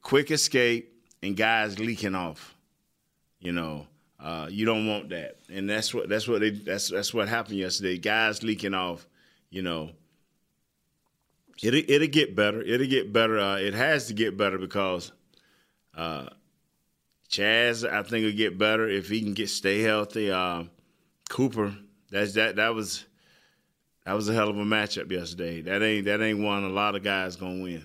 Quick 0.00 0.30
escape 0.30 0.92
and 1.22 1.36
guys 1.36 1.78
leaking 1.78 2.14
off. 2.14 2.54
You 3.40 3.52
know, 3.52 3.86
uh, 4.18 4.48
you 4.50 4.64
don't 4.64 4.86
want 4.86 5.10
that, 5.10 5.36
and 5.52 5.68
that's 5.68 5.92
what 5.92 6.08
that's 6.08 6.26
what 6.26 6.40
they 6.40 6.50
that's 6.50 6.88
that's 6.88 7.12
what 7.12 7.28
happened 7.28 7.58
yesterday. 7.58 7.98
Guys 7.98 8.42
leaking 8.42 8.74
off. 8.74 9.06
You 9.50 9.62
know, 9.62 9.90
it'll 11.62 11.82
it'll 11.88 12.08
get 12.08 12.34
better. 12.36 12.60
It'll 12.62 12.86
get 12.86 13.12
better. 13.12 13.38
Uh, 13.38 13.56
it 13.56 13.74
has 13.74 14.06
to 14.08 14.14
get 14.14 14.36
better 14.36 14.58
because 14.58 15.12
uh, 15.96 16.26
Chaz, 17.30 17.88
I 17.90 18.02
think, 18.02 18.24
will 18.24 18.32
get 18.32 18.58
better 18.58 18.88
if 18.88 19.08
he 19.08 19.20
can 19.22 19.34
get 19.34 19.48
stay 19.48 19.80
healthy. 19.80 20.30
Uh, 20.30 20.64
Cooper, 21.30 21.74
that's 22.10 22.34
that 22.34 22.56
that 22.56 22.74
was 22.74 23.04
that 24.04 24.12
was 24.12 24.28
a 24.28 24.34
hell 24.34 24.48
of 24.48 24.58
a 24.58 24.64
matchup 24.64 25.10
yesterday. 25.10 25.60
That 25.62 25.82
ain't 25.82 26.06
that 26.06 26.20
ain't 26.20 26.40
one 26.40 26.64
a 26.64 26.68
lot 26.68 26.94
of 26.94 27.02
guys 27.02 27.36
gonna 27.36 27.62
win. 27.62 27.84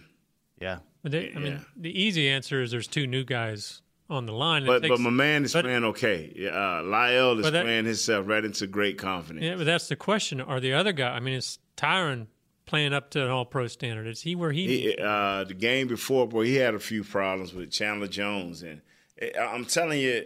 Yeah. 0.60 0.80
But 1.02 1.12
they, 1.12 1.34
I 1.36 1.40
mean, 1.40 1.52
Yeah. 1.54 1.60
the 1.76 2.02
easy 2.02 2.30
answer 2.30 2.62
is 2.62 2.72
there's 2.72 2.88
two 2.88 3.06
new 3.08 3.26
guys 3.26 3.82
on 4.14 4.26
the 4.26 4.32
line. 4.34 4.66
But 4.66 4.82
takes- 4.84 4.90
but 4.90 5.00
my 5.00 5.10
man 5.10 5.44
is 5.44 5.54
but- 5.54 5.66
playing 5.66 5.84
okay. 5.86 6.50
Uh, 6.52 6.84
Lyle 6.84 7.40
is 7.40 7.52
that- 7.52 7.64
playing 7.64 7.86
himself 7.86 8.28
right 8.28 8.44
into 8.46 8.68
great 8.68 8.98
confidence. 8.98 9.44
Yeah, 9.44 9.56
but 9.56 9.66
that's 9.66 9.88
the 9.88 9.96
question. 9.96 10.40
Are 10.40 10.60
the 10.60 10.74
other 10.74 10.94
guy? 10.94 11.10
I 11.16 11.20
mean, 11.20 11.34
is 11.36 11.60
Tyron 11.76 12.28
playing 12.66 12.94
up 12.94 13.10
to 13.12 13.24
an 13.24 13.30
All 13.30 13.46
Pro 13.46 13.68
standard? 13.68 14.08
Is 14.08 14.22
he 14.22 14.36
where 14.36 14.52
he? 14.52 14.68
He, 14.68 14.98
uh, 14.98 15.44
the 15.44 15.54
game 15.54 15.88
before, 15.88 16.28
boy, 16.28 16.46
he 16.46 16.56
had 16.56 16.74
a 16.76 16.80
few 16.80 17.04
problems 17.04 17.54
with 17.54 17.72
Chandler 17.72 18.08
Jones, 18.08 18.64
and 18.64 18.82
eh, 19.20 19.32
I'm 19.40 19.66
telling 19.66 20.00
you, 20.00 20.26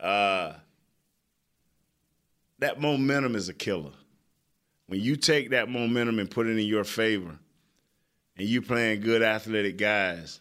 uh, 0.00 0.54
that 2.58 2.80
momentum 2.80 3.34
is 3.36 3.48
a 3.48 3.54
killer. 3.54 3.92
When 4.86 5.00
you 5.00 5.16
take 5.16 5.50
that 5.50 5.68
momentum 5.68 6.18
and 6.18 6.30
put 6.30 6.46
it 6.46 6.58
in 6.58 6.66
your 6.66 6.84
favor, 6.84 7.38
and 8.36 8.48
you 8.48 8.62
playing 8.62 9.00
good 9.02 9.22
athletic 9.22 9.76
guys, 9.78 10.40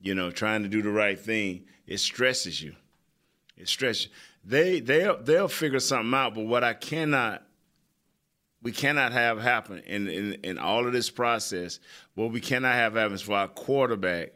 you 0.00 0.14
know, 0.14 0.30
trying 0.30 0.62
to 0.62 0.68
do 0.68 0.82
the 0.82 0.90
right 0.90 1.18
thing, 1.18 1.64
it 1.90 1.98
stresses 1.98 2.62
you. 2.62 2.74
It 3.58 3.68
stresses. 3.68 4.04
You. 4.06 4.10
They 4.42 4.80
they'll 4.80 5.22
they'll 5.22 5.48
figure 5.48 5.80
something 5.80 6.14
out. 6.14 6.34
But 6.34 6.46
what 6.46 6.64
I 6.64 6.72
cannot 6.72 7.42
we 8.62 8.72
cannot 8.72 9.12
have 9.12 9.40
happen 9.40 9.78
in, 9.86 10.08
in, 10.08 10.34
in 10.44 10.58
all 10.58 10.86
of 10.86 10.92
this 10.92 11.10
process. 11.10 11.80
What 12.14 12.30
we 12.30 12.40
cannot 12.40 12.74
have 12.74 12.94
happen 12.94 13.14
is 13.14 13.22
for 13.22 13.34
our 13.34 13.48
quarterback 13.48 14.32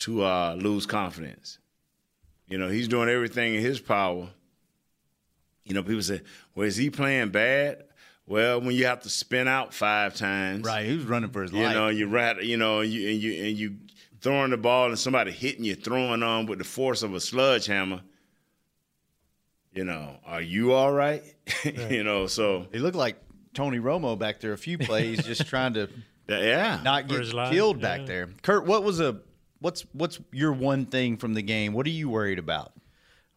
to 0.00 0.22
uh, 0.22 0.54
lose 0.58 0.86
confidence. 0.86 1.58
You 2.46 2.58
know, 2.58 2.68
he's 2.68 2.88
doing 2.88 3.08
everything 3.08 3.54
in 3.54 3.60
his 3.60 3.80
power. 3.80 4.28
You 5.64 5.74
know, 5.74 5.82
people 5.82 6.02
say, 6.02 6.22
"Well, 6.54 6.66
is 6.66 6.76
he 6.76 6.88
playing 6.88 7.30
bad?" 7.30 7.84
Well, 8.26 8.60
when 8.60 8.74
you 8.74 8.86
have 8.86 9.00
to 9.02 9.10
spin 9.10 9.48
out 9.48 9.72
five 9.72 10.14
times, 10.14 10.64
Right, 10.64 10.86
he 10.86 10.96
was 10.96 11.04
running 11.06 11.30
for 11.30 11.42
his 11.42 11.52
you 11.52 11.62
life. 11.62 11.72
You 11.72 11.78
know, 11.78 11.88
you 11.88 12.06
rat, 12.08 12.44
you 12.44 12.56
know, 12.56 12.80
you 12.80 13.10
and 13.10 13.22
you 13.22 13.44
and 13.44 13.56
you 13.56 13.76
throwing 14.20 14.50
the 14.50 14.56
ball 14.56 14.86
and 14.86 14.98
somebody 14.98 15.30
hitting 15.30 15.64
you, 15.64 15.74
throwing 15.74 16.22
on 16.22 16.46
with 16.46 16.58
the 16.58 16.64
force 16.64 17.02
of 17.02 17.14
a 17.14 17.20
sledgehammer. 17.20 18.00
You 19.72 19.84
know, 19.84 20.16
are 20.24 20.42
you 20.42 20.72
all 20.72 20.92
right? 20.92 21.22
you 21.64 22.02
know, 22.02 22.26
so 22.26 22.66
He 22.72 22.78
looked 22.78 22.96
like 22.96 23.16
Tony 23.54 23.78
Romo 23.78 24.18
back 24.18 24.40
there 24.40 24.52
a 24.52 24.58
few 24.58 24.78
plays, 24.78 25.24
just 25.24 25.46
trying 25.46 25.74
to 25.74 25.88
yeah 26.28 26.80
not 26.84 27.08
get 27.08 27.20
his 27.20 27.32
life, 27.32 27.52
killed 27.52 27.76
yeah. 27.76 27.96
back 27.96 28.06
there. 28.06 28.28
Kurt, 28.42 28.66
what 28.66 28.82
was 28.82 29.00
a 29.00 29.20
what's 29.60 29.82
what's 29.92 30.20
your 30.32 30.52
one 30.52 30.86
thing 30.86 31.16
from 31.16 31.34
the 31.34 31.42
game? 31.42 31.72
What 31.72 31.86
are 31.86 31.90
you 31.90 32.08
worried 32.08 32.38
about? 32.38 32.72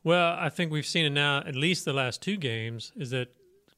Well, 0.03 0.35
I 0.39 0.49
think 0.49 0.71
we've 0.71 0.85
seen 0.85 1.05
it 1.05 1.11
now. 1.11 1.39
At 1.39 1.55
least 1.55 1.85
the 1.85 1.93
last 1.93 2.21
two 2.21 2.37
games 2.37 2.91
is 2.95 3.11
that 3.11 3.29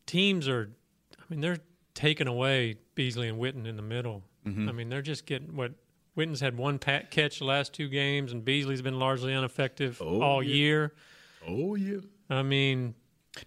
teams 0.05 0.47
are. 0.47 0.71
I 1.19 1.23
mean, 1.29 1.41
they're 1.41 1.59
taking 1.95 2.27
away 2.27 2.77
Beasley 2.95 3.27
and 3.27 3.39
Witten 3.39 3.65
in 3.67 3.75
the 3.75 3.81
middle. 3.81 4.23
Mhm. 4.47 4.69
I 4.69 4.71
mean, 4.71 4.89
they're 4.89 5.01
just 5.01 5.25
getting 5.25 5.55
what 5.55 5.73
Witten's 6.15 6.39
had 6.39 6.57
one 6.57 6.79
pat 6.79 7.11
catch 7.11 7.39
the 7.39 7.45
last 7.45 7.73
two 7.73 7.89
games, 7.89 8.31
and 8.31 8.45
Beasley's 8.45 8.81
been 8.81 8.99
largely 8.99 9.33
ineffective 9.33 10.01
oh, 10.01 10.21
all 10.21 10.43
yeah. 10.43 10.53
year. 10.53 10.93
Oh 11.47 11.75
yeah. 11.75 11.99
I 12.29 12.43
mean, 12.43 12.95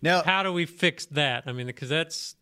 now 0.02 0.22
how 0.22 0.42
do 0.42 0.52
we 0.52 0.66
fix 0.66 1.06
that? 1.06 1.44
I 1.46 1.52
mean, 1.52 1.66
because 1.66 1.88
that's 1.88 2.34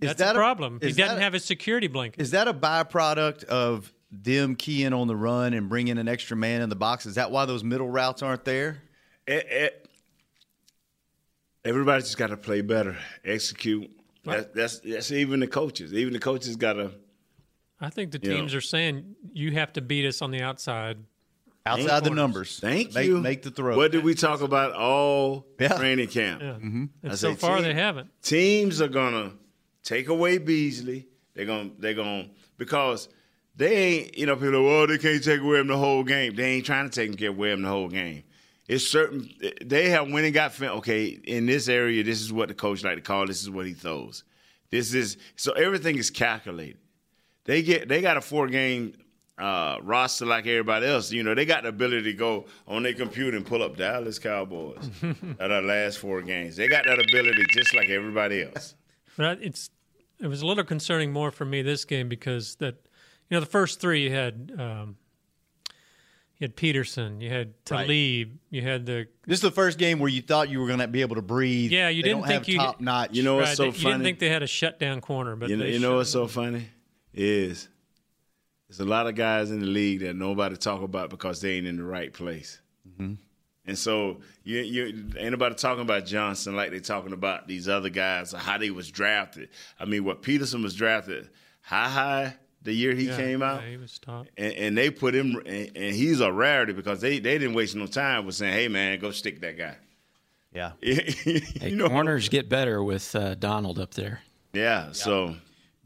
Is 0.00 0.08
that's 0.08 0.18
that 0.18 0.36
a 0.36 0.38
a- 0.38 0.40
problem. 0.40 0.78
he 0.80 0.88
doesn't 0.88 1.06
that 1.06 1.18
a- 1.18 1.20
have 1.20 1.32
his 1.32 1.44
security 1.44 1.86
blanket. 1.86 2.20
Is 2.20 2.32
that 2.32 2.48
a 2.48 2.54
byproduct 2.54 3.44
of 3.44 3.92
them 4.10 4.54
keying 4.54 4.92
on 4.92 5.08
the 5.08 5.16
run 5.16 5.54
and 5.54 5.68
bringing 5.68 5.98
an 5.98 6.08
extra 6.08 6.36
man 6.36 6.62
in 6.62 6.68
the 6.68 6.76
box? 6.76 7.06
Is 7.06 7.16
that 7.16 7.30
why 7.30 7.44
those 7.46 7.64
middle 7.64 7.88
routes 7.88 8.22
aren't 8.22 8.44
there? 8.44 8.82
it, 9.26 9.46
it, 9.50 9.88
everybody's 11.64 12.04
just 12.04 12.18
got 12.18 12.28
to 12.28 12.36
play 12.36 12.60
better, 12.60 12.96
execute. 13.24 13.90
That, 14.24 14.54
that's 14.54 14.80
that's 14.80 15.12
even 15.12 15.40
the 15.40 15.46
coaches. 15.46 15.92
Even 15.94 16.12
the 16.12 16.18
coaches 16.18 16.56
got 16.56 16.74
to. 16.74 16.92
I 17.80 17.90
think 17.90 18.12
the 18.12 18.20
You 18.22 18.30
know. 18.30 18.36
teams 18.36 18.54
are 18.54 18.60
saying 18.60 19.16
you 19.32 19.52
have 19.52 19.72
to 19.74 19.80
beat 19.80 20.06
us 20.06 20.22
on 20.22 20.30
the 20.30 20.40
outside. 20.40 20.98
Outside 21.66 22.04
the 22.04 22.10
numbers. 22.10 22.58
Thank 22.60 22.94
make, 22.94 23.06
you. 23.06 23.18
Make 23.18 23.42
the 23.42 23.50
throw. 23.50 23.76
What 23.76 23.90
did 23.90 24.04
we 24.04 24.14
talk 24.14 24.40
about 24.40 24.72
all 24.72 25.46
Yeah. 25.58 25.76
training 25.76 26.06
camp? 26.08 26.40
Yeah. 26.40 26.54
Mhm. 26.62 26.90
I 27.02 27.08
And 27.08 27.18
so 27.18 27.32
say 27.32 27.36
far, 27.36 27.56
team- 27.56 27.64
they 27.64 27.74
haven't. 27.74 28.08
Teams 28.22 28.80
are 28.80 28.88
gonna 28.88 29.32
take 29.82 30.08
away 30.08 30.38
Beasley. 30.38 31.08
They're 31.34 31.44
gonna 31.44 31.70
they're 31.78 31.94
gonna 31.94 32.28
because 32.56 33.08
they 33.56 33.76
ain't 33.76 34.16
you 34.18 34.26
know 34.26 34.36
people 34.36 34.56
are, 34.56 34.62
well 34.62 34.86
they 34.86 34.96
can't 34.98 35.22
take 35.22 35.40
away 35.40 35.58
him 35.58 35.66
the 35.66 35.76
whole 35.76 36.04
game. 36.04 36.36
They 36.36 36.44
ain't 36.54 36.64
trying 36.66 36.88
to 36.88 37.06
take 37.08 37.20
away 37.20 37.50
him 37.50 37.62
the 37.62 37.68
whole 37.68 37.88
game. 37.88 38.22
It's 38.68 38.86
certain 38.86 39.28
they 39.64 39.90
have 39.90 40.08
when 40.10 40.24
it 40.24 40.30
got 40.30 40.52
fin- 40.54 40.70
okay 40.70 41.06
in 41.06 41.46
this 41.46 41.68
area. 41.68 42.02
This 42.04 42.20
is 42.20 42.32
what 42.32 42.48
the 42.48 42.54
coach 42.54 42.84
like 42.84 42.94
to 42.96 43.02
call. 43.02 43.26
This 43.26 43.42
is 43.42 43.50
what 43.50 43.66
he 43.66 43.72
throws. 43.74 44.22
This 44.70 44.94
is 44.94 45.16
so 45.34 45.52
everything 45.52 45.96
is 45.98 46.10
calculated. 46.10 46.78
They 47.46 47.62
get 47.62 47.88
they 47.88 48.00
got 48.00 48.16
a 48.16 48.20
four 48.20 48.48
game 48.48 48.94
uh, 49.38 49.78
roster 49.82 50.26
like 50.26 50.46
everybody 50.46 50.86
else. 50.86 51.10
You 51.12 51.22
know 51.22 51.34
they 51.34 51.44
got 51.46 51.62
the 51.62 51.68
ability 51.70 52.04
to 52.04 52.12
go 52.14 52.46
on 52.66 52.82
their 52.82 52.94
computer 52.94 53.36
and 53.36 53.46
pull 53.46 53.62
up 53.62 53.76
Dallas 53.76 54.18
Cowboys 54.18 54.90
at 55.40 55.50
our 55.50 55.62
last 55.62 55.98
four 55.98 56.22
games. 56.22 56.56
They 56.56 56.68
got 56.68 56.84
that 56.86 56.98
ability 56.98 57.44
just 57.50 57.74
like 57.74 57.88
everybody 57.88 58.42
else. 58.42 58.74
But 59.16 59.38
it's 59.42 59.70
it 60.20 60.26
was 60.26 60.42
a 60.42 60.46
little 60.46 60.64
concerning 60.64 61.12
more 61.12 61.30
for 61.30 61.44
me 61.44 61.62
this 61.62 61.84
game 61.84 62.08
because 62.08 62.56
that 62.56 62.74
you 63.28 63.34
know 63.36 63.40
the 63.40 63.46
first 63.46 63.80
three 63.80 64.02
you 64.04 64.10
had 64.10 64.52
um, 64.58 64.96
you 66.38 66.44
had 66.44 66.56
Peterson, 66.56 67.20
you 67.20 67.30
had 67.30 67.54
Right. 67.70 67.86
Talib, 67.86 68.38
you 68.50 68.62
had 68.62 68.86
the 68.86 69.06
This 69.26 69.38
is 69.38 69.42
the 69.42 69.50
first 69.50 69.78
game 69.78 69.98
where 69.98 70.10
you 70.10 70.20
thought 70.22 70.48
you 70.50 70.60
were 70.60 70.66
going 70.66 70.78
to 70.80 70.88
be 70.88 71.00
able 71.00 71.16
to 71.16 71.22
breathe. 71.22 71.70
yeah 71.72 71.88
you 71.88 72.02
They 72.02 72.08
didn't 72.10 72.22
don't 72.22 72.28
think 72.28 72.48
you 72.48 72.58
top 72.58 72.80
notch. 72.80 73.10
You 73.12 73.22
know 73.22 73.36
what's 73.36 73.48
right, 73.50 73.56
so 73.56 73.64
you 73.66 73.72
funny? 73.72 73.92
didn't 73.94 74.02
think 74.04 74.18
they 74.18 74.28
had 74.28 74.42
a 74.42 74.46
shutdown 74.46 75.00
corner, 75.00 75.36
but 75.36 75.48
you 75.50 75.56
know, 75.56 75.64
they 75.64 75.72
you 75.72 75.78
know 75.78 75.90
shut 75.90 75.96
what's 75.96 76.10
so 76.10 76.20
down. 76.20 76.28
funny 76.28 76.68
is 77.16 77.68
there's 78.68 78.80
a 78.80 78.84
lot 78.84 79.06
of 79.06 79.14
guys 79.14 79.50
in 79.50 79.60
the 79.60 79.66
league 79.66 80.00
that 80.00 80.14
nobody 80.14 80.56
talk 80.56 80.82
about 80.82 81.10
because 81.10 81.40
they 81.40 81.52
ain't 81.54 81.66
in 81.66 81.76
the 81.76 81.84
right 81.84 82.12
place. 82.12 82.60
And 83.68 83.76
so 83.76 84.20
you, 84.44 84.60
you 84.60 84.84
ain't 85.18 85.32
nobody 85.32 85.56
talking 85.56 85.82
about 85.82 86.06
Johnson 86.06 86.54
like 86.54 86.70
they 86.70 86.78
talking 86.78 87.12
about 87.12 87.48
these 87.48 87.68
other 87.68 87.88
guys 87.90 88.32
or 88.32 88.38
how 88.38 88.58
they 88.58 88.70
was 88.70 88.88
drafted. 88.92 89.48
I 89.80 89.86
mean, 89.86 90.04
what 90.04 90.22
Peterson 90.22 90.62
was 90.62 90.74
drafted 90.74 91.28
high 91.62 91.88
high 91.88 92.36
the 92.62 92.72
year 92.72 92.94
he 92.94 93.06
Yeah, 93.08 93.16
came 93.16 93.42
out, 93.42 93.62
yeah, 93.64 93.70
he 93.70 93.76
was 93.76 93.98
top. 93.98 94.26
and, 94.36 94.52
and 94.54 94.78
they 94.78 94.90
put 94.90 95.14
him, 95.14 95.42
and, 95.46 95.70
and 95.76 95.94
he's 95.96 96.20
a 96.20 96.30
rarity 96.32 96.72
because 96.74 97.00
they, 97.00 97.18
they 97.18 97.38
didn't 97.38 97.54
waste 97.54 97.74
no 97.74 97.86
time 97.86 98.24
with 98.26 98.34
saying, 98.36 98.52
"Hey 98.52 98.68
man, 98.68 98.98
go 99.00 99.10
stick 99.10 99.40
that 99.40 99.56
guy." 99.58 99.76
Yeah. 100.52 100.72
you 100.80 101.40
Hey, 101.60 101.76
corners 101.76 102.28
get 102.28 102.48
better 102.48 102.82
with 102.82 103.14
uh, 103.16 103.34
Donald 103.34 103.78
up 103.80 103.94
there. 103.94 104.20
Yeah. 104.52 104.92
So 104.92 105.36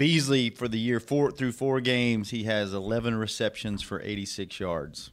Beasley 0.01 0.49
for 0.49 0.67
the 0.67 0.79
year 0.79 0.99
four 0.99 1.31
through 1.31 1.53
four 1.53 1.79
games, 1.79 2.31
he 2.31 2.45
has 2.45 2.73
11 2.73 3.17
receptions 3.17 3.83
for 3.83 4.01
86 4.01 4.59
yards. 4.59 5.11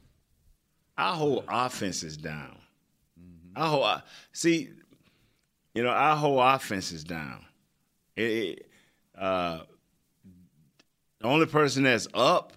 our 0.96 1.14
whole 1.14 1.44
offense 1.46 2.02
is 2.02 2.16
down. 2.16 2.56
Our 3.54 3.68
whole 3.68 3.84
uh, 3.84 4.00
see, 4.32 4.70
you 5.74 5.82
know, 5.82 5.90
our 5.90 6.16
whole 6.16 6.40
offense 6.40 6.90
is 6.90 7.04
down. 7.04 7.44
It, 8.16 8.66
uh, 9.14 9.60
the 11.20 11.26
only 11.26 11.44
person 11.44 11.82
that's 11.82 12.08
up 12.14 12.54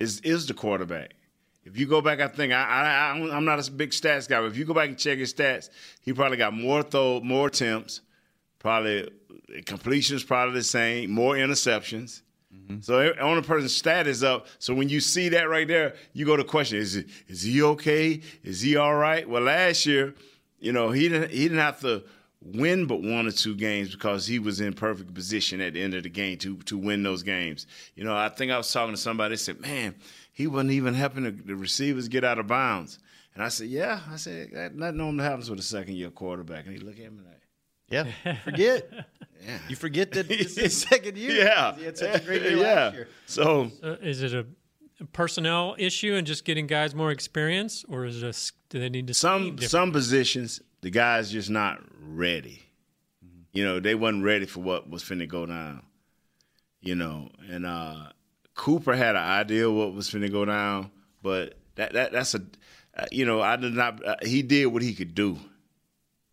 is 0.00 0.18
is 0.22 0.46
the 0.46 0.54
quarterback. 0.54 1.14
If 1.62 1.78
you 1.78 1.86
go 1.86 2.00
back, 2.00 2.18
I 2.18 2.26
think 2.26 2.52
I, 2.52 2.56
I, 2.56 3.10
I'm 3.12 3.44
not 3.44 3.64
a 3.64 3.70
big 3.70 3.90
stats 3.90 4.28
guy, 4.28 4.40
but 4.40 4.46
if 4.46 4.56
you 4.56 4.64
go 4.64 4.74
back 4.74 4.88
and 4.88 4.98
check 4.98 5.18
his 5.18 5.32
stats, 5.32 5.70
he 6.00 6.12
probably 6.12 6.38
got 6.38 6.54
more 6.54 6.82
throw, 6.82 7.20
more 7.20 7.46
attempts, 7.46 8.00
probably 8.58 9.08
completions 9.66 10.22
probably 10.24 10.54
the 10.54 10.64
same, 10.64 11.10
more 11.10 11.34
interceptions. 11.34 12.22
Mm-hmm. 12.54 12.80
So 12.80 12.98
every- 12.98 13.20
only 13.20 13.42
person's 13.42 13.74
stat 13.74 14.06
is 14.06 14.22
up. 14.22 14.46
So 14.58 14.74
when 14.74 14.88
you 14.88 15.00
see 15.00 15.28
that 15.30 15.48
right 15.48 15.68
there, 15.68 15.94
you 16.12 16.24
go 16.24 16.36
to 16.36 16.44
question: 16.44 16.78
Is 16.78 16.96
it, 16.96 17.06
is 17.26 17.42
he 17.42 17.62
okay? 17.62 18.20
Is 18.42 18.60
he 18.60 18.76
all 18.76 18.94
right? 18.94 19.28
Well, 19.28 19.42
last 19.42 19.86
year, 19.86 20.14
you 20.58 20.72
know, 20.72 20.90
he 20.90 21.08
didn't 21.08 21.30
he 21.30 21.42
didn't 21.42 21.58
have 21.58 21.80
to 21.80 22.04
win 22.40 22.86
but 22.86 23.02
one 23.02 23.26
or 23.26 23.32
two 23.32 23.54
games 23.54 23.90
because 23.90 24.26
he 24.26 24.38
was 24.38 24.60
in 24.60 24.72
perfect 24.72 25.12
position 25.12 25.60
at 25.60 25.74
the 25.74 25.82
end 25.82 25.94
of 25.94 26.02
the 26.04 26.08
game 26.08 26.38
to 26.38 26.56
to 26.58 26.78
win 26.78 27.02
those 27.02 27.22
games. 27.22 27.66
You 27.94 28.04
know, 28.04 28.16
I 28.16 28.28
think 28.28 28.52
I 28.52 28.56
was 28.56 28.72
talking 28.72 28.94
to 28.94 29.00
somebody 29.00 29.34
that 29.34 29.38
said, 29.38 29.60
"Man, 29.60 29.94
he 30.32 30.46
wasn't 30.46 30.70
even 30.72 30.94
helping 30.94 31.24
the, 31.24 31.30
the 31.32 31.56
receivers 31.56 32.08
get 32.08 32.24
out 32.24 32.38
of 32.38 32.46
bounds." 32.46 32.98
And 33.34 33.42
I 33.42 33.48
said, 33.48 33.68
"Yeah." 33.68 34.00
I 34.10 34.16
said, 34.16 34.50
"That 34.52 34.78
that 34.78 34.94
normally 34.94 35.24
happens 35.24 35.50
with 35.50 35.58
a 35.58 35.62
second 35.62 35.96
year 35.96 36.10
quarterback." 36.10 36.64
And 36.66 36.74
he 36.74 36.80
looked 36.80 37.00
at 37.00 37.12
me 37.12 37.20
like. 37.26 37.37
Yeah, 37.90 38.06
forget. 38.44 38.90
Yeah. 39.46 39.58
You 39.68 39.76
forget 39.76 40.10
that 40.12 40.28
this 40.28 40.40
is 40.40 40.56
his 40.58 40.76
second 40.82 41.16
year. 41.16 41.30
Yeah. 41.44 41.74
He 41.76 41.84
had 41.84 41.96
such 41.96 42.22
a 42.22 42.24
great 42.24 42.42
year 42.42 42.56
yeah. 42.56 42.62
last 42.84 42.94
year. 42.94 43.08
So 43.26 43.70
Uh, 43.82 43.96
is 44.02 44.22
it 44.22 44.34
a 44.34 44.46
a 45.00 45.04
personnel 45.04 45.76
issue 45.78 46.14
and 46.14 46.26
just 46.26 46.44
getting 46.44 46.66
guys 46.66 46.92
more 46.92 47.12
experience, 47.12 47.84
or 47.88 48.04
is 48.04 48.20
it 48.20 48.26
a, 48.26 48.30
s- 48.30 48.50
do 48.68 48.80
they 48.80 48.88
need 48.88 49.06
to 49.06 49.14
some 49.14 49.56
some 49.58 49.92
positions 49.92 50.60
the 50.80 50.90
guys 50.90 51.30
just 51.30 51.50
not 51.50 51.78
ready. 52.00 52.62
You 53.52 53.64
know, 53.64 53.78
they 53.80 53.94
wasn't 53.94 54.24
ready 54.24 54.44
for 54.46 54.58
what 54.60 54.90
was 54.90 55.04
finna 55.04 55.28
go 55.28 55.46
down. 55.46 55.82
You 56.80 56.96
know, 56.96 57.30
and 57.48 57.64
uh, 57.64 58.08
Cooper 58.54 58.94
had 58.96 59.14
an 59.14 59.22
idea 59.22 59.70
what 59.70 59.94
was 59.94 60.10
finna 60.10 60.30
go 60.32 60.44
down, 60.44 60.90
but 61.22 61.54
that 61.76 61.92
that 61.92 62.10
that's 62.12 62.34
a 62.34 62.40
uh, 62.96 63.06
you 63.12 63.24
know 63.24 63.40
I 63.40 63.54
did 63.54 63.74
not. 63.74 64.04
Uh, 64.04 64.16
he 64.22 64.42
did 64.42 64.66
what 64.66 64.82
he 64.82 64.94
could 64.94 65.14
do, 65.14 65.38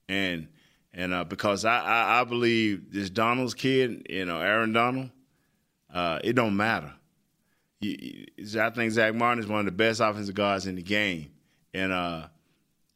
and 0.09 0.47
and 0.95 1.13
uh, 1.13 1.23
because 1.25 1.65
I, 1.65 1.79
I 1.79 2.21
I 2.21 2.23
believe 2.23 2.91
this 2.91 3.09
Donald's 3.09 3.53
kid, 3.53 4.07
you 4.09 4.25
know, 4.25 4.39
Aaron 4.39 4.73
Donald, 4.73 5.11
uh, 5.93 6.19
it 6.23 6.33
don't 6.33 6.55
matter. 6.55 6.93
You- 7.81 7.97
you- 8.37 8.61
I 8.61 8.69
think 8.71 8.91
Zack 8.93 9.13
Martin 9.15 9.43
is 9.43 9.47
one 9.49 9.59
of 9.59 9.65
the 9.65 9.71
best 9.71 9.99
offensive 9.99 10.35
guards 10.35 10.65
in 10.65 10.75
the 10.75 10.81
game, 10.81 11.31
and 11.73 11.91
uh, 11.91 12.27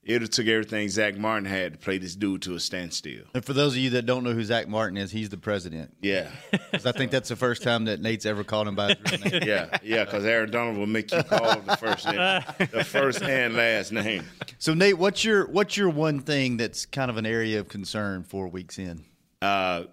it 0.04 0.32
took 0.32 0.48
everything 0.48 0.90
Zack 0.90 1.18
Martin 1.18 1.46
had 1.46 1.74
to 1.74 1.78
play 1.78 1.98
this 1.98 2.16
dude 2.16 2.42
to 2.44 2.56
a 2.56 2.60
standstill. 2.60 3.26
And 3.34 3.44
for 3.46 3.54
those 3.54 3.74
of 3.74 3.80
you 3.80 3.90
that 3.92 4.06
don't 4.06 4.24
know 4.24 4.32
who 4.34 4.44
Zack 4.44 4.68
Martin 4.68 4.98
is, 4.98 5.12
he's 5.12 5.30
the 5.30 5.38
president. 5.38 5.94
Yeah, 6.02 6.30
'Cause 6.72 6.86
I 6.86 6.92
think 6.94 7.12
that's 7.12 7.30
the 7.30 7.36
first 7.36 7.62
time 7.64 7.86
that 7.86 8.02
Nate's 8.02 8.26
ever 8.26 8.44
called 8.44 8.68
him 8.68 8.76
by 8.76 8.96
his 8.96 9.22
real 9.22 9.32
name. 9.32 9.44
yeah, 9.46 9.78
yeah. 9.84 10.06
Because 10.06 10.26
Aaron 10.26 10.50
Donald 10.52 10.78
will 10.78 10.88
make 10.88 11.12
you 11.12 11.22
call 11.24 11.60
the 11.62 11.78
first 11.78 12.06
name, 12.08 12.42
the 12.72 12.84
first 12.84 13.22
and 13.22 13.56
last 13.56 13.92
name. 13.92 14.24
So 14.58 14.74
Nate, 14.74 14.98
what's 14.98 15.24
your 15.24 15.48
what's 15.48 15.76
your 15.78 15.90
one 15.90 16.20
thing 16.22 16.58
that's 16.58 16.86
kind 16.86 17.12
of 17.12 17.18
an 17.18 17.26
area 17.26 17.60
of 17.60 17.68
concern 17.68 18.24
four 18.24 18.48
weeks 18.48 18.80
in? 18.80 19.04
Uh, 19.42 19.84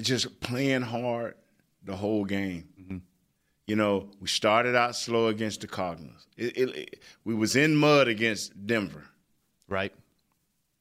just 0.00 0.40
playing 0.40 0.82
hard 0.82 1.34
the 1.84 1.96
whole 1.96 2.24
game. 2.24 2.67
You 3.68 3.76
know, 3.76 4.08
we 4.18 4.28
started 4.28 4.74
out 4.74 4.96
slow 4.96 5.26
against 5.28 5.60
the 5.60 5.66
Cardinals. 5.66 6.26
It, 6.38 6.56
it, 6.56 6.76
it- 6.76 7.02
we 7.22 7.34
was 7.34 7.54
in 7.54 7.76
mud 7.76 8.08
against 8.08 8.66
Denver. 8.66 9.04
Right. 9.68 9.92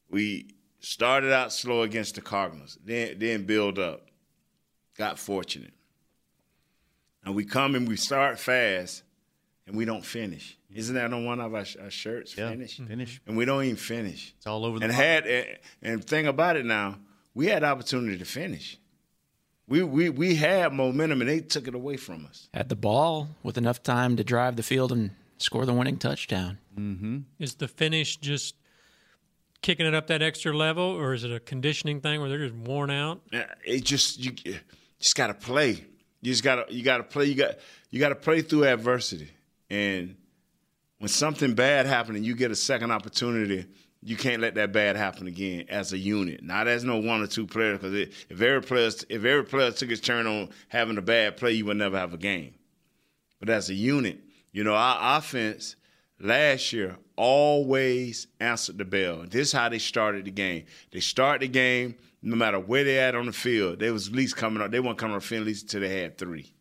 We 0.10 0.48
started 0.80 1.34
out 1.34 1.52
slow 1.52 1.82
against 1.82 2.16
the 2.16 2.22
Cardinals, 2.22 2.78
then 2.84 3.20
then 3.20 3.44
build 3.44 3.78
up. 3.78 4.08
Got 4.98 5.20
fortunate. 5.20 5.74
And 7.26 7.36
we 7.36 7.44
come 7.44 7.76
and 7.76 7.86
we 7.90 7.98
start 7.98 8.40
fast, 8.40 9.04
and 9.68 9.76
we 9.76 9.84
don't 9.84 10.06
finish. 10.06 10.58
Isn't 10.74 10.96
that 10.96 11.12
on 11.12 11.26
one 11.26 11.42
of 11.42 11.54
our, 11.54 11.66
our 11.82 11.90
shirts? 11.90 12.38
Yeah, 12.38 12.52
finish, 12.52 12.76
mm-hmm. 12.76 12.88
finish. 12.88 13.22
and 13.28 13.36
we 13.36 13.44
don't 13.44 13.66
even 13.66 13.76
finish. 13.76 14.34
It's 14.38 14.48
all 14.48 14.64
over 14.64 14.80
the 14.80 14.86
And 14.86 14.94
had 14.94 15.28
and, 15.28 15.58
and 15.82 16.04
thing 16.06 16.26
about 16.28 16.56
it 16.56 16.66
now, 16.66 17.00
we 17.34 17.48
had 17.48 17.66
opportunity 17.66 18.18
to 18.18 18.26
finish. 18.26 18.78
We 19.68 19.84
we 19.84 20.10
we 20.10 20.36
had 20.36 20.74
momentum, 20.74 21.22
and 21.22 21.30
they 21.30 21.42
took 21.42 21.68
it 21.68 21.76
away 21.76 21.98
from 21.98 22.26
us. 22.26 22.48
Had 22.54 22.70
the 22.70 22.76
ball 22.76 23.30
with 23.44 23.58
enough 23.58 23.84
time 23.84 24.16
to 24.16 24.24
drive 24.24 24.56
the 24.56 24.64
field 24.64 24.92
and 24.92 25.12
score 25.38 25.66
the 25.66 25.74
winning 25.74 25.98
touchdown. 25.98 26.58
Mm-hmm. 26.78 27.20
Is 27.40 27.56
the 27.56 27.68
finish 27.68 28.18
just 28.18 28.56
kicking 29.62 29.86
it 29.86 29.94
up 29.94 30.08
that 30.08 30.22
extra 30.22 30.56
level, 30.56 30.84
or 30.84 31.14
is 31.14 31.24
it 31.24 31.32
a 31.32 31.40
conditioning 31.40 32.00
thing 32.00 32.22
where 32.22 32.30
they're 32.30 32.48
just 32.48 32.56
worn 32.56 32.92
out? 32.92 33.22
It 33.66 33.84
just 33.84 34.24
you 34.24 34.32
you 34.46 34.60
just 35.00 35.16
got 35.16 35.28
to 35.28 35.34
play. 35.34 35.84
You 36.22 36.32
just 36.32 36.44
got 36.44 36.68
to 36.68 36.74
you 36.74 36.84
got 36.84 36.98
to 36.98 37.04
play. 37.04 37.26
You 37.26 37.36
got 37.36 37.56
you 37.90 38.00
got 38.00 38.10
to 38.10 38.16
play 38.16 38.42
through 38.42 38.66
adversity. 38.66 39.30
And 39.70 40.16
when 41.00 41.10
something 41.10 41.54
bad 41.54 41.86
happens 41.86 42.18
and 42.18 42.26
you 42.26 42.36
get 42.36 42.52
a 42.52 42.56
second 42.56 42.92
opportunity, 42.92 43.66
you 44.04 44.16
can't 44.16 44.42
let 44.42 44.56
that 44.56 44.72
bad 44.72 44.96
happen 44.96 45.28
again 45.28 45.66
as 45.70 45.94
a 45.94 45.98
unit. 45.98 46.44
Not 46.44 46.68
as 46.68 46.84
no 46.84 46.98
one 46.98 47.22
or 47.22 47.28
two 47.28 47.48
players, 47.48 47.80
because 47.80 47.94
if 47.94 48.42
every 48.42 48.62
player 48.62 48.92
if 49.10 49.26
every 49.26 49.44
player 49.44 49.72
took 49.72 49.90
his 49.90 50.02
turn 50.02 50.28
on 50.28 50.50
having 50.68 50.98
a 50.98 51.02
bad 51.02 51.38
play, 51.38 51.54
you 51.54 51.66
would 51.66 51.78
never 51.78 51.98
have 51.98 52.14
a 52.14 52.18
game. 52.18 52.54
But 53.40 53.50
as 53.50 53.70
a 53.70 53.74
unit, 53.74 54.20
you 54.52 54.64
know, 54.64 54.76
our 54.76 55.18
offense 55.18 55.76
last 56.20 56.74
year 56.74 56.98
always 57.16 58.28
answered 58.40 58.78
the 58.78 58.86
bell. 58.86 59.26
This 59.28 59.48
is 59.48 59.54
how 59.54 59.70
they 59.70 59.80
started 59.80 60.26
the 60.26 60.32
game. 60.32 60.66
They 60.92 61.00
start 61.00 61.42
the 61.42 61.48
game, 61.48 61.96
no 62.22 62.36
matter 62.36 62.60
where 62.60 62.84
they 62.84 63.00
at 63.00 63.16
on 63.16 63.26
the 63.26 63.34
field, 63.34 63.80
they 63.80 63.92
was 63.92 64.08
at 64.08 64.14
least 64.14 64.36
coming 64.36 64.62
up. 64.62 64.72
They 64.72 64.80
weren't 64.80 64.98
coming 64.98 65.16
the 65.16 65.22
field 65.22 65.42
at 65.42 65.48
least 65.48 65.64
until 65.64 65.82
they 65.82 66.02
had 66.02 66.18
three. 66.18 66.54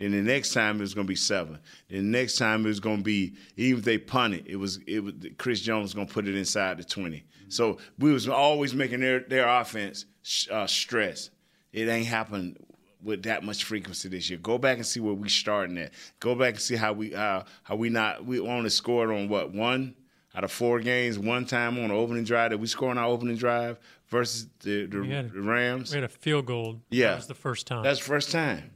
Then 0.00 0.12
the 0.12 0.22
next 0.22 0.52
time 0.54 0.78
it 0.78 0.80
was 0.80 0.94
going 0.94 1.06
to 1.06 1.08
be 1.10 1.14
seven. 1.14 1.58
Then 1.88 2.10
the 2.10 2.18
next 2.18 2.38
time 2.38 2.64
it 2.64 2.68
was 2.68 2.80
going 2.80 2.96
to 2.98 3.02
be 3.02 3.34
even 3.56 3.78
if 3.80 3.84
they 3.84 3.98
punted, 3.98 4.46
it 4.46 4.56
was 4.56 4.80
it 4.86 5.04
was 5.04 5.12
Chris 5.38 5.60
Jones 5.60 5.84
was 5.84 5.94
going 5.94 6.06
to 6.08 6.12
put 6.12 6.26
it 6.26 6.34
inside 6.34 6.78
the 6.78 6.84
twenty. 6.84 7.24
So 7.48 7.78
we 7.98 8.12
was 8.12 8.26
always 8.28 8.74
making 8.74 9.00
their 9.00 9.20
their 9.20 9.46
offense 9.46 10.06
uh, 10.50 10.66
stress. 10.66 11.30
It 11.72 11.86
ain't 11.88 12.06
happened 12.06 12.56
with 13.02 13.22
that 13.24 13.44
much 13.44 13.64
frequency 13.64 14.08
this 14.08 14.28
year. 14.30 14.38
Go 14.38 14.56
back 14.58 14.76
and 14.78 14.86
see 14.86 15.00
where 15.00 15.14
we 15.14 15.28
starting 15.28 15.76
at. 15.78 15.92
Go 16.18 16.34
back 16.34 16.54
and 16.54 16.60
see 16.60 16.76
how 16.76 16.92
we 16.94 17.14
uh, 17.14 17.42
how 17.62 17.76
we 17.76 17.90
not 17.90 18.24
we 18.24 18.40
only 18.40 18.70
scored 18.70 19.10
on 19.10 19.28
what 19.28 19.52
one 19.52 19.94
out 20.34 20.44
of 20.44 20.52
four 20.52 20.80
games 20.80 21.18
one 21.18 21.44
time 21.44 21.78
on 21.78 21.88
the 21.88 21.94
opening 21.94 22.24
drive 22.24 22.50
that 22.52 22.58
we 22.58 22.66
scored 22.68 22.92
on 22.96 22.98
our 23.04 23.10
opening 23.10 23.36
drive 23.36 23.78
versus 24.08 24.46
the 24.60 24.86
the, 24.86 25.04
had- 25.06 25.30
the 25.32 25.40
Rams. 25.42 25.90
We 25.90 25.96
had 25.96 26.04
a 26.04 26.08
field 26.08 26.46
goal. 26.46 26.80
Yeah, 26.88 27.08
that 27.10 27.16
was 27.16 27.26
the 27.26 27.34
first 27.34 27.66
time. 27.66 27.82
That's 27.82 27.98
the 27.98 28.04
first 28.06 28.30
time. 28.32 28.70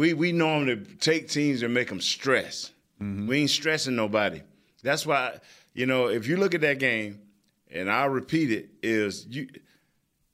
We 0.00 0.14
we 0.14 0.32
normally 0.32 0.76
take 0.98 1.28
teams 1.28 1.60
and 1.62 1.74
make 1.74 1.90
them 1.90 2.00
stress. 2.00 2.70
Mm-hmm. 3.02 3.26
We 3.26 3.40
ain't 3.40 3.50
stressing 3.50 3.94
nobody. 3.94 4.40
That's 4.82 5.04
why 5.04 5.40
you 5.74 5.84
know 5.84 6.06
if 6.06 6.26
you 6.26 6.38
look 6.38 6.54
at 6.54 6.62
that 6.62 6.78
game, 6.78 7.20
and 7.70 7.90
I'll 7.90 8.08
repeat 8.08 8.50
it 8.50 8.70
is 8.82 9.26
you. 9.26 9.48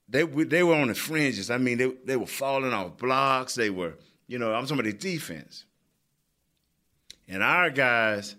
They 0.09 0.23
they 0.23 0.63
were 0.63 0.77
on 0.77 0.87
the 0.87 0.95
fringes. 0.95 1.51
I 1.51 1.59
mean, 1.59 1.79
they 1.79 1.91
they 2.05 2.17
were 2.17 2.29
falling 2.29 2.73
off 2.73 2.97
blocks. 2.97 3.57
They 3.57 3.71
were 3.71 3.95
you 4.29 4.39
know 4.39 4.55
I'm 4.55 4.67
talking 4.67 4.79
about 4.79 5.01
the 5.01 5.11
defense. 5.11 5.65
And 7.27 7.43
our 7.43 7.69
guys, 7.71 8.37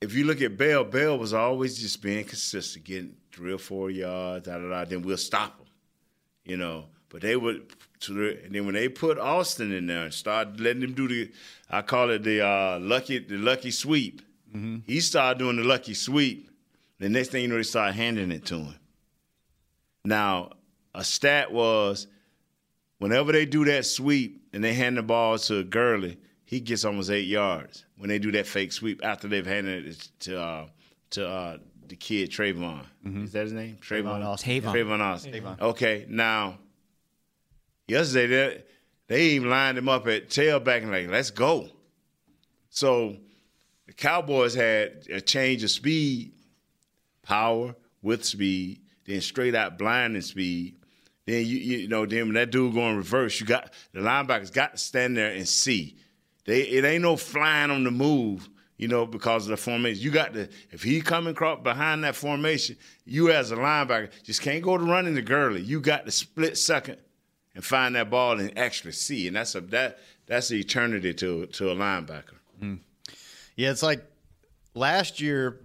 if 0.00 0.14
you 0.14 0.26
look 0.26 0.42
at 0.42 0.56
Bell, 0.56 0.84
Bell 0.84 1.18
was 1.18 1.34
always 1.34 1.76
just 1.76 2.00
being 2.00 2.24
consistent, 2.24 2.84
getting 2.84 3.16
three 3.32 3.52
or 3.52 3.58
four 3.58 3.90
yards, 3.90 4.46
da 4.46 4.58
da 4.58 4.68
da. 4.68 4.84
Then 4.84 5.02
we'll 5.02 5.16
stop 5.16 5.58
them 5.58 5.66
you 6.46 6.56
know. 6.56 6.86
But 7.08 7.20
they 7.22 7.36
would, 7.36 7.72
to 8.00 8.12
the, 8.14 8.44
and 8.44 8.54
then 8.54 8.64
when 8.66 8.74
they 8.74 8.88
put 8.88 9.18
Austin 9.18 9.72
in 9.72 9.86
there 9.86 10.04
and 10.04 10.14
started 10.14 10.60
letting 10.60 10.82
him 10.82 10.94
do 10.94 11.08
the, 11.08 11.30
I 11.70 11.82
call 11.82 12.10
it 12.10 12.22
the 12.22 12.46
uh, 12.46 12.78
lucky, 12.80 13.18
the 13.18 13.36
lucky 13.36 13.70
sweep. 13.70 14.22
He 14.86 15.00
started 15.00 15.38
doing 15.38 15.56
the 15.56 15.64
lucky 15.64 15.92
sweep. 15.92 16.48
The 16.98 17.10
next 17.10 17.28
thing 17.28 17.42
you 17.42 17.48
know, 17.48 17.56
they 17.56 17.62
started 17.62 17.92
handing 17.94 18.30
it 18.30 18.46
to 18.46 18.54
him. 18.54 18.74
Now, 20.02 20.52
a 20.94 21.04
stat 21.04 21.52
was, 21.52 22.06
whenever 22.98 23.32
they 23.32 23.44
do 23.44 23.66
that 23.66 23.84
sweep 23.84 24.46
and 24.54 24.64
they 24.64 24.72
hand 24.72 24.96
the 24.96 25.02
ball 25.02 25.36
to 25.40 25.62
Gurley, 25.62 26.16
he 26.46 26.60
gets 26.60 26.86
almost 26.86 27.10
eight 27.10 27.26
yards 27.26 27.84
when 27.98 28.08
they 28.08 28.18
do 28.18 28.32
that 28.32 28.46
fake 28.46 28.72
sweep 28.72 29.04
after 29.04 29.28
they've 29.28 29.44
handed 29.44 29.88
it 29.88 30.08
to 30.20 30.40
uh, 30.40 30.66
to 31.10 31.28
uh, 31.28 31.58
the 31.88 31.96
kid 31.96 32.30
Trayvon. 32.30 32.84
Is 33.04 33.32
that 33.32 33.42
his 33.42 33.52
name? 33.52 33.76
Trayvon 33.82 34.24
Austin. 34.24 34.62
Tavon. 34.62 34.72
Trayvon 34.72 35.00
Austin. 35.00 35.32
Tavon. 35.32 35.60
Okay, 35.60 36.06
now 36.08 36.56
yesterday 37.86 38.26
they, 38.26 38.62
they 39.08 39.22
even 39.30 39.50
lined 39.50 39.78
him 39.78 39.88
up 39.88 40.06
at 40.06 40.28
tailback 40.28 40.82
and 40.82 40.90
like, 40.90 41.08
let's 41.08 41.30
go. 41.30 41.68
So 42.70 43.16
the 43.86 43.92
Cowboys 43.92 44.54
had 44.54 45.06
a 45.10 45.20
change 45.20 45.62
of 45.62 45.70
speed, 45.70 46.32
power 47.22 47.74
with 48.02 48.24
speed, 48.24 48.80
then 49.06 49.20
straight 49.20 49.54
out 49.54 49.78
blinding 49.78 50.22
speed. 50.22 50.76
Then 51.24 51.44
you 51.46 51.56
you 51.56 51.88
know 51.88 52.06
then 52.06 52.26
when 52.26 52.34
that 52.34 52.50
dude 52.50 52.74
going 52.74 52.96
reverse, 52.96 53.40
you 53.40 53.46
got 53.46 53.72
the 53.92 54.00
linebackers 54.00 54.52
got 54.52 54.72
to 54.72 54.78
stand 54.78 55.16
there 55.16 55.32
and 55.32 55.46
see. 55.46 55.96
They 56.44 56.62
it 56.62 56.84
ain't 56.84 57.02
no 57.02 57.16
flying 57.16 57.70
on 57.70 57.82
the 57.82 57.90
move, 57.90 58.48
you 58.76 58.86
know, 58.86 59.06
because 59.06 59.46
of 59.46 59.50
the 59.50 59.56
formation. 59.56 60.02
You 60.02 60.10
got 60.10 60.34
to 60.34 60.48
if 60.70 60.82
he 60.82 61.00
coming 61.00 61.32
across 61.32 61.62
behind 61.62 62.04
that 62.04 62.14
formation, 62.14 62.76
you 63.04 63.32
as 63.32 63.50
a 63.50 63.56
linebacker 63.56 64.10
just 64.22 64.42
can't 64.42 64.62
go 64.62 64.76
to 64.78 64.84
running 64.84 65.14
the 65.14 65.22
Gurley. 65.22 65.62
You 65.62 65.80
got 65.80 66.04
to 66.04 66.12
split 66.12 66.56
second 66.56 66.98
and 67.56 67.64
find 67.64 67.96
that 67.96 68.08
ball 68.10 68.38
and 68.38 68.56
actually 68.56 68.92
see, 68.92 69.26
and 69.26 69.34
that's 69.34 69.54
a 69.56 69.60
that 69.62 69.98
that's 70.26 70.48
the 70.48 70.60
eternity 70.60 71.12
to 71.14 71.46
to 71.46 71.70
a 71.70 71.74
linebacker. 71.74 72.36
Mm. 72.62 72.78
Yeah, 73.56 73.70
it's 73.72 73.82
like 73.82 74.04
last 74.74 75.20
year. 75.20 75.60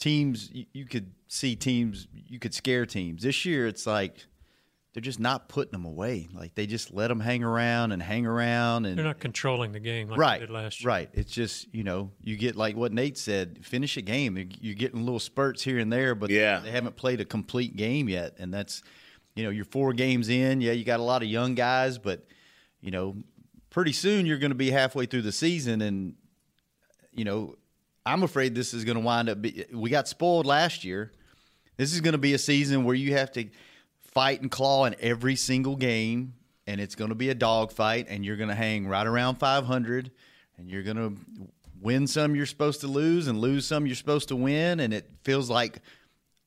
Teams, 0.00 0.50
you, 0.52 0.66
you 0.72 0.84
could 0.84 1.12
see 1.28 1.54
teams, 1.56 2.08
you 2.12 2.38
could 2.38 2.52
scare 2.52 2.84
teams. 2.84 3.22
This 3.22 3.44
year, 3.46 3.66
it's 3.66 3.86
like 3.86 4.26
they're 4.92 5.00
just 5.00 5.20
not 5.20 5.48
putting 5.48 5.70
them 5.72 5.84
away. 5.86 6.28
Like 6.34 6.54
they 6.56 6.66
just 6.66 6.92
let 6.92 7.08
them 7.08 7.20
hang 7.20 7.42
around 7.44 7.92
and 7.92 8.02
hang 8.02 8.26
around, 8.26 8.84
and 8.86 8.98
They're 8.98 9.04
not 9.04 9.20
controlling 9.20 9.70
the 9.72 9.80
game 9.80 10.08
like 10.08 10.18
right, 10.18 10.40
they 10.40 10.46
did 10.46 10.52
last 10.52 10.82
year. 10.82 10.88
right. 10.88 11.10
It's 11.14 11.30
just 11.32 11.72
you 11.72 11.84
know 11.84 12.10
you 12.22 12.36
get 12.36 12.56
like 12.56 12.76
what 12.76 12.92
Nate 12.92 13.16
said, 13.16 13.60
finish 13.64 13.96
a 13.96 14.02
game. 14.02 14.36
You're- 14.36 14.50
You're 14.60 14.74
getting 14.74 15.04
little 15.04 15.20
spurts 15.20 15.62
here 15.62 15.78
and 15.78 15.90
there, 15.92 16.14
but 16.16 16.28
Yeah. 16.28 16.58
they 16.58 16.72
haven't 16.72 16.96
played 16.96 17.20
a 17.20 17.24
complete 17.24 17.76
game 17.76 18.08
yet, 18.08 18.34
and 18.38 18.52
that's 18.52 18.82
you 19.34 19.44
know 19.44 19.50
you're 19.50 19.64
four 19.64 19.92
games 19.92 20.28
in. 20.28 20.60
Yeah, 20.60 20.72
you 20.72 20.84
got 20.84 21.00
a 21.00 21.02
lot 21.04 21.22
of 21.22 21.28
young 21.28 21.54
guys, 21.54 21.98
but 21.98 22.26
you 22.80 22.90
know 22.90 23.16
pretty 23.70 23.92
soon 23.92 24.26
you're 24.26 24.38
going 24.38 24.52
to 24.52 24.56
be 24.56 24.70
halfway 24.70 25.06
through 25.06 25.22
the 25.22 25.32
season, 25.32 25.82
and 25.82 26.14
you 27.12 27.24
know 27.24 27.56
I'm 28.06 28.22
afraid 28.22 28.54
this 28.54 28.74
is 28.74 28.84
going 28.84 28.98
to 28.98 29.04
wind 29.04 29.28
up. 29.28 29.42
Be, 29.42 29.64
we 29.72 29.90
got 29.90 30.08
spoiled 30.08 30.46
last 30.46 30.84
year. 30.84 31.12
This 31.76 31.92
is 31.92 32.00
going 32.00 32.12
to 32.12 32.18
be 32.18 32.34
a 32.34 32.38
season 32.38 32.84
where 32.84 32.94
you 32.94 33.14
have 33.14 33.32
to 33.32 33.48
fight 34.12 34.40
and 34.40 34.50
claw 34.50 34.84
in 34.84 34.94
every 35.00 35.34
single 35.34 35.74
game, 35.74 36.34
and 36.66 36.80
it's 36.80 36.94
going 36.94 37.08
to 37.08 37.16
be 37.16 37.30
a 37.30 37.34
dogfight, 37.34 38.06
and 38.08 38.24
you're 38.24 38.36
going 38.36 38.48
to 38.48 38.54
hang 38.54 38.86
right 38.86 39.06
around 39.06 39.36
500, 39.36 40.10
and 40.56 40.70
you're 40.70 40.84
going 40.84 40.96
to 40.96 41.16
win 41.80 42.06
some 42.06 42.34
you're 42.34 42.46
supposed 42.46 42.80
to 42.80 42.86
lose 42.86 43.28
and 43.28 43.38
lose 43.38 43.66
some 43.66 43.86
you're 43.86 43.96
supposed 43.96 44.28
to 44.28 44.36
win, 44.36 44.80
and 44.80 44.94
it 44.94 45.10
feels 45.22 45.50
like 45.50 45.80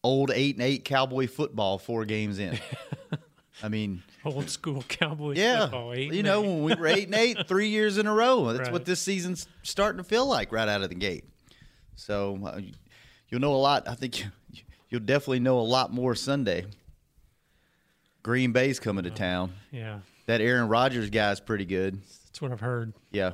old 0.04 0.32
eight 0.34 0.56
and 0.56 0.64
eight 0.64 0.86
cowboy 0.86 1.28
football 1.28 1.78
four 1.78 2.06
games 2.06 2.40
in. 2.40 2.60
I 3.64 3.70
mean, 3.70 4.04
Old 4.24 4.50
school 4.50 4.84
cowboy 4.88 5.34
yeah, 5.36 5.62
football. 5.62 5.96
You 5.98 6.22
know 6.22 6.42
when 6.42 6.64
we 6.64 6.76
were 6.76 6.86
eight 6.88 7.06
and 7.06 7.16
eight 7.16 7.38
three 7.48 7.70
years 7.70 7.98
in 7.98 8.06
a 8.06 8.14
row. 8.14 8.46
That's 8.48 8.60
Right. 8.68 8.72
what 8.74 8.86
this 8.86 9.00
season's 9.02 9.48
starting 9.64 9.98
to 9.98 10.04
feel 10.04 10.26
like 10.28 10.52
right 10.52 10.68
out 10.68 10.82
of 10.84 10.90
the 10.90 10.96
gate. 10.96 11.24
So 11.96 12.38
uh, 12.46 12.60
you'll 13.30 13.42
know 13.42 13.54
a 13.54 13.58
lot. 13.58 13.88
I 13.88 13.96
think 13.96 14.24
you'll 14.90 15.00
definitely 15.02 15.40
know 15.40 15.60
a 15.60 15.62
lot 15.62 15.92
more 15.92 16.14
Sunday. 16.14 16.66
Green 18.22 18.52
Bay's 18.52 18.80
coming 18.80 19.06
to 19.06 19.10
town. 19.12 19.54
Yeah. 19.72 20.00
That 20.26 20.42
Aaron 20.42 20.68
Rodgers 20.68 21.10
guy's 21.10 21.40
pretty 21.40 21.66
good. 21.66 22.02
That's 22.26 22.42
what 22.42 22.52
I've 22.52 22.60
heard. 22.60 22.94
Yeah. 23.12 23.32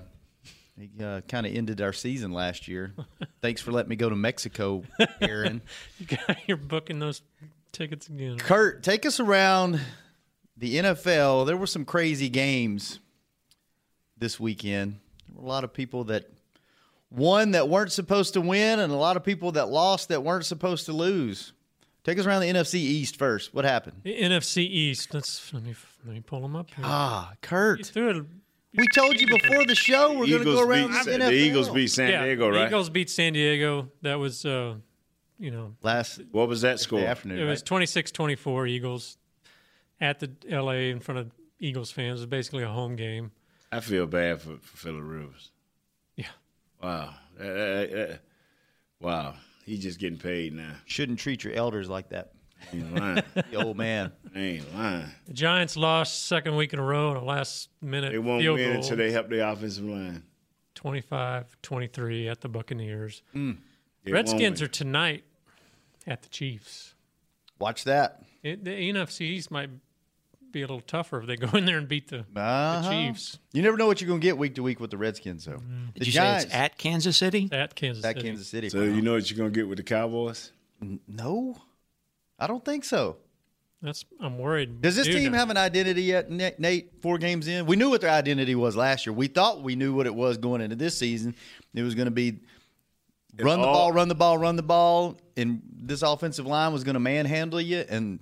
He 0.77 0.89
uh, 1.03 1.21
kind 1.27 1.45
of 1.45 1.55
ended 1.55 1.81
our 1.81 1.93
season 1.93 2.31
last 2.31 2.67
year. 2.67 2.93
Thanks 3.41 3.61
for 3.61 3.71
letting 3.71 3.89
me 3.89 3.95
go 3.95 4.09
to 4.09 4.15
Mexico, 4.15 4.83
Aaron. 5.21 5.61
You 5.99 6.05
got, 6.05 6.37
you're 6.47 6.57
booking 6.57 6.99
those 6.99 7.21
tickets 7.71 8.07
again. 8.07 8.37
Kurt, 8.37 8.83
take 8.83 9.05
us 9.05 9.19
around 9.19 9.79
the 10.57 10.77
NFL. 10.77 11.45
There 11.45 11.57
were 11.57 11.67
some 11.67 11.85
crazy 11.85 12.29
games 12.29 12.99
this 14.17 14.39
weekend. 14.39 14.99
There 15.27 15.41
were 15.41 15.45
a 15.45 15.47
lot 15.47 15.63
of 15.63 15.73
people 15.73 16.05
that 16.05 16.29
won 17.11 17.51
that 17.51 17.69
weren't 17.69 17.91
supposed 17.91 18.33
to 18.33 18.41
win, 18.41 18.79
and 18.79 18.91
a 18.91 18.95
lot 18.97 19.15
of 19.15 19.23
people 19.23 19.51
that 19.53 19.69
lost 19.69 20.09
that 20.09 20.23
weren't 20.23 20.45
supposed 20.45 20.85
to 20.87 20.93
lose. 20.93 21.53
Take 22.03 22.19
us 22.19 22.25
around 22.25 22.41
the 22.41 22.51
NFC 22.51 22.75
East 22.75 23.17
first. 23.17 23.53
What 23.53 23.63
happened? 23.63 24.01
The 24.03 24.19
NFC 24.19 24.57
East. 24.67 25.13
Let's 25.13 25.53
let 25.53 25.63
me 25.63 25.75
let 26.05 26.15
me 26.15 26.21
pull 26.21 26.41
them 26.41 26.55
up 26.55 26.69
here. 26.71 26.83
Ah, 26.83 27.33
Kurt. 27.41 27.79
You 27.79 27.85
threw 27.85 28.09
it. 28.09 28.25
We 28.75 28.87
told 28.87 29.19
you 29.19 29.27
before 29.27 29.65
the 29.65 29.75
show 29.75 30.17
we're 30.17 30.27
going 30.27 30.39
to 30.39 30.43
go 30.45 30.61
around 30.61 30.91
beat 30.91 31.05
the 31.05 31.11
NFL. 31.11 31.27
the 31.27 31.33
Eagles 31.33 31.69
beat 31.69 31.87
San 31.87 32.09
yeah, 32.09 32.23
Diego, 32.23 32.49
right? 32.49 32.67
Eagles 32.67 32.89
beat 32.89 33.09
San 33.09 33.33
Diego. 33.33 33.91
That 34.01 34.15
was, 34.15 34.45
uh, 34.45 34.75
you 35.37 35.51
know, 35.51 35.75
last. 35.83 36.21
What 36.31 36.47
was 36.47 36.61
that 36.61 36.79
score? 36.79 36.99
afternoon. 36.99 37.39
it 37.39 37.45
was 37.45 37.61
26-24 37.63 38.69
Eagles 38.69 39.17
at 40.01 40.19
the 40.19 40.31
L.A. 40.49 40.89
in 40.89 40.99
front 40.99 41.19
of 41.19 41.31
Eagles 41.59 41.91
fans. 41.91 42.19
It 42.19 42.23
was 42.23 42.25
basically 42.25 42.63
a 42.63 42.69
home 42.69 42.95
game. 42.95 43.31
I 43.71 43.79
feel 43.79 44.05
bad 44.05 44.41
for, 44.41 44.57
for 44.57 44.77
Philip 44.77 45.03
Rivers. 45.03 45.51
Yeah. 46.15 46.27
Wow. 46.81 47.15
Uh, 47.39 47.43
uh, 47.43 47.47
uh, 47.47 48.17
wow. 48.99 49.35
He's 49.65 49.81
just 49.81 49.99
getting 49.99 50.19
paid 50.19 50.53
now. 50.53 50.73
Shouldn't 50.85 51.19
treat 51.19 51.43
your 51.43 51.53
elders 51.53 51.89
like 51.89 52.09
that. 52.09 52.32
I 52.71 52.75
ain't 52.75 52.95
lying. 52.95 53.23
The 53.51 53.55
old 53.63 53.77
man. 53.77 54.11
I 54.35 54.39
ain't 54.39 54.75
lying. 54.75 55.05
The 55.27 55.33
Giants 55.33 55.75
lost 55.77 56.25
second 56.27 56.55
week 56.55 56.73
in 56.73 56.79
a 56.79 56.83
row 56.83 57.11
in 57.11 57.17
a 57.17 57.23
last 57.23 57.69
minute 57.81 58.11
They 58.11 58.17
won't 58.19 58.41
field 58.41 58.57
win 58.59 58.73
goal. 58.73 58.81
until 58.81 58.97
they 58.97 59.11
help 59.11 59.29
the 59.29 59.47
offensive 59.49 59.83
line. 59.85 60.23
25-23 60.75 62.29
at 62.29 62.41
the 62.41 62.49
Buccaneers. 62.49 63.21
They 63.33 63.39
won't 63.39 63.59
Redskins 64.07 64.61
are 64.61 64.67
tonight 64.67 65.23
at 66.07 66.21
the 66.23 66.29
Chiefs. 66.29 66.95
Watch 67.59 67.83
that. 67.85 68.23
It, 68.41 68.63
the 68.65 68.71
NFC 68.71 69.21
East 69.21 69.51
might 69.51 69.69
be 70.51 70.61
a 70.61 70.65
little 70.65 70.81
tougher 70.81 71.21
if 71.21 71.27
they 71.27 71.35
go 71.35 71.55
in 71.57 71.65
there 71.65 71.77
and 71.77 71.87
beat 71.87 72.09
the, 72.09 72.25
Uh-huh. 72.35 72.81
the 72.81 72.89
Chiefs 72.89 73.39
You 73.53 73.61
never 73.61 73.77
know 73.77 73.87
what 73.87 74.01
you're 74.01 74.07
going 74.07 74.19
to 74.19 74.25
get 74.25 74.37
week 74.37 74.55
to 74.55 74.63
week 74.63 74.79
with 74.79 74.91
the 74.91 74.97
Redskins, 74.97 75.45
though. 75.45 75.61
The 75.93 75.99
Did 75.99 76.07
you 76.07 76.13
say 76.13 76.37
it's 76.37 76.53
at 76.53 76.77
Kansas 76.77 77.17
City? 77.17 77.49
at 77.51 77.75
Kansas 77.75 78.03
at 78.03 78.15
City. 78.17 78.27
Kansas 78.27 78.47
City. 78.47 78.69
So 78.69 78.81
you 78.83 79.01
know 79.01 79.13
what 79.13 79.29
you're 79.31 79.37
gonna 79.37 79.49
get 79.51 79.67
with 79.67 79.77
the 79.77 79.83
Cowboys? 79.83 80.51
No, 81.07 81.55
I 82.43 82.47
don't 82.47 82.63
think 82.65 82.83
so. 82.83 83.17
That's 83.81 84.03
I'm 84.19 84.37
worried. 84.37 84.81
Does 84.81 84.95
this 84.95 85.07
Dude, 85.07 85.15
team 85.17 85.33
have 85.33 85.49
an 85.49 85.57
identity 85.57 86.03
yet, 86.03 86.29
Nate? 86.29 87.01
Four 87.01 87.17
games 87.17 87.47
in, 87.47 87.65
we 87.65 87.75
knew 87.75 87.89
what 87.89 88.01
their 88.01 88.09
identity 88.09 88.53
was 88.55 88.75
last 88.75 89.05
year. 89.05 89.13
We 89.13 89.27
thought 89.27 89.61
we 89.61 89.75
knew 89.75 89.93
what 89.93 90.05
it 90.05 90.15
was 90.15 90.37
going 90.37 90.61
into 90.61 90.75
this 90.75 90.97
season. 90.97 91.35
It 91.73 91.83
was 91.83 91.95
going 91.95 92.05
to 92.05 92.11
be 92.11 92.39
run 93.39 93.59
the 93.61 93.67
all- 93.67 93.73
ball, 93.73 93.91
run 93.93 94.07
the 94.09 94.15
ball, 94.15 94.37
run 94.37 94.55
the 94.57 94.63
ball, 94.63 95.19
and 95.37 95.61
this 95.81 96.01
offensive 96.01 96.45
line 96.45 96.71
was 96.73 96.83
going 96.83 96.95
to 96.95 96.99
manhandle 96.99 97.59
you. 97.61 97.83
And 97.89 98.19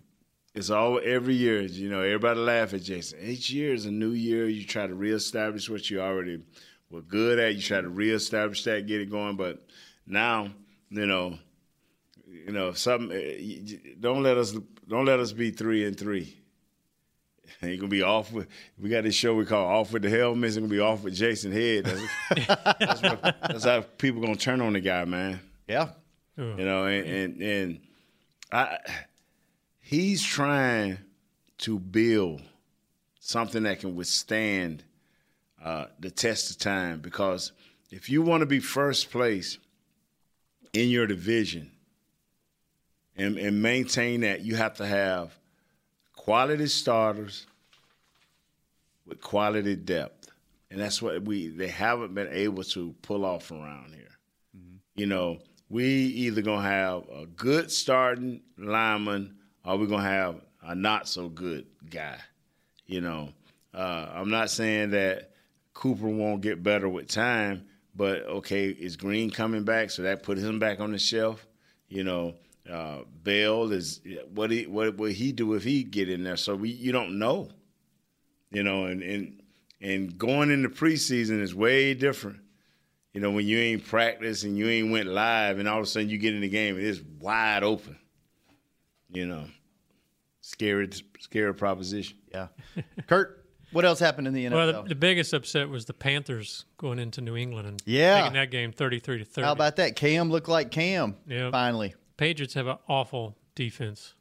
It's 0.56 0.70
all 0.70 1.00
every 1.04 1.36
year. 1.36 1.62
You 1.62 1.90
know, 1.90 2.02
everybody 2.02 2.40
laugh 2.40 2.74
at 2.74 2.84
Jason. 2.84 3.20
Each 3.24 3.50
year 3.52 3.74
is 3.74 3.86
a 3.86 3.92
new 3.92 4.12
year. 4.12 4.48
You 4.48 4.66
try 4.66 4.86
to 4.88 4.96
reestablish 4.96 5.70
what 5.70 5.90
you 5.90 6.00
already 6.02 6.44
were 6.90 7.02
good 7.04 7.40
at. 7.40 7.56
You 7.56 7.62
try 7.62 7.82
to 7.82 7.90
reestablish 7.90 8.64
that, 8.64 8.88
get 8.88 9.02
it 9.02 9.10
going. 9.12 9.36
But 9.36 9.64
now, 10.08 10.50
you 10.90 11.06
know, 11.06 11.38
you 12.32 12.52
know, 12.52 12.74
something. 12.74 13.12
eh, 13.12 13.38
you- 13.40 13.62
you- 13.66 13.96
Don't 14.00 14.24
let 14.24 14.38
us 14.38 14.56
don't 14.88 15.06
let 15.06 15.20
us 15.20 15.32
be 15.32 15.52
three 15.52 15.86
and 15.86 15.98
three. 15.98 16.36
Ain't 17.64 17.80
gonna 17.80 17.90
be 17.90 18.02
off 18.02 18.32
with. 18.32 18.48
We 18.80 18.90
got 18.90 19.04
this 19.04 19.16
show 19.16 19.36
we 19.36 19.46
call 19.46 19.66
"Off 19.68 19.92
with 19.94 20.02
the 20.04 20.10
Helmets." 20.10 20.56
It's 20.56 20.60
gonna 20.62 20.70
be 20.70 20.80
off 20.80 21.04
with 21.04 21.14
Jason 21.16 21.52
Head. 21.52 21.86
That's, 21.86 22.48
that's, 22.80 23.02
what, 23.02 23.22
that's 23.48 23.64
how 23.66 23.82
people 23.98 24.22
gonna 24.22 24.36
turn 24.36 24.62
on 24.62 24.74
the 24.74 24.80
guy, 24.80 25.06
man. 25.06 25.40
yeah, 25.68 25.90
You 26.38 26.66
know, 26.66 26.86
and 26.86 27.08
and, 27.08 27.42
and 27.42 27.80
I, 28.52 28.78
he's 29.80 30.24
trying 30.24 30.98
to 31.60 31.80
build 31.80 32.42
something 33.20 33.64
that 33.64 33.80
can 33.80 33.96
withstand 33.96 34.84
uh, 35.64 35.86
the 36.00 36.10
test 36.10 36.52
of 36.52 36.58
time. 36.58 37.00
Because 37.00 37.52
if 37.92 38.10
you 38.10 38.22
want 38.24 38.42
to 38.42 38.46
be 38.48 38.60
first 38.60 39.12
place 39.12 39.58
in 40.74 40.90
your 40.90 41.06
division 41.06 41.70
and, 43.16 43.38
and 43.38 43.62
maintain 43.62 44.22
that, 44.22 44.42
you 44.42 44.56
have 44.56 44.76
to 44.76 44.86
have 44.86 45.38
quality 46.14 46.68
starters 46.68 47.48
with 49.06 49.22
quality 49.22 49.76
depth, 49.76 50.30
and 50.70 50.80
that's 50.80 51.02
what 51.02 51.24
we 51.24 51.50
they 51.50 51.68
haven't 51.68 52.14
been 52.14 52.30
able 52.32 52.64
to 52.64 52.96
pull 53.02 53.26
off 53.26 53.52
around 53.52 53.94
here 53.94 54.02
you 54.96 55.06
know, 55.06 55.40
we 55.70 55.86
either 55.86 56.42
gonna 56.42 56.68
have 56.68 57.08
a 57.10 57.26
good 57.26 57.72
starting 57.72 58.42
lineman 58.58 59.36
or 59.66 59.78
we're 59.78 59.88
gonna 59.88 60.04
have 60.04 60.42
a 60.62 60.76
not 60.76 61.08
so 61.08 61.30
good 61.30 61.66
guy. 61.90 62.18
You 62.86 63.02
know, 63.02 63.30
uh, 63.74 64.10
I'm 64.14 64.30
not 64.30 64.50
saying 64.50 64.92
that 64.92 65.32
Cooper 65.74 66.10
won't 66.10 66.42
get 66.42 66.62
better 66.62 66.90
with 66.90 67.08
time, 67.08 67.66
but 67.96 68.24
okay, 68.24 68.68
is 68.68 68.98
Green 68.98 69.32
coming 69.32 69.64
back? 69.64 69.90
So 69.92 70.02
that 70.04 70.24
put 70.24 70.38
him 70.38 70.60
back 70.60 70.80
on 70.80 70.92
the 70.92 71.00
shelf. 71.00 71.48
You 71.88 72.04
know, 72.04 72.36
uh, 72.70 73.00
Bell 73.24 73.72
is 73.72 74.02
what 74.34 74.52
he 74.52 74.66
what 74.68 74.98
will 74.98 75.12
he 75.12 75.32
do 75.32 75.54
if 75.56 75.64
he 75.64 75.84
get 75.84 76.10
in 76.10 76.24
there? 76.24 76.38
So 76.38 76.56
we 76.56 76.70
you 76.70 76.92
don't 76.92 77.18
know. 77.20 77.50
You 78.52 78.64
know, 78.64 78.86
and 78.86 79.02
and 79.02 79.42
and 79.80 80.18
going 80.18 80.52
into 80.52 80.70
preseason 80.70 81.42
is 81.42 81.56
way 81.56 81.94
different. 81.94 82.40
You 83.14 83.20
know, 83.22 83.32
when 83.32 83.46
you 83.46 83.58
ain't 83.60 83.86
practiced 83.86 84.44
and 84.44 84.58
you 84.58 84.68
ain't 84.70 84.92
went 84.92 85.08
live, 85.10 85.60
and 85.60 85.68
all 85.68 85.78
of 85.80 85.84
a 85.84 85.88
sudden 85.88 86.10
you 86.10 86.18
get 86.18 86.34
in 86.36 86.42
the 86.42 86.50
game, 86.50 86.76
and 86.78 86.86
it's 86.86 87.02
wide 87.20 87.64
open. 87.64 87.98
You 89.14 89.26
know, 89.28 89.46
scary, 90.42 90.90
scary 91.20 91.54
proposition. 91.54 92.18
yeah. 92.32 92.48
Kurt, 93.08 93.46
what 93.74 93.84
else 93.86 94.00
happened 94.00 94.28
in 94.28 94.34
the 94.34 94.46
NFL? 94.46 94.52
Well, 94.52 94.84
the, 94.84 94.90
the 94.90 94.96
biggest 94.96 95.34
upset 95.34 95.68
was 95.70 95.86
the 95.86 95.94
Panthers 95.94 96.66
going 96.78 97.00
into 97.00 97.20
New 97.22 97.36
England 97.36 97.68
and 97.68 97.82
Yeah. 97.86 98.20
taking 98.22 98.34
that 98.34 98.52
game 98.52 98.72
thirty-three 98.72 99.20
to 99.20 99.26
thirty. 99.26 99.46
How 99.46 99.52
about 99.52 99.76
that? 99.78 99.96
Cam 99.96 100.30
looked 100.30 100.48
like 100.50 100.72
Cam. 100.72 101.16
Yeah. 101.28 101.52
Finally. 101.52 101.96
Patriots 102.18 102.54
have 102.54 102.68
an 102.68 102.78
awful 102.88 103.36
defense. 103.56 104.14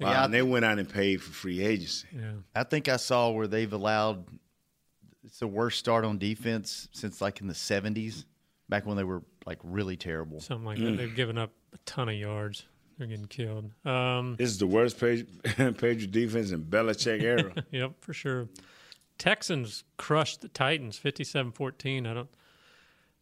Wow, 0.00 0.10
Yeah, 0.10 0.24
and 0.24 0.34
they 0.34 0.42
went 0.42 0.64
out 0.64 0.78
and 0.78 0.88
paid 0.88 1.22
for 1.22 1.30
free 1.32 1.62
agency. 1.62 2.06
Yeah, 2.14 2.32
I 2.54 2.64
think 2.64 2.88
I 2.88 2.96
saw 2.96 3.30
where 3.30 3.46
they've 3.46 3.72
allowed 3.72 4.24
it's 5.24 5.38
the 5.40 5.46
worst 5.48 5.78
start 5.78 6.04
on 6.04 6.18
defense 6.18 6.88
since 6.92 7.20
like 7.20 7.40
in 7.40 7.46
the 7.48 7.54
seventies, 7.54 8.26
back 8.68 8.86
when 8.86 8.96
they 8.96 9.04
were 9.04 9.22
like 9.44 9.58
really 9.62 9.96
terrible. 9.96 10.40
something 10.40 10.64
like 10.66 10.78
Mm. 10.78 10.84
that. 10.92 10.96
They've 10.98 11.14
given 11.16 11.38
up 11.38 11.50
a 11.72 11.78
ton 11.86 12.08
of 12.08 12.14
yards. 12.16 12.64
They're 12.98 13.06
getting 13.08 13.26
killed. 13.26 13.70
Um, 13.84 14.36
This 14.36 14.50
is 14.50 14.58
the 14.58 14.66
worst 14.66 14.98
page, 14.98 15.26
Patriot 15.44 16.10
defense 16.12 16.50
in 16.50 16.64
Belichick 16.64 17.22
era. 17.22 17.52
yep, 17.70 17.92
for 18.00 18.12
sure. 18.14 18.48
Texans 19.18 19.84
crushed 19.96 20.40
the 20.42 20.48
Titans 20.48 20.98
57-14. 21.02 22.06
I 22.06 22.14
don't 22.14 22.28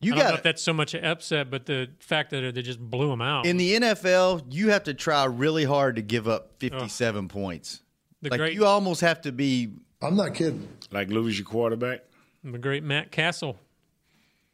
You 0.00 0.12
I 0.12 0.16
don't 0.16 0.24
know 0.24 0.30
got 0.32 0.38
if 0.38 0.42
that's 0.42 0.62
so 0.62 0.72
much 0.72 0.92
an 0.94 1.04
upset, 1.04 1.50
but 1.50 1.66
the 1.66 1.88
fact 1.98 2.30
that 2.30 2.54
they 2.54 2.62
just 2.62 2.78
blew 2.80 3.08
them 3.08 3.22
out. 3.22 3.46
in 3.46 3.56
the 3.56 3.74
NFL, 3.76 4.44
you 4.50 4.70
have 4.70 4.84
to 4.84 4.94
try 4.94 5.24
really 5.24 5.64
hard 5.64 5.96
to 5.96 6.02
give 6.02 6.28
up 6.28 6.54
57 6.58 7.28
points. 7.28 7.80
The 8.20 8.30
like 8.30 8.38
great- 8.38 8.54
you 8.54 8.66
almost 8.66 9.00
have 9.00 9.20
to 9.22 9.32
be. 9.32 9.72
I'm 10.02 10.16
not 10.16 10.34
kidding. 10.34 10.68
Like 10.90 11.08
lose 11.08 11.38
your 11.38 11.46
quarterback. 11.46 12.00
the 12.42 12.58
great 12.58 12.84
Matt 12.84 13.10
Cassel 13.10 13.58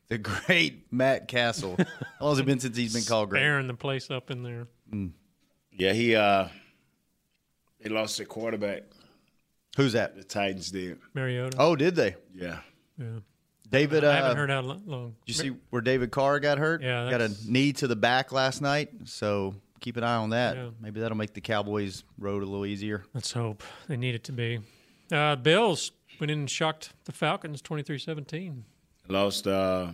The 0.08 0.18
great 0.18 0.92
Matt 0.92 1.26
Cassel. 1.26 1.76
How 1.78 1.86
long 2.26 2.32
has 2.32 2.38
it 2.38 2.46
been 2.46 2.60
since 2.60 2.76
he's 2.76 2.92
been 2.92 3.02
called 3.04 3.30
great? 3.30 3.40
tearing 3.40 3.66
the 3.66 3.74
place 3.74 4.10
up 4.10 4.30
in 4.30 4.42
there. 4.44 4.68
Yeah, 5.72 5.92
he 5.92 6.14
uh 6.14 6.48
they 7.80 7.88
lost 7.90 8.16
their 8.18 8.26
quarterback. 8.26 8.82
Who's 9.76 9.92
that? 9.94 10.14
The 10.16 10.22
Titans 10.24 10.70
did. 10.70 10.98
Mariota. 11.14 11.56
Oh, 11.58 11.74
did 11.74 11.94
they? 11.96 12.16
Yeah. 12.34 12.60
Yeah. 12.98 13.20
David. 13.70 14.04
Uh, 14.04 14.10
I 14.10 14.14
haven't 14.16 14.36
heard 14.36 14.50
how 14.50 14.60
long. 14.60 15.14
Did 15.26 15.28
you 15.28 15.34
see 15.34 15.56
where 15.70 15.82
David 15.82 16.10
Carr 16.10 16.40
got 16.40 16.58
hurt? 16.58 16.82
Yeah, 16.82 17.08
got 17.10 17.20
a 17.20 17.30
knee 17.46 17.72
to 17.74 17.86
the 17.86 17.96
back 17.96 18.32
last 18.32 18.60
night. 18.60 18.90
So 19.04 19.54
keep 19.80 19.96
an 19.96 20.04
eye 20.04 20.16
on 20.16 20.30
that. 20.30 20.56
Yeah. 20.56 20.70
Maybe 20.80 21.00
that'll 21.00 21.16
make 21.16 21.34
the 21.34 21.40
Cowboys' 21.40 22.04
road 22.18 22.42
a 22.42 22.46
little 22.46 22.66
easier. 22.66 23.04
Let's 23.14 23.32
hope 23.32 23.62
they 23.88 23.96
need 23.96 24.14
it 24.14 24.24
to 24.24 24.32
be. 24.32 24.60
Uh, 25.12 25.36
Bills 25.36 25.92
went 26.18 26.30
in 26.30 26.40
and 26.40 26.50
shocked 26.50 26.92
the 27.04 27.12
Falcons 27.12 27.62
23-17. 27.62 28.62
Lost 29.08 29.46
uh 29.46 29.88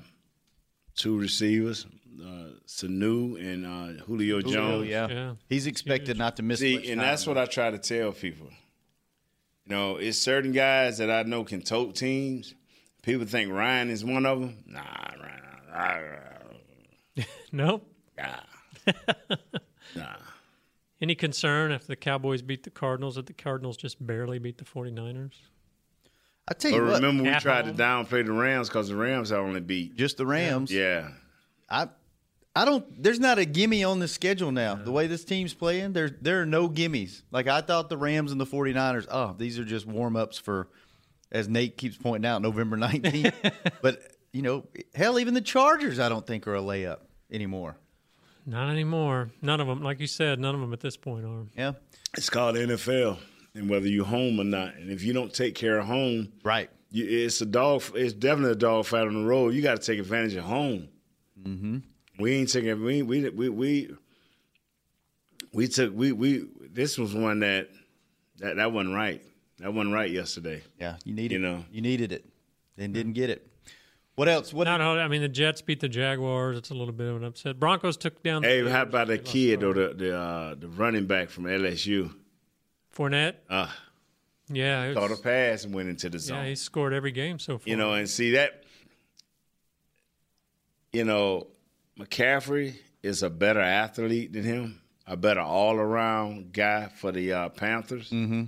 two 0.95 1.19
receivers, 1.19 1.87
uh 2.21 2.49
Sanu 2.67 3.39
and 3.41 3.65
uh 3.65 4.03
Julio, 4.05 4.41
Julio, 4.41 4.43
Jones. 4.43 4.89
yeah. 4.89 5.09
Yeah. 5.09 5.33
He's 5.49 5.67
expected 5.67 6.19
not 6.19 6.37
to 6.37 6.43
miss 6.43 6.61
See, 6.61 6.75
much 6.77 6.87
and 6.89 7.01
time, 7.01 7.09
that's 7.09 7.27
what 7.27 7.39
I 7.39 7.47
try 7.47 7.71
to 7.71 7.79
tell 7.79 8.13
people. 8.13 8.49
You 9.67 9.75
know, 9.75 9.97
it's 9.97 10.19
certain 10.19 10.53
guys 10.53 10.99
that 10.99 11.11
I 11.11 11.23
know 11.23 11.45
can 11.45 11.63
tote 11.63 11.95
teams. 11.97 12.55
People 13.07 13.25
think 13.25 13.53
Ryan 13.53 13.89
is 13.89 14.05
one 14.05 14.27
of 14.27 14.41
them. 14.41 14.57
Nah, 14.67 14.83
Ryan. 15.73 16.23
Nope. 17.53 17.89
Nah. 18.19 18.41
nah. 19.97 20.17
Any 21.01 21.15
concern 21.15 21.71
if 21.71 21.87
the 21.87 21.95
Cowboys 21.97 22.43
beat 22.43 22.65
the 22.65 22.71
Cardinals 22.71 23.15
that 23.15 23.27
the 23.27 23.33
Cardinals 23.33 23.77
just 23.77 24.05
barely 24.05 24.39
beat 24.41 24.59
the 24.59 24.65
49ers? 24.65 25.33
I 26.49 26.55
tell 26.55 26.73
But 26.73 26.77
you 26.77 26.83
what. 26.85 26.95
remember, 26.97 27.23
we 27.23 27.29
At 27.31 27.43
tried 27.43 27.67
to 27.67 27.73
downplay 27.73 28.27
the 28.27 28.33
Rams 28.33 28.69
because 28.69 28.89
the 28.89 28.97
Rams 28.97 29.31
had 29.31 29.39
only 29.39 29.61
beat 29.61 29.95
just 29.97 30.17
the 30.17 30.27
Rams. 30.27 30.71
Yeah. 30.73 31.11
I 31.71 31.89
I 32.57 32.65
don't 32.65 33.03
there's 33.03 33.21
not 33.21 33.39
a 33.39 33.45
gimme 33.45 33.85
on 33.85 34.01
the 34.01 34.09
schedule 34.09 34.51
now. 34.51 34.75
The 34.75 34.93
way 34.93 35.07
this 35.07 35.25
team's 35.25 35.55
playing, 35.55 35.93
there 35.93 36.11
there 36.21 36.43
are 36.43 36.47
no 36.47 36.69
gimmies. 36.69 37.23
Like 37.31 37.47
I 37.47 37.61
thought 37.61 37.89
the 37.89 37.97
Rams 37.97 38.33
and 38.33 38.41
the 38.41 38.47
49ers, 38.47 39.07
oh, 39.11 39.35
these 39.39 39.59
are 39.59 39.65
just 39.65 39.87
warm-ups 39.87 40.39
for 40.39 40.69
as 41.33 41.49
Nate 41.49 41.77
keeps 41.77 41.97
pointing 41.97 42.29
out, 42.29 42.43
November 42.43 42.77
19th. 42.77 43.53
but, 43.83 44.01
you 44.33 44.43
know, 44.43 44.67
hell 44.95 45.19
even 45.19 45.35
the 45.35 45.41
Chargers 45.41 45.99
I 45.99 46.09
don't 46.09 46.27
think 46.27 46.47
are 46.47 46.55
a 46.55 46.61
layup 46.61 47.01
anymore. 47.31 47.77
Not 48.47 48.71
anymore. 48.71 49.31
None 49.43 49.61
of 49.61 49.67
them, 49.67 49.83
like 49.83 49.99
you 49.99 50.07
said, 50.07 50.39
none 50.39 50.55
of 50.55 50.61
them 50.61 50.73
at 50.73 50.81
this 50.81 50.97
point 50.97 51.25
are. 51.25 51.47
Yeah. 51.57 51.73
It's 52.17 52.31
called 52.31 52.55
NFL, 52.55 53.19
and 53.55 53.69
whether 53.69 53.89
you're 53.89 54.05
home 54.05 54.41
or 54.41 54.45
not, 54.45 54.77
and 54.77 54.91
if 54.91 55.03
you 55.03 55.13
don't 55.13 55.35
take 55.35 55.55
care 55.55 55.79
of 55.79 55.87
home, 55.87 56.33
right, 56.45 56.71
you, 56.91 57.05
it's 57.25 57.41
a 57.41 57.47
dog. 57.47 57.83
It's 57.95 58.13
definitely 58.13 58.53
a 58.53 58.57
dog 58.57 58.87
fight 58.87 59.07
on 59.07 59.15
the 59.15 59.29
road. 59.29 59.53
You 59.53 59.63
got 59.63 59.81
to 59.81 59.87
take 59.87 59.99
advantage 59.99 60.35
of 60.37 60.45
home. 60.45 60.89
Mm-hmm. 61.43 61.79
We 62.19 62.37
ain't 62.37 62.51
taking. 62.51 62.83
We 62.83 63.03
we 63.03 63.29
we 63.29 63.49
we 63.49 63.95
we 65.53 65.69
took. 65.69 65.95
We 65.95 66.13
we. 66.13 66.47
This 66.71 66.97
was 66.97 67.15
one 67.15 67.41
that 67.41 67.69
that 68.39 68.57
that 68.57 68.73
wasn't 68.73 68.95
right. 68.95 69.23
That 69.59 69.73
wasn't 69.73 69.95
right 69.95 70.11
yesterday. 70.11 70.63
Yeah, 70.81 70.97
you 71.05 71.15
needed 71.15 71.33
You 71.33 71.39
know. 71.41 71.65
you 71.71 71.81
needed 71.81 72.13
it 72.13 72.25
and 72.77 72.93
didn't 72.93 73.15
get 73.15 73.31
it. 73.31 73.47
What 74.15 74.29
else? 74.29 74.53
What 74.53 74.65
Not 74.65 74.81
all, 74.81 74.99
I 74.99 75.09
mean, 75.09 75.21
the 75.21 75.29
Jets 75.29 75.61
beat 75.61 75.81
the 75.81 75.89
Jaguars. 75.91 76.57
It's 76.57 76.71
a 76.71 76.75
little 76.75 76.95
bit 76.95 77.07
of 77.09 77.17
an 77.17 77.25
upset. 77.25 77.59
Broncos 77.61 77.97
took 77.99 78.23
down. 78.23 78.43
the 78.43 78.49
Hey, 78.49 78.61
Bears. 78.63 78.73
how 78.73 78.83
about 78.83 79.09
the 79.09 79.19
kid 79.19 79.63
or 79.63 79.75
the 79.75 79.95
the 79.95 80.17
uh, 80.19 80.55
the 80.55 80.69
running 80.69 81.07
back 81.07 81.29
from 81.31 81.45
LSU? 81.45 82.15
Fournette? 82.95 83.35
Uh, 83.51 83.69
Yeah, 84.49 84.85
it 84.85 84.95
caught 84.95 85.11
a 85.11 85.17
pass 85.17 85.65
and 85.65 85.75
went 85.75 85.89
into 85.91 86.09
the 86.09 86.19
zone. 86.19 86.39
yeah, 86.39 86.49
he 86.49 86.55
scored 86.55 86.93
every 86.95 87.13
game 87.13 87.39
so 87.39 87.59
far. 87.59 87.69
You 87.69 87.77
know, 87.77 87.93
and 87.93 88.09
see 88.09 88.31
that, 88.33 88.63
you 90.93 91.05
know, 91.05 91.49
McCaffrey 91.99 92.77
is 93.03 93.23
a 93.23 93.29
better 93.31 93.61
athlete 93.61 94.33
than 94.33 94.45
him, 94.45 94.81
a 95.07 95.17
better 95.17 95.41
all 95.41 95.77
around 95.77 96.53
guy 96.53 96.89
for 96.89 97.13
the 97.13 97.33
uh, 97.33 97.49
Panthers. 97.51 98.09
Mm-hmm. 98.11 98.45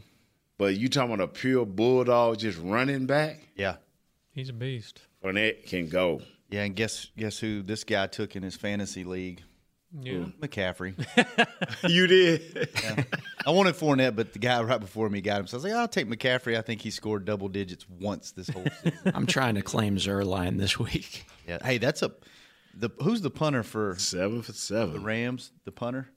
But 0.59 0.77
you 0.77 0.89
talking 0.89 1.15
about 1.15 1.25
a 1.25 1.29
pure 1.29 1.65
bulldog 1.65 2.41
just 2.41 2.59
running 2.59 3.07
back? 3.07 3.39
Yeah. 3.57 3.77
He's 4.33 4.49
a 4.49 4.53
beast. 4.53 5.01
Fournette 5.25 5.67
can 5.67 5.89
go. 5.89 6.21
Yeah, 6.51 6.65
and 6.65 6.75
guess 6.75 7.09
guess 7.17 7.39
who 7.39 7.63
this 7.63 7.85
guy 7.85 8.07
took 8.07 8.35
in 8.37 8.43
his 8.43 8.57
fantasy 8.57 9.05
league? 9.05 9.43
Yeah. 10.01 10.25
McCaffrey. 10.41 10.95
you 11.89 12.07
did. 12.07 12.69
Yeah. 12.83 13.05
I 13.47 13.51
wanted 13.51 13.75
Fournette, 13.75 14.17
but 14.17 14.33
the 14.33 14.39
guy 14.39 14.63
right 14.63 14.81
before 14.81 15.09
me 15.09 15.21
got 15.21 15.41
him. 15.41 15.47
So 15.47 15.57
I 15.57 15.59
was 15.59 15.65
like, 15.65 15.73
I'll 15.73 15.89
take 15.89 16.09
McCaffrey. 16.09 16.59
I 16.59 16.61
think 16.61 16.83
he 16.83 16.91
scored 16.91 17.25
double 17.25 17.49
digits 17.49 17.89
once 17.89 18.33
this 18.33 18.49
whole 18.49 18.67
season. 18.83 18.99
I'm 19.15 19.27
trying 19.27 19.55
to 19.55 19.63
claim 19.63 19.97
Zerline 19.97 20.59
this 20.59 20.79
week. 20.79 21.25
yeah. 21.47 21.59
Hey, 21.65 21.79
that's 21.79 22.03
a 22.03 22.13
the 22.75 22.91
who's 23.03 23.23
the 23.23 23.31
punter 23.31 23.63
for 23.63 23.95
seven 23.99 24.43
for 24.43 24.53
seven? 24.53 24.95
The 24.95 25.01
Rams, 25.01 25.53
the 25.65 25.73
punter. 25.73 26.09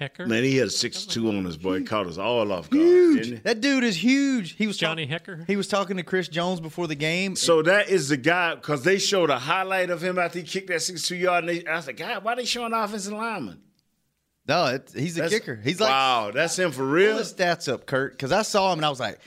Hekker. 0.00 0.26
Man, 0.26 0.44
he 0.44 0.56
had 0.56 0.68
a 0.68 0.70
six 0.70 1.04
two 1.06 1.28
on 1.28 1.44
his 1.44 1.56
boy. 1.56 1.82
Caught 1.84 2.06
us 2.06 2.18
all 2.18 2.52
off 2.52 2.68
guard. 2.70 2.82
Huge. 2.84 3.42
That 3.42 3.60
dude 3.60 3.84
is 3.84 3.96
huge. 4.02 4.52
He 4.56 4.66
was 4.66 4.76
Johnny 4.76 5.06
Hekker. 5.06 5.46
He 5.46 5.56
was 5.56 5.68
talking 5.68 5.96
to 5.96 6.02
Chris 6.02 6.28
Jones 6.28 6.60
before 6.60 6.86
the 6.86 6.94
game. 6.94 7.36
So 7.36 7.62
that 7.62 7.88
is 7.88 8.08
the 8.08 8.16
guy 8.16 8.54
because 8.54 8.82
they 8.82 8.98
showed 8.98 9.30
a 9.30 9.38
highlight 9.38 9.90
of 9.90 10.02
him 10.02 10.18
after 10.18 10.38
he 10.38 10.44
kicked 10.44 10.68
that 10.68 10.82
sixty-two 10.82 11.16
yard. 11.16 11.44
And 11.44 11.48
they, 11.48 11.66
I 11.66 11.76
was 11.76 11.86
like, 11.86 11.96
God, 11.96 12.22
why 12.24 12.34
they 12.34 12.44
showing 12.44 12.72
offensive 12.72 13.12
lineman? 13.12 13.60
No, 14.48 14.66
it, 14.66 14.92
he's 14.94 15.16
a 15.16 15.22
That's- 15.22 15.40
kicker. 15.40 15.56
He's 15.62 15.80
like 15.80 15.90
wow, 15.90 16.30
that's 16.32 16.56
him 16.58 16.70
for 16.70 16.78
pull 16.78 16.86
real. 16.86 17.16
the 17.16 17.22
stats 17.24 17.72
up, 17.72 17.86
Kurt, 17.86 18.12
because 18.12 18.30
I 18.30 18.42
saw 18.42 18.72
him 18.72 18.78
and 18.78 18.86
I 18.86 18.90
was 18.90 19.00
like, 19.00 19.18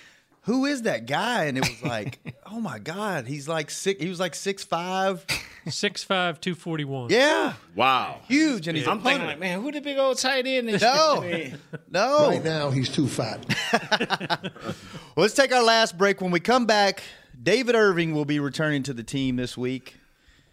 "Who 0.50 0.66
is 0.66 0.82
that 0.82 1.06
guy?" 1.06 1.46
And 1.46 1.58
it 1.58 1.62
was 1.62 1.84
like, 1.84 2.18
"Oh 2.46 2.60
my 2.60 2.80
god, 2.80 3.28
he's 3.28 3.48
like 3.48 3.70
six. 3.70 4.02
He 4.02 4.10
was 4.10 4.20
like 4.20 4.34
six 4.34 4.64
five. 4.64 5.26
6'5", 5.68 6.08
241. 6.42 7.10
Yeah, 7.12 7.54
Wow, 7.76 8.22
huge. 8.28 8.68
And 8.68 8.76
he's 8.78 8.88
I'm 8.88 9.00
a 9.00 9.02
thinking 9.02 9.28
like, 9.28 9.40
man, 9.40 9.62
who 9.62 9.72
the 9.72 9.82
big 9.82 9.98
old 10.00 10.18
tight 10.18 10.48
end 10.48 10.70
is? 10.70 10.82
No. 10.82 11.24
No. 11.92 12.30
Right 12.30 12.44
now, 12.44 12.72
he's 12.72 12.90
too 12.90 13.08
fat. 13.08 13.46
Well, 15.16 15.24
let's 15.24 15.34
take 15.34 15.54
our 15.54 15.62
last 15.62 15.98
break. 15.98 16.22
When 16.22 16.32
we 16.32 16.40
come 16.40 16.66
back, 16.66 17.04
David 17.42 17.76
Irving 17.76 18.16
will 18.16 18.26
be 18.26 18.40
returning 18.40 18.84
to 18.84 18.94
the 18.94 19.04
team 19.04 19.36
this 19.36 19.58
week. 19.58 19.96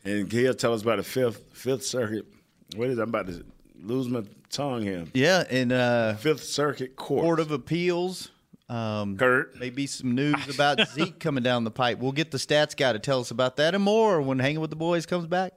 And 0.04 0.30
he'll 0.30 0.54
tell 0.54 0.74
us 0.74 0.82
about 0.82 0.96
the 0.98 1.04
fifth 1.04 1.42
Fifth 1.52 1.84
Circuit. 1.84 2.26
What 2.74 2.88
is? 2.88 2.98
I'm 2.98 3.08
about 3.08 3.28
to 3.28 3.44
lose 3.80 4.08
my 4.08 4.22
tongue 4.50 4.82
here. 4.82 5.04
Yeah, 5.14 5.44
in 5.48 5.72
uh, 5.72 6.16
Fifth 6.18 6.44
Circuit 6.44 6.96
Court. 6.96 7.22
Court 7.22 7.40
of 7.40 7.50
Appeals. 7.52 8.30
Um, 8.68 9.16
Kurt. 9.16 9.58
Maybe 9.58 9.86
some 9.86 10.14
news 10.14 10.48
about 10.54 10.86
Zeke 10.88 11.18
coming 11.18 11.42
down 11.42 11.64
the 11.64 11.70
pipe. 11.70 11.98
We'll 11.98 12.12
get 12.12 12.30
the 12.30 12.38
stats 12.38 12.76
guy 12.76 12.92
to 12.92 12.98
tell 12.98 13.20
us 13.20 13.30
about 13.30 13.56
that 13.56 13.74
and 13.74 13.84
more 13.84 14.20
when 14.20 14.38
Hanging 14.38 14.60
with 14.60 14.70
the 14.70 14.76
Boys 14.76 15.06
comes 15.06 15.26
back. 15.26 15.52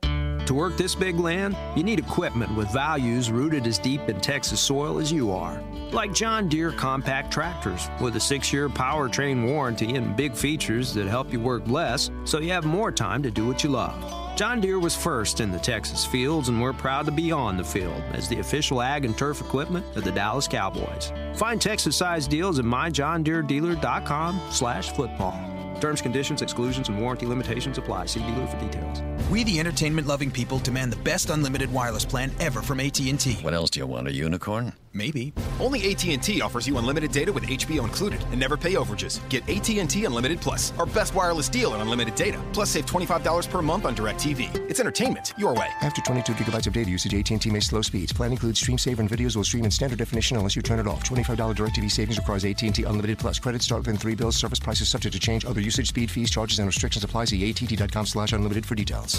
To 0.50 0.56
work 0.56 0.78
this 0.78 0.96
big 0.96 1.20
land, 1.20 1.56
you 1.76 1.84
need 1.84 2.00
equipment 2.00 2.56
with 2.56 2.72
values 2.74 3.30
rooted 3.30 3.68
as 3.68 3.78
deep 3.78 4.10
in 4.10 4.20
Texas 4.20 4.60
soil 4.60 4.98
as 4.98 5.12
you 5.12 5.32
are. 5.32 5.62
Like 5.92 6.12
John 6.12 6.50
Deere 6.50 6.72
compact 6.72 7.32
tractors 7.32 7.88
with 8.02 8.16
a 8.16 8.20
six 8.20 8.52
year 8.52 8.68
powertrain 8.68 9.46
warranty 9.46 9.96
and 9.96 10.16
big 10.16 10.34
features 10.36 10.92
that 10.96 11.06
help 11.06 11.32
you 11.32 11.40
work 11.40 11.68
less 11.68 12.10
so 12.26 12.40
you 12.40 12.52
have 12.52 12.66
more 12.66 12.92
time 12.92 13.22
to 13.22 13.30
do 13.30 13.46
what 13.46 13.64
you 13.64 13.70
love. 13.70 14.29
John 14.40 14.62
Deere 14.62 14.80
was 14.80 14.96
first 14.96 15.42
in 15.42 15.52
the 15.52 15.60
Texas 15.60 16.06
fields, 16.06 16.48
and 16.48 16.62
we're 16.62 16.72
proud 16.72 17.06
to 17.08 17.12
be 17.12 17.30
on 17.30 17.58
the 17.58 17.64
field 17.66 18.02
as 18.14 18.30
the 18.30 18.40
official 18.40 18.82
ag 18.82 19.04
and 19.04 19.18
turf 19.18 19.42
equipment 19.42 19.86
of 19.98 20.06
the 20.06 20.14
Dallas 20.14 20.48
Cowboys. 20.48 21.12
Find 21.36 21.62
Texas-sized 21.62 22.32
deals 22.32 22.58
at 22.58 22.64
myjohndeeredealer.com 22.64 24.40
slash 24.50 24.92
football. 24.92 25.38
Terms, 25.82 26.02
conditions, 26.02 26.42
exclusions, 26.42 26.88
and 26.88 27.02
warranty 27.02 27.26
limitations 27.26 27.78
apply. 27.78 28.06
See 28.06 28.22
dealer 28.22 28.48
for 28.48 28.58
details. 28.62 29.02
We, 29.30 29.44
the 29.44 29.60
entertainment-loving 29.60 30.32
people, 30.32 30.58
demand 30.58 30.92
the 30.92 30.98
best 30.98 31.30
unlimited 31.30 31.72
wireless 31.72 32.04
plan 32.04 32.32
ever 32.40 32.64
from 32.64 32.80
AT&T. 32.80 33.34
What 33.42 33.54
else 33.54 33.70
do 33.70 33.80
you 33.80 33.86
want? 33.86 34.08
A 34.08 34.12
unicorn? 34.12 34.74
Maybe. 34.92 35.34
Only 35.60 35.92
AT&T 35.92 36.42
offers 36.42 36.68
you 36.68 36.80
unlimited 36.80 37.12
data 37.12 37.32
with 37.32 37.44
HBO 37.44 37.84
included 37.84 38.24
and 38.32 38.40
never 38.40 38.58
pay 38.58 38.74
overages. 38.74 39.20
Get 39.30 39.48
AT&T 39.48 40.04
Unlimited 40.04 40.42
Plus, 40.42 40.74
our 40.80 40.88
best 40.88 41.14
wireless 41.14 41.48
deal 41.48 41.74
on 41.74 41.82
unlimited 41.82 42.16
data. 42.16 42.42
Plus 42.54 42.72
save 42.72 42.88
$25 42.88 43.50
per 43.52 43.62
month 43.62 43.86
on 43.86 43.96
DirecTV. 43.96 44.68
It's 44.68 44.80
entertainment 44.80 45.34
your 45.38 45.54
way. 45.54 45.70
After 45.82 46.02
22 46.02 46.34
gigabytes 46.34 46.66
of 46.66 46.74
data 46.74 46.90
usage, 46.90 47.14
AT&T 47.14 47.52
may 47.52 47.60
slow 47.60 47.84
speeds. 47.84 48.12
Plan 48.12 48.32
includes 48.32 48.60
stream 48.60 48.80
saver 48.80 49.04
and 49.04 49.12
videos 49.12 49.36
will 49.36 49.44
stream 49.44 49.66
in 49.66 49.70
standard 49.70 50.00
definition 50.00 50.38
unless 50.38 50.56
you 50.56 50.64
turn 50.64 50.80
it 50.80 50.88
off. 50.88 51.04
$25 51.04 51.36
DirecTV 51.56 51.92
savings 51.92 52.18
requires 52.18 52.44
AT&T 52.44 52.82
Unlimited 52.82 53.20
Plus. 53.20 53.38
Credit 53.38 53.62
start 53.62 53.82
within 53.82 53.98
three 53.98 54.16
bills. 54.16 54.36
Service 54.36 54.60
prices 54.60 54.90
subject 54.90 55.14
to 55.14 55.20
change. 55.20 55.46
Other 55.46 55.62
usage, 55.62 55.90
speed, 55.90 56.10
fees, 56.10 56.32
charges, 56.32 56.58
and 56.58 56.66
restrictions 56.66 57.04
apply. 57.04 57.26
See 57.26 57.48
att.com 57.48 58.08
slash 58.08 58.34
unlimited 58.34 58.66
for 58.66 58.74
details. 58.74 59.19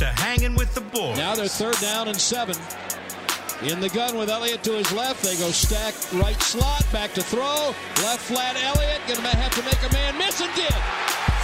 to 0.00 0.06
hanging 0.06 0.54
with 0.54 0.74
the 0.74 0.80
boys. 0.80 1.18
Now 1.18 1.34
they're 1.34 1.46
third 1.46 1.78
down 1.78 2.08
and 2.08 2.16
seven. 2.16 2.56
In 3.62 3.80
the 3.80 3.90
gun 3.90 4.16
with 4.16 4.30
Elliott 4.30 4.62
to 4.64 4.72
his 4.72 4.90
left. 4.92 5.22
They 5.22 5.36
go 5.36 5.50
stack 5.50 5.92
right 6.14 6.40
slot, 6.40 6.86
back 6.90 7.12
to 7.12 7.22
throw. 7.22 7.74
Left 8.02 8.20
flat 8.20 8.56
Elliott. 8.56 9.02
Gonna 9.06 9.28
have 9.28 9.54
to 9.56 9.62
make 9.62 9.78
a 9.90 9.92
man 9.92 10.16
miss 10.16 10.40
and 10.40 10.54
did. 10.54 10.72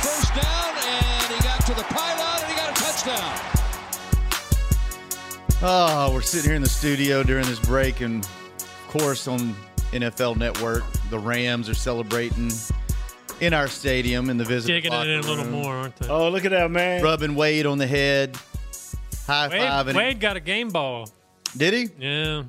First 0.00 0.34
down, 0.34 0.74
and 0.74 1.34
he 1.34 1.42
got 1.44 1.66
to 1.66 1.74
the 1.74 1.82
pylon 1.82 2.40
and 2.40 2.50
he 2.50 2.56
got 2.56 2.70
a 2.70 2.82
touchdown. 2.82 3.56
Oh, 5.62 6.10
we're 6.14 6.22
sitting 6.22 6.48
here 6.48 6.56
in 6.56 6.62
the 6.62 6.68
studio 6.68 7.22
during 7.22 7.44
this 7.44 7.60
break, 7.60 8.00
and 8.00 8.24
of 8.24 8.86
course, 8.88 9.28
on 9.28 9.54
NFL 9.92 10.38
Network, 10.38 10.84
the 11.10 11.18
Rams 11.18 11.68
are 11.68 11.74
celebrating 11.74 12.50
in 13.40 13.52
our 13.54 13.68
stadium 13.68 14.30
in 14.30 14.36
the 14.36 14.44
visitor 14.44 14.74
Digging 14.74 14.92
it 14.92 14.96
locker 14.96 15.10
in 15.10 15.18
a 15.18 15.22
little 15.22 15.44
room. 15.44 15.52
more, 15.52 15.74
aren't 15.74 15.96
they? 15.96 16.08
Oh, 16.08 16.28
look 16.30 16.44
at 16.44 16.50
that, 16.52 16.70
man. 16.70 17.02
Rubbing 17.02 17.34
Wade 17.34 17.66
on 17.66 17.78
the 17.78 17.86
head, 17.86 18.36
high 19.26 19.48
five. 19.48 19.86
Wade, 19.86 19.96
Wade 19.96 20.20
got 20.20 20.36
a 20.36 20.40
game 20.40 20.68
ball. 20.70 21.08
Did 21.56 21.74
he? 21.74 21.88
Yeah. 21.98 22.44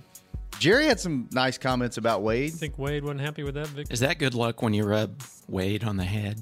Jerry 0.60 0.86
had 0.86 1.00
some 1.00 1.30
nice 1.32 1.58
comments 1.58 1.98
about 1.98 2.24
Wade. 2.24 2.52
I 2.54 2.56
think 2.58 2.78
Wade 2.80 3.04
wasn't 3.04 3.22
happy 3.22 3.44
with 3.44 3.54
that 3.56 3.68
victory. 3.68 3.94
Is 3.94 4.00
that 4.00 4.18
good 4.18 4.34
luck 4.34 4.62
when 4.62 4.74
you 4.74 4.86
rub 4.86 5.22
Wade 5.48 5.84
on 5.84 5.98
the 5.98 6.04
head? 6.04 6.42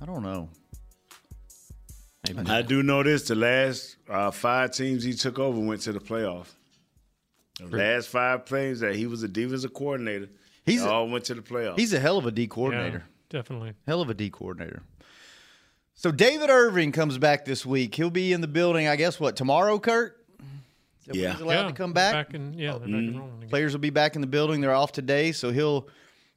I 0.00 0.06
don't 0.06 0.22
know. 0.22 0.48
Maybe 2.26 2.50
I 2.50 2.62
do 2.62 2.82
know 2.82 3.02
this: 3.02 3.28
the 3.28 3.34
last 3.34 3.96
uh, 4.08 4.30
five 4.30 4.72
teams 4.72 5.04
he 5.04 5.12
took 5.12 5.38
over 5.38 5.60
went 5.60 5.82
to 5.82 5.92
the 5.92 6.00
playoff. 6.00 6.46
The 7.60 7.76
last 7.76 8.08
five 8.08 8.44
plays 8.46 8.80
that 8.80 8.94
he 8.96 9.06
was 9.06 9.22
a 9.22 9.28
defensive 9.28 9.72
coordinator, 9.72 10.28
He's 10.66 10.82
they 10.82 10.88
a- 10.88 10.90
all 10.90 11.08
went 11.08 11.24
to 11.26 11.34
the 11.34 11.40
playoff. 11.40 11.78
He's 11.78 11.92
a 11.94 12.00
hell 12.00 12.18
of 12.18 12.26
a 12.26 12.30
D 12.30 12.46
coordinator. 12.46 13.04
Definitely. 13.30 13.72
Hell 13.86 14.00
of 14.00 14.10
a 14.10 14.14
D 14.14 14.30
coordinator. 14.30 14.82
So 15.94 16.12
David 16.12 16.50
Irving 16.50 16.92
comes 16.92 17.16
back 17.18 17.44
this 17.44 17.64
week. 17.64 17.94
He'll 17.94 18.10
be 18.10 18.32
in 18.32 18.40
the 18.42 18.46
building, 18.48 18.86
I 18.86 18.96
guess, 18.96 19.18
what, 19.18 19.34
tomorrow, 19.36 19.78
Kurt? 19.78 20.22
Is 20.38 21.06
that 21.06 21.12
when 21.14 21.22
Yeah. 21.22 21.32
He's 21.32 21.40
allowed 21.40 21.54
Yeah, 21.62 21.66
to 21.68 21.72
come 21.72 21.92
back? 21.92 22.12
back 22.28 22.34
in- 22.34 22.52
yeah, 22.54 22.72
they're 22.72 22.80
back 22.80 22.88
Mm. 22.88 22.98
and 22.98 23.16
again. 23.38 23.48
Players 23.48 23.72
will 23.72 23.80
be 23.80 23.90
back 23.90 24.14
in 24.14 24.20
the 24.20 24.26
building. 24.26 24.60
They're 24.60 24.74
off 24.74 24.92
today, 24.92 25.32
so 25.32 25.50
he'll. 25.50 25.88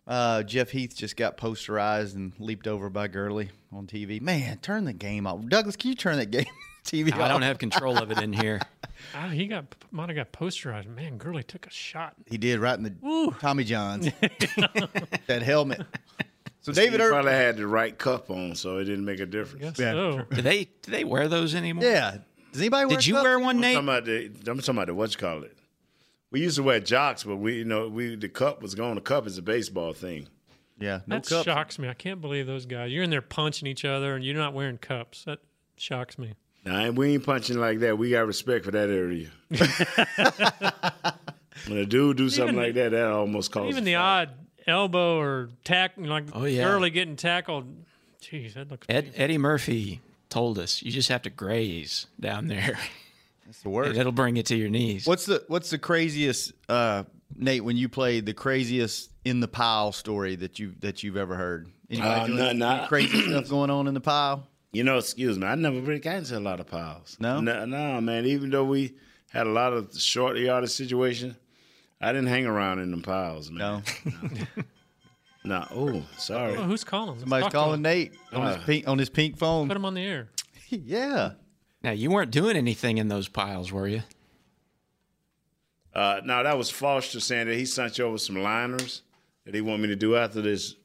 Uh, 0.08 0.42
Jeff 0.42 0.72
Heath 0.72 0.96
just 0.98 1.16
got 1.18 1.38
posterized 1.38 2.16
and 2.16 2.34
leaped 2.40 2.66
over 2.66 2.90
by 2.90 3.08
Gurley 3.08 3.52
on 3.72 3.86
TV. 3.86 4.20
Man, 4.20 4.58
turn 4.58 4.86
the 4.86 4.94
game 4.94 5.28
off. 5.28 5.46
Douglas, 5.48 5.76
can 5.76 5.90
you 5.92 5.96
turn 5.96 6.18
that 6.18 6.32
game 6.32 6.46
TV 6.84 7.12
off? 7.14 7.20
I 7.20 7.28
don't 7.28 7.44
have 7.44 7.60
control 7.60 7.96
of 7.98 8.10
it 8.12 8.18
in 8.20 8.34
here. 8.34 8.60
Ah, 9.16 9.30
he 9.30 9.48
got 9.48 9.64
might 9.92 10.10
have 10.10 10.16
got 10.18 10.34
posterized. 10.34 10.86
Man, 10.88 11.18
Gurley 11.18 11.42
took 11.42 11.66
a 11.66 11.70
shot. 11.70 12.16
He 12.30 12.38
did 12.38 12.60
right 12.60 12.78
in 12.78 12.84
the 12.84 12.94
Ooh. 13.08 13.32
Tommy 13.40 13.64
Johns. 13.64 14.10
that 15.28 15.42
helmet. 15.42 15.84
So 16.62 16.74
David 16.74 17.00
he 17.00 17.06
Irving. 17.06 17.14
probably 17.14 17.32
had 17.32 17.58
the 17.58 17.68
right 17.68 17.98
cup 17.98 18.30
on, 18.30 18.56
so 18.56 18.78
it 18.78 18.86
didn't 18.86 19.06
make 19.06 19.20
a 19.20 19.26
difference. 19.26 19.80
Yeah. 19.80 19.94
Oh. 19.94 20.18
so. 20.30 20.36
Do 20.36 20.42
they 20.42 20.66
do 20.82 20.92
they 20.92 21.04
wear 21.04 21.28
those 21.28 21.56
anymore? 21.56 21.84
Yeah. 21.86 22.18
Does 22.52 22.62
anybody 22.62 22.86
wear 22.88 22.98
Did 22.98 23.08
you 23.08 23.14
cups? 23.14 23.24
wear 23.24 23.40
one, 23.40 23.56
I'm 23.58 23.62
Nate? 23.62 23.76
talking 23.76 23.88
about 23.90 24.06
the. 24.06 24.26
I'm 24.52 24.60
talking 24.60 24.76
about 24.76 24.88
the 24.88 24.96
what 24.96 25.12
you 25.14 25.20
call 25.20 25.44
it. 25.44 25.56
We 26.32 26.42
used 26.42 26.58
to 26.58 26.64
wear 26.64 26.80
jocks, 26.80 27.24
but 27.24 27.38
we, 27.38 27.58
you 27.60 27.66
know, 27.66 27.88
we 27.88 28.16
the 28.16 28.30
cup 28.30 28.62
was 28.62 28.76
gone. 28.76 28.96
The 28.96 29.02
cup 29.02 29.26
is 29.26 29.38
a 29.38 29.42
baseball 29.42 29.94
thing. 29.94 30.28
Yeah, 30.80 31.02
no 31.08 31.18
that 31.18 31.28
cups. 31.28 31.46
shocks 31.46 31.80
me. 31.80 31.90
I 31.90 31.94
can't 31.94 32.22
believe 32.22 32.48
those 32.48 32.66
guys. 32.66 32.92
You're 32.92 33.04
in 33.04 33.10
there 33.10 33.22
punching 33.22 33.68
each 33.68 33.86
other, 33.86 34.16
and 34.16 34.24
you're 34.24 34.36
not 34.36 34.54
wearing 34.54 34.78
cups. 34.78 35.24
That 35.26 35.40
shocks 35.78 36.18
me. 36.18 36.34
Nah, 36.66 36.90
we 36.90 37.14
ain't 37.14 37.26
punching 37.26 37.58
like 37.58 37.80
that. 37.80 37.98
We 37.98 38.12
got 38.12 38.28
respect 38.28 38.66
for 38.66 38.72
that 38.72 38.90
area. 38.90 39.30
when 41.68 41.80
a 41.80 41.86
dude 41.86 42.18
do 42.18 42.30
something 42.30 42.56
Even- 42.56 42.66
like 42.68 42.76
that, 42.76 42.92
that 42.92 43.12
almost 43.12 43.52
causes. 43.52 43.72
Even 43.72 43.84
the 43.84 43.96
odd 43.96 44.30
elbow 44.70 45.20
or 45.20 45.50
tack, 45.64 45.94
like 45.98 46.26
Oh, 46.34 46.46
yeah. 46.46 46.64
Gurley 46.64 46.90
getting 46.90 47.16
tackled. 47.16 47.66
Jeez, 48.22 48.54
that 48.54 48.70
looks. 48.70 48.86
Ed, 48.90 49.12
Eddie 49.16 49.38
Murphy 49.38 50.02
told 50.30 50.60
us 50.60 50.82
you 50.84 50.92
just 50.92 51.10
have 51.10 51.24
to 51.24 51.30
graze 51.30 52.08
down 52.20 52.48
there. 52.48 52.78
That's 53.46 53.62
the 53.64 53.70
worst. 53.70 53.92
And 53.92 53.98
it'll 54.00 54.12
bring 54.12 54.38
it 54.38 54.46
to 54.48 54.56
your 54.56 54.70
knees. 54.70 55.08
What's 55.08 55.26
the 55.26 55.44
What's 55.48 55.72
the 55.72 55.80
craziest, 55.80 56.54
uh, 56.68 57.04
Nate? 57.36 57.64
When 57.64 57.78
you 57.78 57.90
played, 57.90 58.26
the 58.28 58.34
craziest 58.34 59.10
in 59.26 59.40
the 59.40 59.48
pile 59.48 59.92
story 59.92 60.36
that 60.36 60.60
you 60.60 60.74
that 60.82 61.02
you've 61.02 61.18
ever 61.18 61.36
heard? 61.36 61.68
Uh, 61.92 62.26
doing 62.28 62.38
no, 62.38 62.48
any 62.50 62.60
no. 62.60 62.86
crazy 62.88 63.22
stuff 63.24 63.50
going 63.50 63.72
on 63.72 63.88
in 63.88 63.96
the 63.96 64.02
pile? 64.02 64.48
You 64.72 64.84
know, 64.84 65.00
excuse 65.00 65.40
me, 65.40 65.48
I 65.48 65.56
never 65.56 65.80
really 65.80 66.00
got 66.00 66.18
into 66.18 66.38
a 66.38 66.40
lot 66.40 66.60
of 66.60 66.68
piles. 66.68 67.18
No? 67.20 67.42
no, 67.42 67.66
no, 67.66 68.00
man. 68.02 68.28
Even 68.28 68.52
though 68.52 68.66
we 68.66 68.94
had 69.32 69.48
a 69.48 69.50
lot 69.50 69.74
of 69.74 70.00
short 70.00 70.38
yardage 70.38 70.70
situations, 70.70 71.36
I 72.02 72.12
didn't 72.14 72.28
hang 72.28 72.46
around 72.46 72.80
in 72.80 72.92
them 72.92 73.02
piles, 73.02 73.52
man. 73.52 73.84
No. 74.56 74.66
No. 75.46 75.66
Oh, 75.72 76.04
sorry. 76.18 76.56
Oh, 76.58 76.64
who's 76.64 76.84
calling? 76.84 77.12
Let's 77.12 77.22
Somebody's 77.22 77.44
talk 77.46 77.52
to 77.52 77.58
calling 77.58 77.76
him. 77.76 77.82
Nate 77.84 78.14
on 78.34 78.42
Uh. 78.44 78.56
his 78.56 78.64
pink 78.66 78.88
on 78.88 78.98
his 79.00 79.10
pink 79.10 79.38
phone. 79.38 79.68
Put 79.68 79.78
him 79.78 79.86
on 79.86 79.94
the 79.94 80.02
air. 80.06 80.30
yeah. 80.70 81.32
Now 81.82 81.92
you 81.92 82.12
weren't 82.12 82.30
doing 82.32 82.56
anything 82.58 82.98
in 82.98 83.08
those 83.08 83.28
piles, 83.30 83.72
were 83.72 83.88
you? 83.88 84.04
Uh, 85.94 86.22
now 86.24 86.44
that 86.44 86.58
was 86.58 86.70
Foster 86.70 87.20
saying 87.20 87.48
that 87.48 87.56
he 87.56 87.66
sent 87.66 87.98
you 87.98 88.06
over 88.06 88.18
some 88.18 88.36
liners 88.42 89.02
that 89.46 89.56
he 89.56 89.62
want 89.62 89.82
me 89.82 89.88
to 89.88 89.96
do 89.96 90.16
after 90.16 90.42
this 90.42 90.76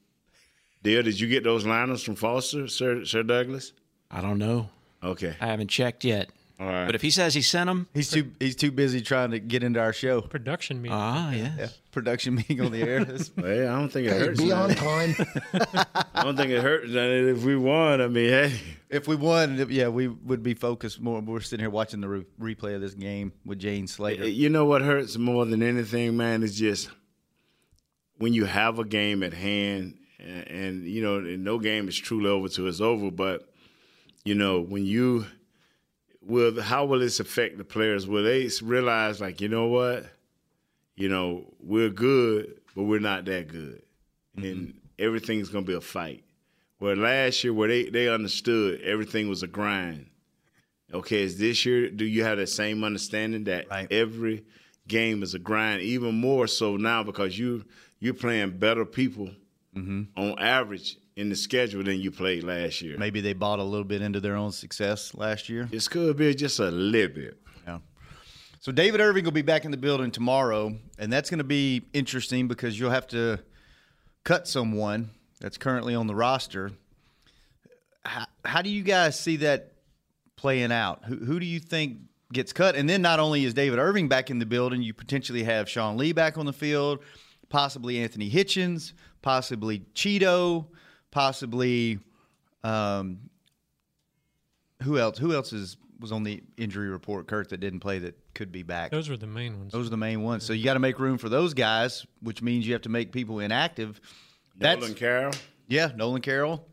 deal. 0.83 1.03
Did 1.03 1.21
you 1.21 1.29
get 1.29 1.45
those 1.45 1.67
liners 1.67 2.03
from 2.03 2.15
Foster, 2.15 2.67
Sir 2.69 3.05
Sir 3.05 3.23
Douglas? 3.23 3.73
I 4.11 4.21
don't 4.21 4.39
know. 4.39 4.71
Okay. 5.03 5.35
I 5.41 5.47
haven't 5.47 5.69
checked 5.69 6.05
yet. 6.05 6.31
All 6.61 6.67
right. 6.67 6.87
But 6.87 6.95
if 6.95 7.03
he 7.03 7.11
says 7.11 7.35
he 7.35 7.43
sent 7.43 7.67
them, 7.67 7.89
He's 7.95 8.09
too 8.11 8.31
he's 8.39 8.55
too 8.55 8.71
busy 8.71 9.01
trying 9.01 9.33
to 9.33 9.41
get 9.41 9.65
into 9.65 9.81
our 9.81 9.93
show. 9.93 10.21
Production 10.21 10.81
meeting. 10.81 10.97
ah, 10.97 11.33
yes. 11.33 11.53
Yeah, 11.59 11.69
production 11.91 12.37
meeting 12.37 12.61
on 12.61 12.71
the 12.71 12.81
air. 12.83 12.99
That's- 13.05 13.31
Hey, 13.37 13.67
I 13.67 13.77
don't 13.77 13.89
think 13.89 14.07
it 14.07 14.13
hurts. 14.17 14.41
Be 14.41 14.51
man. 14.51 14.59
on 14.59 14.75
time. 14.77 15.15
I 16.15 16.23
don't 16.23 16.37
think 16.37 16.51
it 16.53 16.63
hurts. 16.63 16.91
If 16.93 17.43
we 17.45 17.57
won, 17.57 18.01
I 18.01 18.07
mean, 18.07 18.29
hey. 18.29 18.61
if 18.89 19.09
we 19.09 19.17
won, 19.17 19.67
yeah, 19.69 19.89
we 19.89 20.07
would 20.07 20.45
be 20.45 20.55
focused 20.55 21.01
more. 21.01 21.21
We're 21.21 21.41
sitting 21.41 21.63
here 21.65 21.71
watching 21.71 22.01
the 22.01 22.09
re- 22.09 22.27
replay 22.41 22.77
of 22.77 22.81
this 22.81 22.95
game 22.95 23.33
with 23.45 23.59
Jane 23.59 23.89
Slater. 23.89 24.29
You 24.29 24.49
know 24.49 24.65
what 24.65 24.81
hurts 24.83 25.19
more 25.19 25.45
than 25.47 25.61
anything, 25.61 26.17
man, 26.17 26.45
is 26.45 26.57
just 26.57 26.89
when 28.19 28.33
you 28.33 28.45
have 28.45 28.79
a 28.79 28.85
game 28.85 29.25
at 29.25 29.35
hand, 29.35 29.99
and, 30.21 30.47
and 30.49 30.85
you 30.87 31.03
know, 31.03 31.17
and 31.17 31.43
no 31.43 31.59
game 31.59 31.89
is 31.89 31.99
truly 31.99 32.31
over 32.31 32.49
till 32.49 32.69
it's 32.69 32.81
over. 32.81 33.11
But 33.11 33.49
you 34.25 34.37
know, 34.37 34.61
when 34.61 34.87
you 34.87 35.27
will, 36.27 36.61
how 36.61 36.85
will 36.85 36.99
this 36.99 37.21
affect 37.21 37.59
the 37.59 37.65
players? 37.65 38.07
Will 38.07 38.25
they 38.25 38.51
realize, 38.63 39.21
like, 39.21 39.41
you 39.41 39.49
know 39.49 39.67
what, 39.67 40.07
you 40.97 41.09
know, 41.09 41.45
we're 41.61 41.91
good, 41.91 42.61
but 42.75 42.85
we're 42.85 43.01
not 43.01 43.25
that 43.27 43.49
good, 43.49 43.83
and 44.37 44.45
mm-hmm. 44.45 44.79
everything's 44.99 45.49
gonna 45.49 45.65
be 45.65 45.75
a 45.75 45.81
fight. 45.81 46.25
Where 46.79 46.97
last 46.97 47.43
year, 47.45 47.53
where 47.53 47.69
they 47.69 47.85
they 47.85 48.09
understood 48.09 48.81
everything 48.83 49.29
was 49.29 49.43
a 49.43 49.47
grind. 49.47 50.07
Okay, 50.93 51.23
is 51.23 51.39
this 51.39 51.65
year? 51.65 51.91
Do 51.91 52.05
you 52.05 52.23
have 52.25 52.39
that 52.39 52.49
same 52.49 52.85
understanding 52.85 53.45
that 53.45 53.67
every 53.91 54.45
game 54.87 55.23
is 55.23 55.35
a 55.35 55.39
grind? 55.39 55.83
Even 55.83 56.15
more 56.15 56.47
so 56.47 56.77
now 56.77 57.03
because 57.03 57.39
you 57.39 57.65
you're 57.99 58.15
playing 58.15 58.59
better 58.59 58.85
people 58.85 59.31
mm-hmm. 59.75 60.03
on 60.17 60.39
average 60.39 60.97
in 61.17 61.29
the 61.29 61.37
schedule 61.37 61.83
than 61.83 62.01
you 62.01 62.11
played 62.11 62.43
last 62.43 62.83
year. 62.83 62.97
Maybe 62.99 63.21
they 63.21 63.33
bought 63.33 63.59
a 63.59 63.63
little 63.63 63.85
bit 63.85 64.03
into 64.03 64.21
their 64.21 64.37
own 64.37 64.53
success 64.53 65.15
last 65.15 65.49
year. 65.49 65.69
This 65.71 65.89
could 65.89 66.17
be 66.17 66.35
just 66.35 66.59
a 66.59 66.71
little 66.71 67.15
bit. 67.15 67.39
Yeah. 67.67 67.79
So 68.61 68.73
David 68.73 69.01
Irving 69.01 69.25
will 69.25 69.33
be 69.33 69.43
back 69.43 69.65
in 69.65 69.71
the 69.71 69.77
building 69.77 70.11
tomorrow, 70.11 70.77
and 70.99 71.13
that's 71.13 71.31
going 71.31 71.39
to 71.39 71.45
be 71.45 71.83
interesting 71.93 72.49
because 72.49 72.79
you'll 72.79 72.91
have 72.91 73.07
to 73.09 73.39
cut 74.25 74.49
someone 74.49 75.11
that's 75.41 75.59
currently 75.59 75.95
on 75.95 76.07
the 76.07 76.15
roster. 76.15 76.73
How, 78.05 78.27
how 78.45 78.63
do 78.63 78.71
you 78.71 78.83
guys 78.83 79.19
see 79.19 79.37
that 79.37 79.75
playing 80.37 80.73
out? 80.73 81.05
Who, 81.05 81.17
who 81.17 81.39
do 81.39 81.47
you 81.47 81.61
think 81.61 81.99
gets 82.33 82.53
cut? 82.53 82.75
And 82.75 82.89
then 82.89 83.03
not 83.03 83.21
only 83.21 83.45
is 83.45 83.55
David 83.55 83.79
Irving 83.79 84.09
back 84.09 84.31
in 84.31 84.39
the 84.39 84.47
building, 84.47 84.83
you 84.83 84.95
potentially 84.95 85.45
have 85.45 85.69
Sean 85.69 85.97
Lee 85.97 86.13
back 86.13 86.37
on 86.39 86.47
the 86.47 86.53
field, 86.53 87.01
possibly 87.49 87.99
Anthony 87.99 88.31
Hitchens, 88.31 88.95
possibly 89.23 89.81
Cheeto, 89.95 90.67
possibly 91.15 91.99
um, 92.63 93.31
who 94.83 94.99
else? 94.99 95.17
Who 95.17 95.33
else 95.33 95.55
is 95.55 95.79
was 96.01 96.13
on 96.13 96.25
the 96.25 96.43
injury 96.59 96.89
report, 96.89 97.27
Kurt, 97.29 97.49
that 97.51 97.59
didn't 97.59 97.81
play 97.81 98.01
that 98.01 98.19
could 98.35 98.53
be 98.53 98.63
back? 98.63 98.91
Those 98.91 99.09
were 99.09 99.17
the 99.17 99.27
main 99.27 99.59
ones. 99.59 99.73
Those 99.73 99.87
are 99.87 99.91
the 99.91 99.97
main 99.97 100.23
ones. 100.23 100.45
So 100.45 100.53
you 100.53 100.65
got 100.65 100.75
to 100.75 100.81
make 100.81 100.99
room 100.99 101.17
for 101.17 101.31
those 101.31 101.55
guys, 101.55 102.05
which 102.21 102.43
means 102.43 102.67
you 102.67 102.75
have 102.75 102.83
to 102.83 102.91
make 102.91 103.13
people 103.13 103.39
inactive. 103.39 104.01
Nolan 104.59 104.95
Carroll. 104.95 105.33
Yeah, 105.69 105.93
Nolan 105.97 106.21
Carroll. 106.21 106.67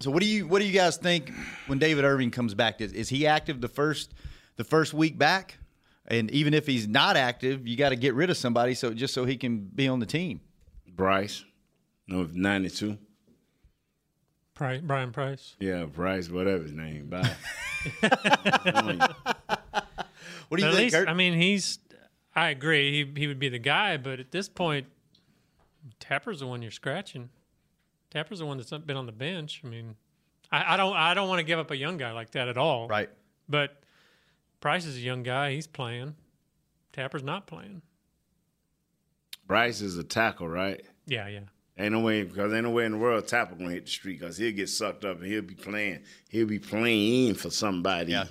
So 0.00 0.10
what 0.10 0.22
do 0.22 0.26
you 0.26 0.48
what 0.48 0.60
do 0.60 0.66
you 0.66 0.72
guys 0.72 0.96
think 0.96 1.30
when 1.66 1.78
David 1.78 2.04
Irving 2.04 2.32
comes 2.32 2.54
back? 2.54 2.80
Is, 2.80 2.92
is 2.92 3.08
he 3.08 3.26
active 3.26 3.60
the 3.60 3.68
first 3.68 4.12
the 4.56 4.64
first 4.64 4.94
week 4.94 5.18
back, 5.18 5.58
And 6.06 6.30
even 6.30 6.54
if 6.54 6.66
he's 6.66 6.88
not 6.88 7.16
active, 7.16 7.66
you 7.66 7.76
got 7.76 7.90
to 7.90 7.96
get 7.96 8.14
rid 8.14 8.30
of 8.30 8.36
somebody 8.36 8.74
so 8.74 8.92
just 8.94 9.14
so 9.14 9.24
he 9.24 9.36
can 9.36 9.58
be 9.60 9.88
on 9.88 10.00
the 10.00 10.06
team. 10.06 10.40
Bryce, 10.88 11.44
no, 12.06 12.28
92. 12.32 12.98
Price, 14.54 14.80
Brian 14.82 15.12
Price. 15.12 15.56
Yeah, 15.58 15.84
Bryce, 15.84 16.30
whatever 16.30 16.62
his 16.62 16.72
name. 16.72 17.06
Bye. 17.08 17.34
What 20.48 20.58
do 20.58 20.66
you 20.66 20.68
At 20.68 20.74
think, 20.74 20.84
least, 20.84 20.94
Kurt? 20.94 21.08
I 21.08 21.14
mean, 21.14 21.34
he's. 21.34 21.78
I 22.36 22.50
agree. 22.50 22.92
He 23.04 23.20
he 23.20 23.26
would 23.26 23.38
be 23.38 23.48
the 23.48 23.58
guy, 23.58 23.96
but 23.96 24.20
at 24.20 24.30
this 24.30 24.48
point, 24.48 24.86
Tapper's 26.00 26.40
the 26.40 26.46
one 26.46 26.62
you're 26.62 26.70
scratching. 26.70 27.30
Tapper's 28.10 28.38
the 28.40 28.46
one 28.46 28.56
that's 28.58 28.70
been 28.70 28.96
on 28.96 29.06
the 29.06 29.12
bench. 29.12 29.62
I 29.64 29.68
mean, 29.68 29.96
I, 30.52 30.74
I 30.74 30.76
don't 30.76 30.94
I 30.94 31.14
don't 31.14 31.28
want 31.28 31.38
to 31.40 31.44
give 31.44 31.58
up 31.58 31.70
a 31.70 31.76
young 31.76 31.96
guy 31.96 32.12
like 32.12 32.30
that 32.32 32.48
at 32.48 32.56
all. 32.58 32.88
Right. 32.88 33.08
But 33.48 33.82
Price 34.60 34.84
is 34.86 34.96
a 34.96 35.00
young 35.00 35.22
guy. 35.22 35.52
He's 35.52 35.66
playing. 35.66 36.14
Tapper's 36.92 37.22
not 37.22 37.46
playing. 37.46 37.82
Bryce 39.46 39.80
is 39.80 39.98
a 39.98 40.04
tackle, 40.04 40.48
right? 40.48 40.82
Yeah, 41.06 41.28
yeah. 41.28 41.40
Ain't 41.76 41.92
no 41.92 42.00
way 42.00 42.22
because 42.22 42.52
ain't 42.52 42.62
no 42.64 42.70
way 42.70 42.84
in 42.84 42.92
the 42.92 42.98
world 42.98 43.26
Tapper 43.26 43.56
gonna 43.56 43.70
hit 43.70 43.86
the 43.86 43.90
street 43.90 44.20
because 44.20 44.36
he'll 44.36 44.52
get 44.52 44.68
sucked 44.68 45.04
up 45.04 45.18
and 45.20 45.26
he'll 45.26 45.42
be 45.42 45.54
playing. 45.54 46.00
He'll 46.28 46.46
be 46.46 46.60
playing 46.60 47.28
in 47.28 47.34
for 47.34 47.50
somebody. 47.50 48.12
Yeah. 48.12 48.26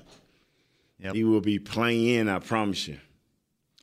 He 1.12 1.26
will 1.26 1.42
be 1.42 1.60
playing. 1.60 2.30
I 2.30 2.40
promise 2.40 2.88
you. 2.88 2.98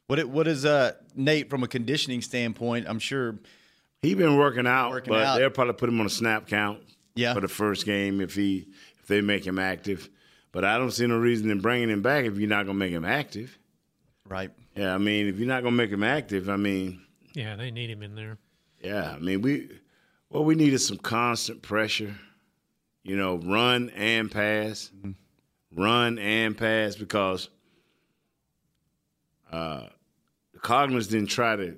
What 0.06 0.18
it, 0.18 0.28
what 0.30 0.48
is 0.48 0.64
uh 0.64 0.92
Nate 1.14 1.50
from 1.50 1.62
a 1.62 1.68
conditioning 1.68 2.22
standpoint? 2.22 2.86
I'm 2.88 2.98
sure 2.98 3.38
he 4.00 4.14
been 4.14 4.38
working 4.38 4.66
out, 4.66 4.90
Working 4.92 5.12
but 5.12 5.22
out. 5.24 5.38
they'll 5.38 5.50
probably 5.50 5.74
put 5.74 5.90
him 5.90 6.00
on 6.00 6.06
a 6.06 6.10
snap 6.10 6.46
count. 6.46 6.80
Yeah. 7.14 7.34
for 7.34 7.40
the 7.40 7.48
first 7.48 7.84
game 7.84 8.20
if 8.22 8.34
he 8.34 8.68
if 9.02 9.06
they 9.08 9.20
make 9.20 9.46
him 9.46 9.58
active. 9.58 10.08
But 10.52 10.64
I 10.64 10.78
don't 10.78 10.90
see 10.90 11.06
no 11.06 11.18
reason 11.18 11.50
in 11.50 11.60
bringing 11.60 11.90
him 11.90 12.00
back 12.00 12.24
if 12.24 12.38
you're 12.38 12.48
not 12.48 12.64
gonna 12.64 12.78
make 12.78 12.92
him 12.92 13.04
active. 13.04 13.58
Right. 14.26 14.50
Yeah, 14.74 14.94
I 14.94 14.98
mean, 14.98 15.26
if 15.26 15.38
you're 15.38 15.48
not 15.48 15.62
gonna 15.62 15.76
make 15.76 15.90
him 15.90 16.02
active, 16.04 16.48
I 16.48 16.56
mean, 16.56 17.02
Yeah, 17.34 17.56
they 17.56 17.70
need 17.70 17.90
him 17.90 18.02
in 18.02 18.14
there. 18.14 18.38
Yeah, 18.80 19.12
I 19.12 19.18
mean, 19.18 19.42
we 19.42 19.68
well, 20.28 20.44
we 20.44 20.54
needed 20.54 20.78
some 20.80 20.98
constant 20.98 21.62
pressure. 21.62 22.14
You 23.02 23.16
know, 23.16 23.36
run 23.36 23.90
and 23.90 24.30
pass, 24.30 24.90
run 25.74 26.18
and 26.18 26.56
pass 26.56 26.94
because 26.96 27.48
uh, 29.50 29.86
the 30.52 30.58
Cardinals 30.60 31.06
didn't 31.08 31.28
try 31.28 31.56
to 31.56 31.76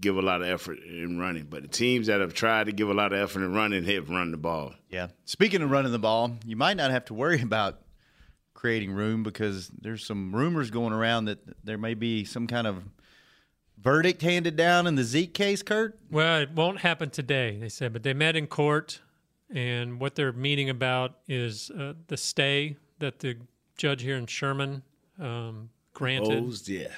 give 0.00 0.16
a 0.16 0.22
lot 0.22 0.42
of 0.42 0.48
effort 0.48 0.78
in 0.80 1.18
running, 1.18 1.44
but 1.44 1.62
the 1.62 1.68
teams 1.68 2.08
that 2.08 2.20
have 2.20 2.34
tried 2.34 2.66
to 2.66 2.72
give 2.72 2.90
a 2.90 2.94
lot 2.94 3.12
of 3.12 3.20
effort 3.20 3.42
in 3.42 3.54
running 3.54 3.84
have 3.84 4.10
run 4.10 4.32
the 4.32 4.36
ball. 4.36 4.74
Yeah. 4.90 5.08
Speaking 5.24 5.62
of 5.62 5.70
running 5.70 5.92
the 5.92 5.98
ball, 5.98 6.32
you 6.44 6.56
might 6.56 6.76
not 6.76 6.90
have 6.90 7.04
to 7.06 7.14
worry 7.14 7.40
about 7.42 7.80
creating 8.54 8.92
room 8.92 9.22
because 9.22 9.68
there's 9.68 10.04
some 10.06 10.34
rumors 10.34 10.70
going 10.70 10.92
around 10.92 11.26
that 11.26 11.38
there 11.64 11.78
may 11.78 11.94
be 11.94 12.24
some 12.24 12.46
kind 12.46 12.66
of 12.66 12.82
verdict 13.82 14.22
handed 14.22 14.56
down 14.56 14.86
in 14.86 14.94
the 14.94 15.04
Zeke 15.04 15.34
case, 15.34 15.62
Kurt. 15.62 15.98
Well, 16.10 16.40
it 16.40 16.52
won't 16.52 16.78
happen 16.80 17.10
today, 17.10 17.58
they 17.60 17.68
said, 17.68 17.92
but 17.92 18.02
they 18.02 18.14
met 18.14 18.36
in 18.36 18.46
court, 18.46 19.00
and 19.50 20.00
what 20.00 20.14
they're 20.14 20.32
meeting 20.32 20.70
about 20.70 21.18
is 21.28 21.70
uh, 21.70 21.94
the 22.06 22.16
stay 22.16 22.76
that 23.00 23.18
the 23.18 23.36
judge 23.76 24.02
here 24.02 24.16
in 24.16 24.26
Sherman 24.26 24.82
um, 25.20 25.70
granted. 25.92 26.68
Yeah. 26.68 26.88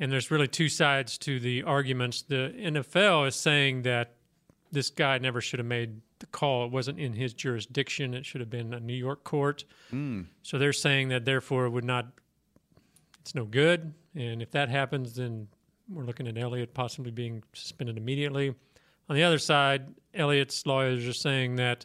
And 0.00 0.12
there's 0.12 0.30
really 0.30 0.48
two 0.48 0.68
sides 0.68 1.18
to 1.18 1.40
the 1.40 1.62
arguments. 1.62 2.22
The 2.22 2.52
NFL 2.56 3.28
is 3.28 3.36
saying 3.36 3.82
that 3.82 4.14
this 4.72 4.90
guy 4.90 5.18
never 5.18 5.40
should 5.40 5.60
have 5.60 5.66
made 5.66 6.00
the 6.18 6.26
call. 6.26 6.66
It 6.66 6.72
wasn't 6.72 6.98
in 6.98 7.12
his 7.12 7.32
jurisdiction. 7.32 8.12
It 8.12 8.26
should 8.26 8.40
have 8.40 8.50
been 8.50 8.74
a 8.74 8.80
New 8.80 8.94
York 8.94 9.24
court. 9.24 9.64
Mm. 9.92 10.26
So 10.42 10.58
they're 10.58 10.72
saying 10.72 11.08
that 11.08 11.24
therefore 11.24 11.66
it 11.66 11.70
would 11.70 11.84
not. 11.84 12.06
It's 13.20 13.34
no 13.34 13.44
good. 13.44 13.94
And 14.14 14.42
if 14.42 14.50
that 14.50 14.68
happens, 14.68 15.14
then 15.14 15.48
we're 15.88 16.04
looking 16.04 16.26
at 16.26 16.38
Elliott 16.38 16.74
possibly 16.74 17.10
being 17.10 17.42
suspended 17.52 17.96
immediately. 17.96 18.54
On 19.08 19.16
the 19.16 19.22
other 19.22 19.38
side, 19.38 19.94
Elliott's 20.14 20.64
lawyers 20.66 21.06
are 21.06 21.12
saying 21.12 21.56
that 21.56 21.84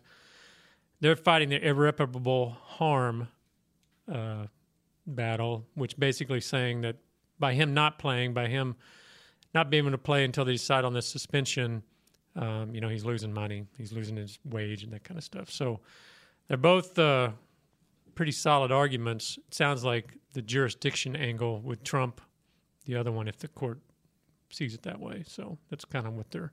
they're 1.02 1.16
fighting 1.16 1.50
the 1.50 1.66
irreparable 1.66 2.58
harm 2.62 3.28
uh, 4.12 4.46
battle, 5.06 5.66
which 5.76 5.98
basically 5.98 6.42
saying 6.42 6.82
that 6.82 6.98
by 7.40 7.54
him 7.54 7.74
not 7.74 8.00
playing, 8.00 8.34
by 8.34 8.48
him 8.48 8.76
not 9.54 9.70
being 9.70 9.84
able 9.84 9.92
to 9.92 9.98
play 9.98 10.24
until 10.24 10.46
they 10.46 10.54
decide 10.54 10.86
on 10.86 10.94
this 10.94 11.08
suspension, 11.08 11.84
um, 12.36 12.74
you 12.74 12.82
know, 12.82 12.90
he's 12.90 13.06
losing 13.06 13.34
money, 13.34 13.66
he's 13.78 13.92
losing 13.92 14.16
his 14.16 14.40
wage 14.46 14.84
and 14.84 14.94
that 14.94 15.04
kind 15.04 15.18
of 15.18 15.24
stuff. 15.24 15.50
So 15.50 15.80
they're 16.48 16.58
both 16.58 16.98
uh, 17.00 17.32
pretty 18.16 18.32
solid 18.32 18.72
arguments. 18.72 19.40
It 19.48 19.54
sounds 19.54 19.84
like 19.84 20.14
the 20.34 20.42
jurisdiction 20.42 21.16
angle 21.16 21.60
with 21.62 21.84
trump 21.84 22.22
the 22.90 22.96
other 22.96 23.12
one 23.12 23.28
if 23.28 23.38
the 23.38 23.48
court 23.48 23.80
sees 24.52 24.74
it 24.74 24.84
that 24.84 25.00
way. 25.00 25.24
So 25.28 25.58
that's 25.70 25.86
kind 25.86 26.08
of 26.08 26.14
what 26.16 26.32
they're. 26.32 26.52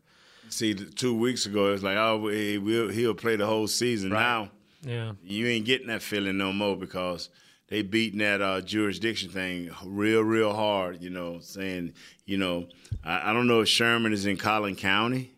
See, 0.49 0.75
two 0.75 1.17
weeks 1.17 1.47
ago, 1.47 1.69
it 1.69 1.73
was 1.73 1.83
like, 1.83 1.97
oh, 1.97 2.29
he 2.29 2.57
will, 2.59 2.89
he'll 2.89 3.15
play 3.15 3.35
the 3.37 3.47
whole 3.47 3.67
season. 3.67 4.11
Now, 4.11 4.51
Yeah. 4.83 5.13
you 5.25 5.47
ain't 5.49 5.65
getting 5.67 5.89
that 5.89 6.03
feeling 6.03 6.39
no 6.39 6.53
more 6.53 6.77
because 6.77 7.31
they 7.69 7.83
beating 7.83 8.21
that 8.21 8.41
uh, 8.41 8.61
jurisdiction 8.61 9.29
thing 9.29 9.71
real, 9.85 10.23
real 10.23 10.55
hard. 10.55 11.03
You 11.03 11.11
know, 11.11 11.41
saying, 11.41 11.95
you 12.27 12.39
know, 12.39 12.69
I, 13.03 13.31
I 13.31 13.33
don't 13.33 13.49
know 13.49 13.61
if 13.63 13.69
Sherman 13.69 14.13
is 14.13 14.25
in 14.25 14.37
Collin 14.37 14.77
County, 14.77 15.33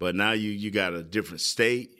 but 0.00 0.16
now 0.16 0.32
you 0.32 0.50
you 0.50 0.72
got 0.72 0.94
a 0.94 1.02
different 1.04 1.40
state. 1.40 1.92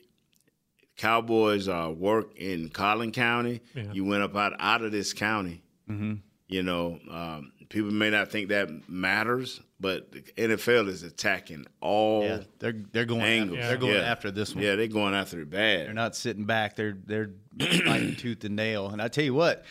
Cowboys 0.96 1.68
uh, 1.68 1.92
work 1.96 2.36
in 2.36 2.68
Collin 2.68 3.12
County. 3.12 3.60
Yeah. 3.74 3.92
You 3.92 4.04
went 4.04 4.22
up 4.22 4.36
out 4.36 4.54
out 4.58 4.82
of 4.82 4.92
this 4.92 5.12
county. 5.12 5.62
Mm-hmm. 5.88 6.14
You 6.48 6.62
know, 6.62 6.98
um, 7.10 7.52
people 7.68 7.90
may 7.90 8.10
not 8.10 8.30
think 8.30 8.48
that 8.50 8.88
matters, 8.88 9.60
but 9.84 10.10
the 10.12 10.22
NFL 10.36 10.88
is 10.88 11.02
attacking 11.02 11.66
all 11.82 12.22
Yeah, 12.24 12.38
they're 12.58 12.72
they're 12.92 13.04
going 13.04 13.20
angles. 13.22 13.58
After, 13.58 13.68
they're 13.68 13.76
going 13.76 13.94
Yeah. 13.94 14.10
after 14.10 14.30
this 14.30 14.54
one. 14.54 14.64
Yeah, 14.64 14.76
they're 14.76 14.86
going 14.88 15.14
after 15.14 15.40
it 15.42 15.50
bad. 15.50 15.86
They're 15.86 15.92
not 15.92 16.16
sitting 16.16 16.46
back. 16.46 16.74
They're 16.74 16.96
they're 17.04 17.30
fighting 17.84 18.16
tooth 18.16 18.42
and 18.44 18.56
nail. 18.56 18.88
And 18.88 19.02
I 19.02 19.08
tell 19.08 19.24
you 19.24 19.34
what, 19.34 19.64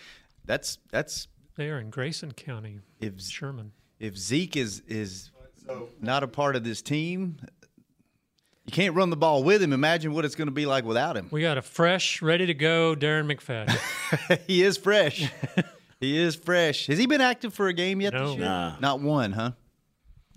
that's 0.46 0.78
that's 0.92 1.28
They 1.58 1.70
are 1.72 1.80
in 1.80 1.90
Grayson 1.90 2.32
County. 2.34 2.80
If 3.02 3.20
Sherman. 3.22 3.72
if 4.00 4.16
Zeke 4.16 4.56
is 4.58 4.84
is 4.88 5.32
not 6.00 6.22
a 6.24 6.28
part 6.28 6.56
of 6.56 6.64
this 6.64 6.82
team, 6.84 7.38
you 8.66 8.72
can't 8.72 8.96
run 8.96 9.10
the 9.10 9.18
ball 9.18 9.44
with 9.44 9.64
him. 9.64 9.74
Imagine 9.74 10.14
what 10.14 10.26
it's 10.26 10.36
going 10.36 10.48
to 10.48 10.54
be 10.54 10.66
like 10.66 10.86
without 10.86 11.18
him. 11.18 11.28
We 11.32 11.42
got 11.42 11.58
a 11.58 11.62
fresh, 11.62 12.22
ready 12.22 12.46
to 12.46 12.54
go 12.54 12.96
Darren 12.96 13.26
McFadden. 13.34 14.40
he 14.48 14.62
is 14.64 14.78
fresh. 14.78 15.30
he 16.00 16.18
is 16.18 16.36
fresh. 16.36 16.88
Has 16.88 16.98
he 16.98 17.08
been 17.08 17.22
active 17.22 17.54
for 17.54 17.68
a 17.68 17.74
game 17.74 18.00
yet 18.02 18.14
No. 18.14 18.28
this 18.28 18.36
year? 18.38 18.46
Nah. 18.46 18.76
Not 18.80 19.02
one, 19.02 19.32
huh? 19.34 19.52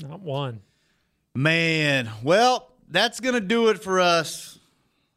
Not 0.00 0.20
one. 0.20 0.60
Man, 1.34 2.10
well, 2.22 2.72
that's 2.88 3.20
gonna 3.20 3.40
do 3.40 3.68
it 3.68 3.82
for 3.82 4.00
us. 4.00 4.58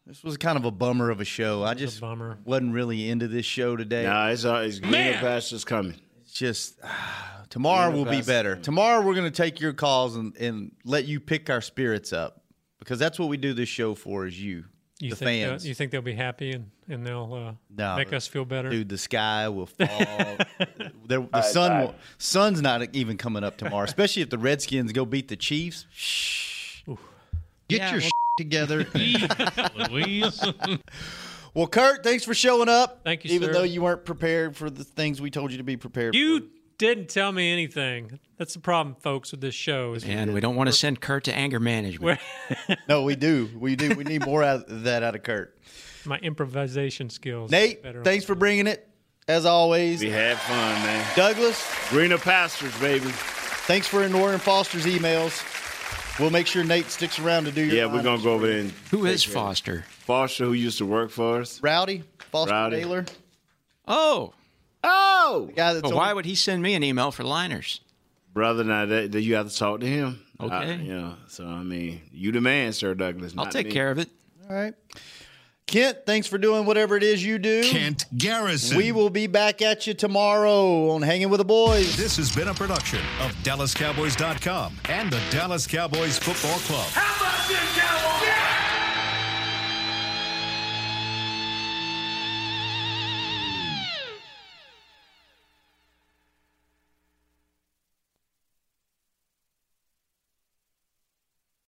This 0.05 0.23
was 0.23 0.38
kind 0.38 0.57
of 0.57 0.65
a 0.65 0.71
bummer 0.71 1.11
of 1.11 1.21
a 1.21 1.25
show. 1.25 1.63
I 1.63 1.75
just 1.75 2.01
bummer. 2.01 2.39
wasn't 2.43 2.73
really 2.73 3.09
into 3.09 3.27
this 3.27 3.45
show 3.45 3.75
today. 3.75 4.03
Nah, 4.03 4.30
it's 4.30 4.43
uh, 4.43 4.63
it's 4.65 4.80
greener 4.80 5.13
pastures 5.13 5.63
coming. 5.63 5.95
It's 6.21 6.34
just 6.34 6.80
tomorrow 7.49 7.91
Greener 7.91 7.97
will 7.97 8.05
be 8.05 8.17
pastures 8.17 8.27
better. 8.27 8.55
Tomorrow 8.55 9.05
we're 9.05 9.15
gonna 9.15 9.32
take 9.32 9.61
your 9.61 9.73
calls 9.73 10.15
and, 10.15 10.36
and 10.38 10.71
let 10.84 11.05
you 11.05 11.19
pick 11.19 11.49
our 11.49 11.61
spirits 11.61 12.11
up 12.11 12.41
because 12.80 12.97
that's 12.97 13.19
what 13.19 13.30
we 13.30 13.38
do 13.38 13.53
this 13.53 13.69
show 13.69 13.93
for 13.93 14.25
is 14.25 14.41
you, 14.41 14.65
You 15.01 15.11
the 15.11 15.15
think 15.15 15.47
fans. 15.47 15.65
you 15.67 15.73
think 15.73 15.91
they'll 15.91 16.01
be 16.01 16.13
happy 16.13 16.51
and, 16.51 16.69
and 16.89 17.07
they'll 17.07 17.33
uh, 17.33 17.53
No, 17.75 17.95
make 17.95 18.11
us 18.11 18.27
feel 18.27 18.43
better? 18.43 18.69
Dude, 18.69 18.89
the 18.89 18.97
sky 18.97 19.47
will 19.47 19.65
fall. 19.67 19.87
the 19.87 20.91
the 21.07 21.21
right, 21.21 21.45
sun, 21.45 21.71
bye. 21.71 21.83
will, 21.85 21.95
sun's 22.17 22.61
not 22.61 22.93
even 22.93 23.15
coming 23.17 23.43
up 23.43 23.57
tomorrow. 23.57 23.85
Especially 23.85 24.21
if 24.21 24.29
the 24.29 24.37
Redskins 24.37 24.91
go 24.91 25.05
beat 25.05 25.29
the 25.29 25.37
Chiefs. 25.37 25.85
Shh. 25.93 26.81
Get 27.69 27.79
Yeah, 27.79 27.91
your 27.91 28.01
well- 28.01 28.11
together. 28.37 28.87
Louise. 29.89 30.41
Well, 31.55 31.65
Kurt, 31.65 32.03
thanks 32.03 32.23
for 32.23 32.35
showing 32.35 32.69
up. 32.69 33.01
Thank 33.03 33.25
you, 33.25 33.31
Even 33.33 33.47
sir. 33.47 33.53
though 33.53 33.63
you 33.63 33.81
weren't 33.81 34.05
prepared 34.05 34.55
for 34.55 34.69
the 34.69 34.83
things 34.83 35.19
we 35.19 35.31
told 35.31 35.51
you 35.51 35.57
to 35.57 35.63
be 35.63 35.77
prepared 35.77 36.13
You 36.13 36.47
didn't 36.80 37.09
tell 37.09 37.32
me 37.32 37.51
anything. 37.53 38.19
That's 38.38 38.53
the 38.55 38.59
problem, 38.59 38.95
folks, 38.95 39.32
with 39.32 39.41
this 39.41 39.53
show. 39.53 39.93
Is 39.93 40.03
And 40.05 40.34
we 40.34 40.39
don't 40.39 40.55
want 40.55 40.67
to 40.69 40.73
send 40.73 40.99
Kurt 41.01 41.25
to 41.25 41.36
anger 41.36 41.59
management. 41.59 42.19
No, 42.88 43.03
we 43.03 43.15
do. 43.15 43.49
We 43.55 43.75
do. 43.75 43.93
We 43.95 44.03
need 44.03 44.25
more 44.25 44.41
out 44.43 44.67
of 44.67 44.84
that 44.84 45.03
out 45.03 45.13
of 45.15 45.21
Kurt. 45.21 45.55
my 46.05 46.17
improvisation 46.17 47.09
skills. 47.11 47.51
Nate, 47.51 47.84
thanks 48.03 48.25
for 48.25 48.34
bringing 48.34 48.65
it. 48.65 48.88
As 49.27 49.45
always, 49.45 50.01
We 50.01 50.09
had 50.09 50.38
fun, 50.39 50.57
man. 50.57 51.05
Douglas, 51.15 51.63
Greener 51.89 52.17
pastures, 52.17 52.75
baby. 52.80 53.05
thanks 53.67 53.86
for 53.88 54.01
ignoring 54.03 54.39
Foster's 54.39 54.88
emails. 54.88 55.45
We'll 56.19 56.32
make 56.32 56.47
sure 56.47 56.63
Nate 56.63 56.88
sticks 56.89 57.19
around 57.19 57.45
to 57.45 57.51
do 57.51 57.63
your 57.63 57.75
Yeah, 57.75 57.86
we're 57.93 58.01
gonna 58.01 58.23
go 58.23 58.34
over 58.34 58.47
there 58.47 58.59
and 58.61 58.71
Who 58.89 59.05
is 59.05 59.23
take 59.23 59.34
care 59.34 59.39
of 59.41 59.45
it. 59.45 59.47
Foster? 59.49 59.86
Foster, 59.99 60.45
who 60.45 60.53
used 60.53 60.80
to 60.80 60.86
work 60.88 61.11
for 61.11 61.41
us. 61.41 61.61
Rowdy, 61.61 62.03
Foster 62.32 62.51
Rowdy. 62.53 62.77
Taylor. 62.77 63.05
Oh. 63.88 64.34
Oh, 64.84 65.45
the 65.47 65.53
guy 65.53 65.80
well, 65.80 65.95
why 65.95 66.13
would 66.13 66.25
he 66.25 66.36
send 66.36 66.61
me 66.61 66.73
an 66.73 66.84
email 66.84 67.11
for 67.11 67.23
liners? 67.23 67.82
Brother, 68.34 68.63
now 68.63 68.86
that, 68.86 69.11
that 69.11 69.21
you 69.21 69.36
have 69.36 69.49
to 69.49 69.57
talk 69.57 69.82
to 69.82 69.88
him. 69.88 70.21
Okay. 70.39 70.75
yeah. 70.75 70.77
you 70.77 70.93
know, 70.93 71.15
so 71.27 71.45
I 71.45 71.63
mean, 71.63 72.01
you 72.11 72.32
the 72.32 72.41
man, 72.41 72.71
Sir 72.73 72.93
Douglas. 72.93 73.34
I'll 73.38 73.47
take 73.47 73.67
me. 73.67 73.71
care 73.73 73.91
of 73.91 73.99
it. 73.99 74.09
All 74.49 74.55
right. 74.55 74.73
Kent, 75.69 75.99
thanks 76.07 76.25
for 76.25 76.39
doing 76.39 76.65
whatever 76.65 76.97
it 76.97 77.03
is 77.03 77.23
you 77.23 77.38
do. 77.38 77.61
Kent 77.63 78.05
Garrison. 78.17 78.75
We 78.75 78.91
will 78.91 79.11
be 79.11 79.27
back 79.27 79.61
at 79.61 79.86
you 79.86 79.93
tomorrow 79.93 80.89
on 80.89 81.03
Hanging 81.03 81.30
with 81.30 81.38
the 81.38 81.45
Boys. 81.45 81.95
This 81.95 82.17
has 82.17 82.36
been 82.36 82.47
a 82.47 82.55
production 82.55 83.01
of 83.21 83.32
DallasCowboys.com 83.43 84.77
and 84.89 85.11
the 85.11 85.21
Dallas 85.30 85.67
Cowboys 85.67 86.17
Football 86.17 86.57
Club. 86.59 86.88
How 86.89 87.15
about 87.23 87.47
this, 87.47 87.77
Cowboys? 87.77 88.18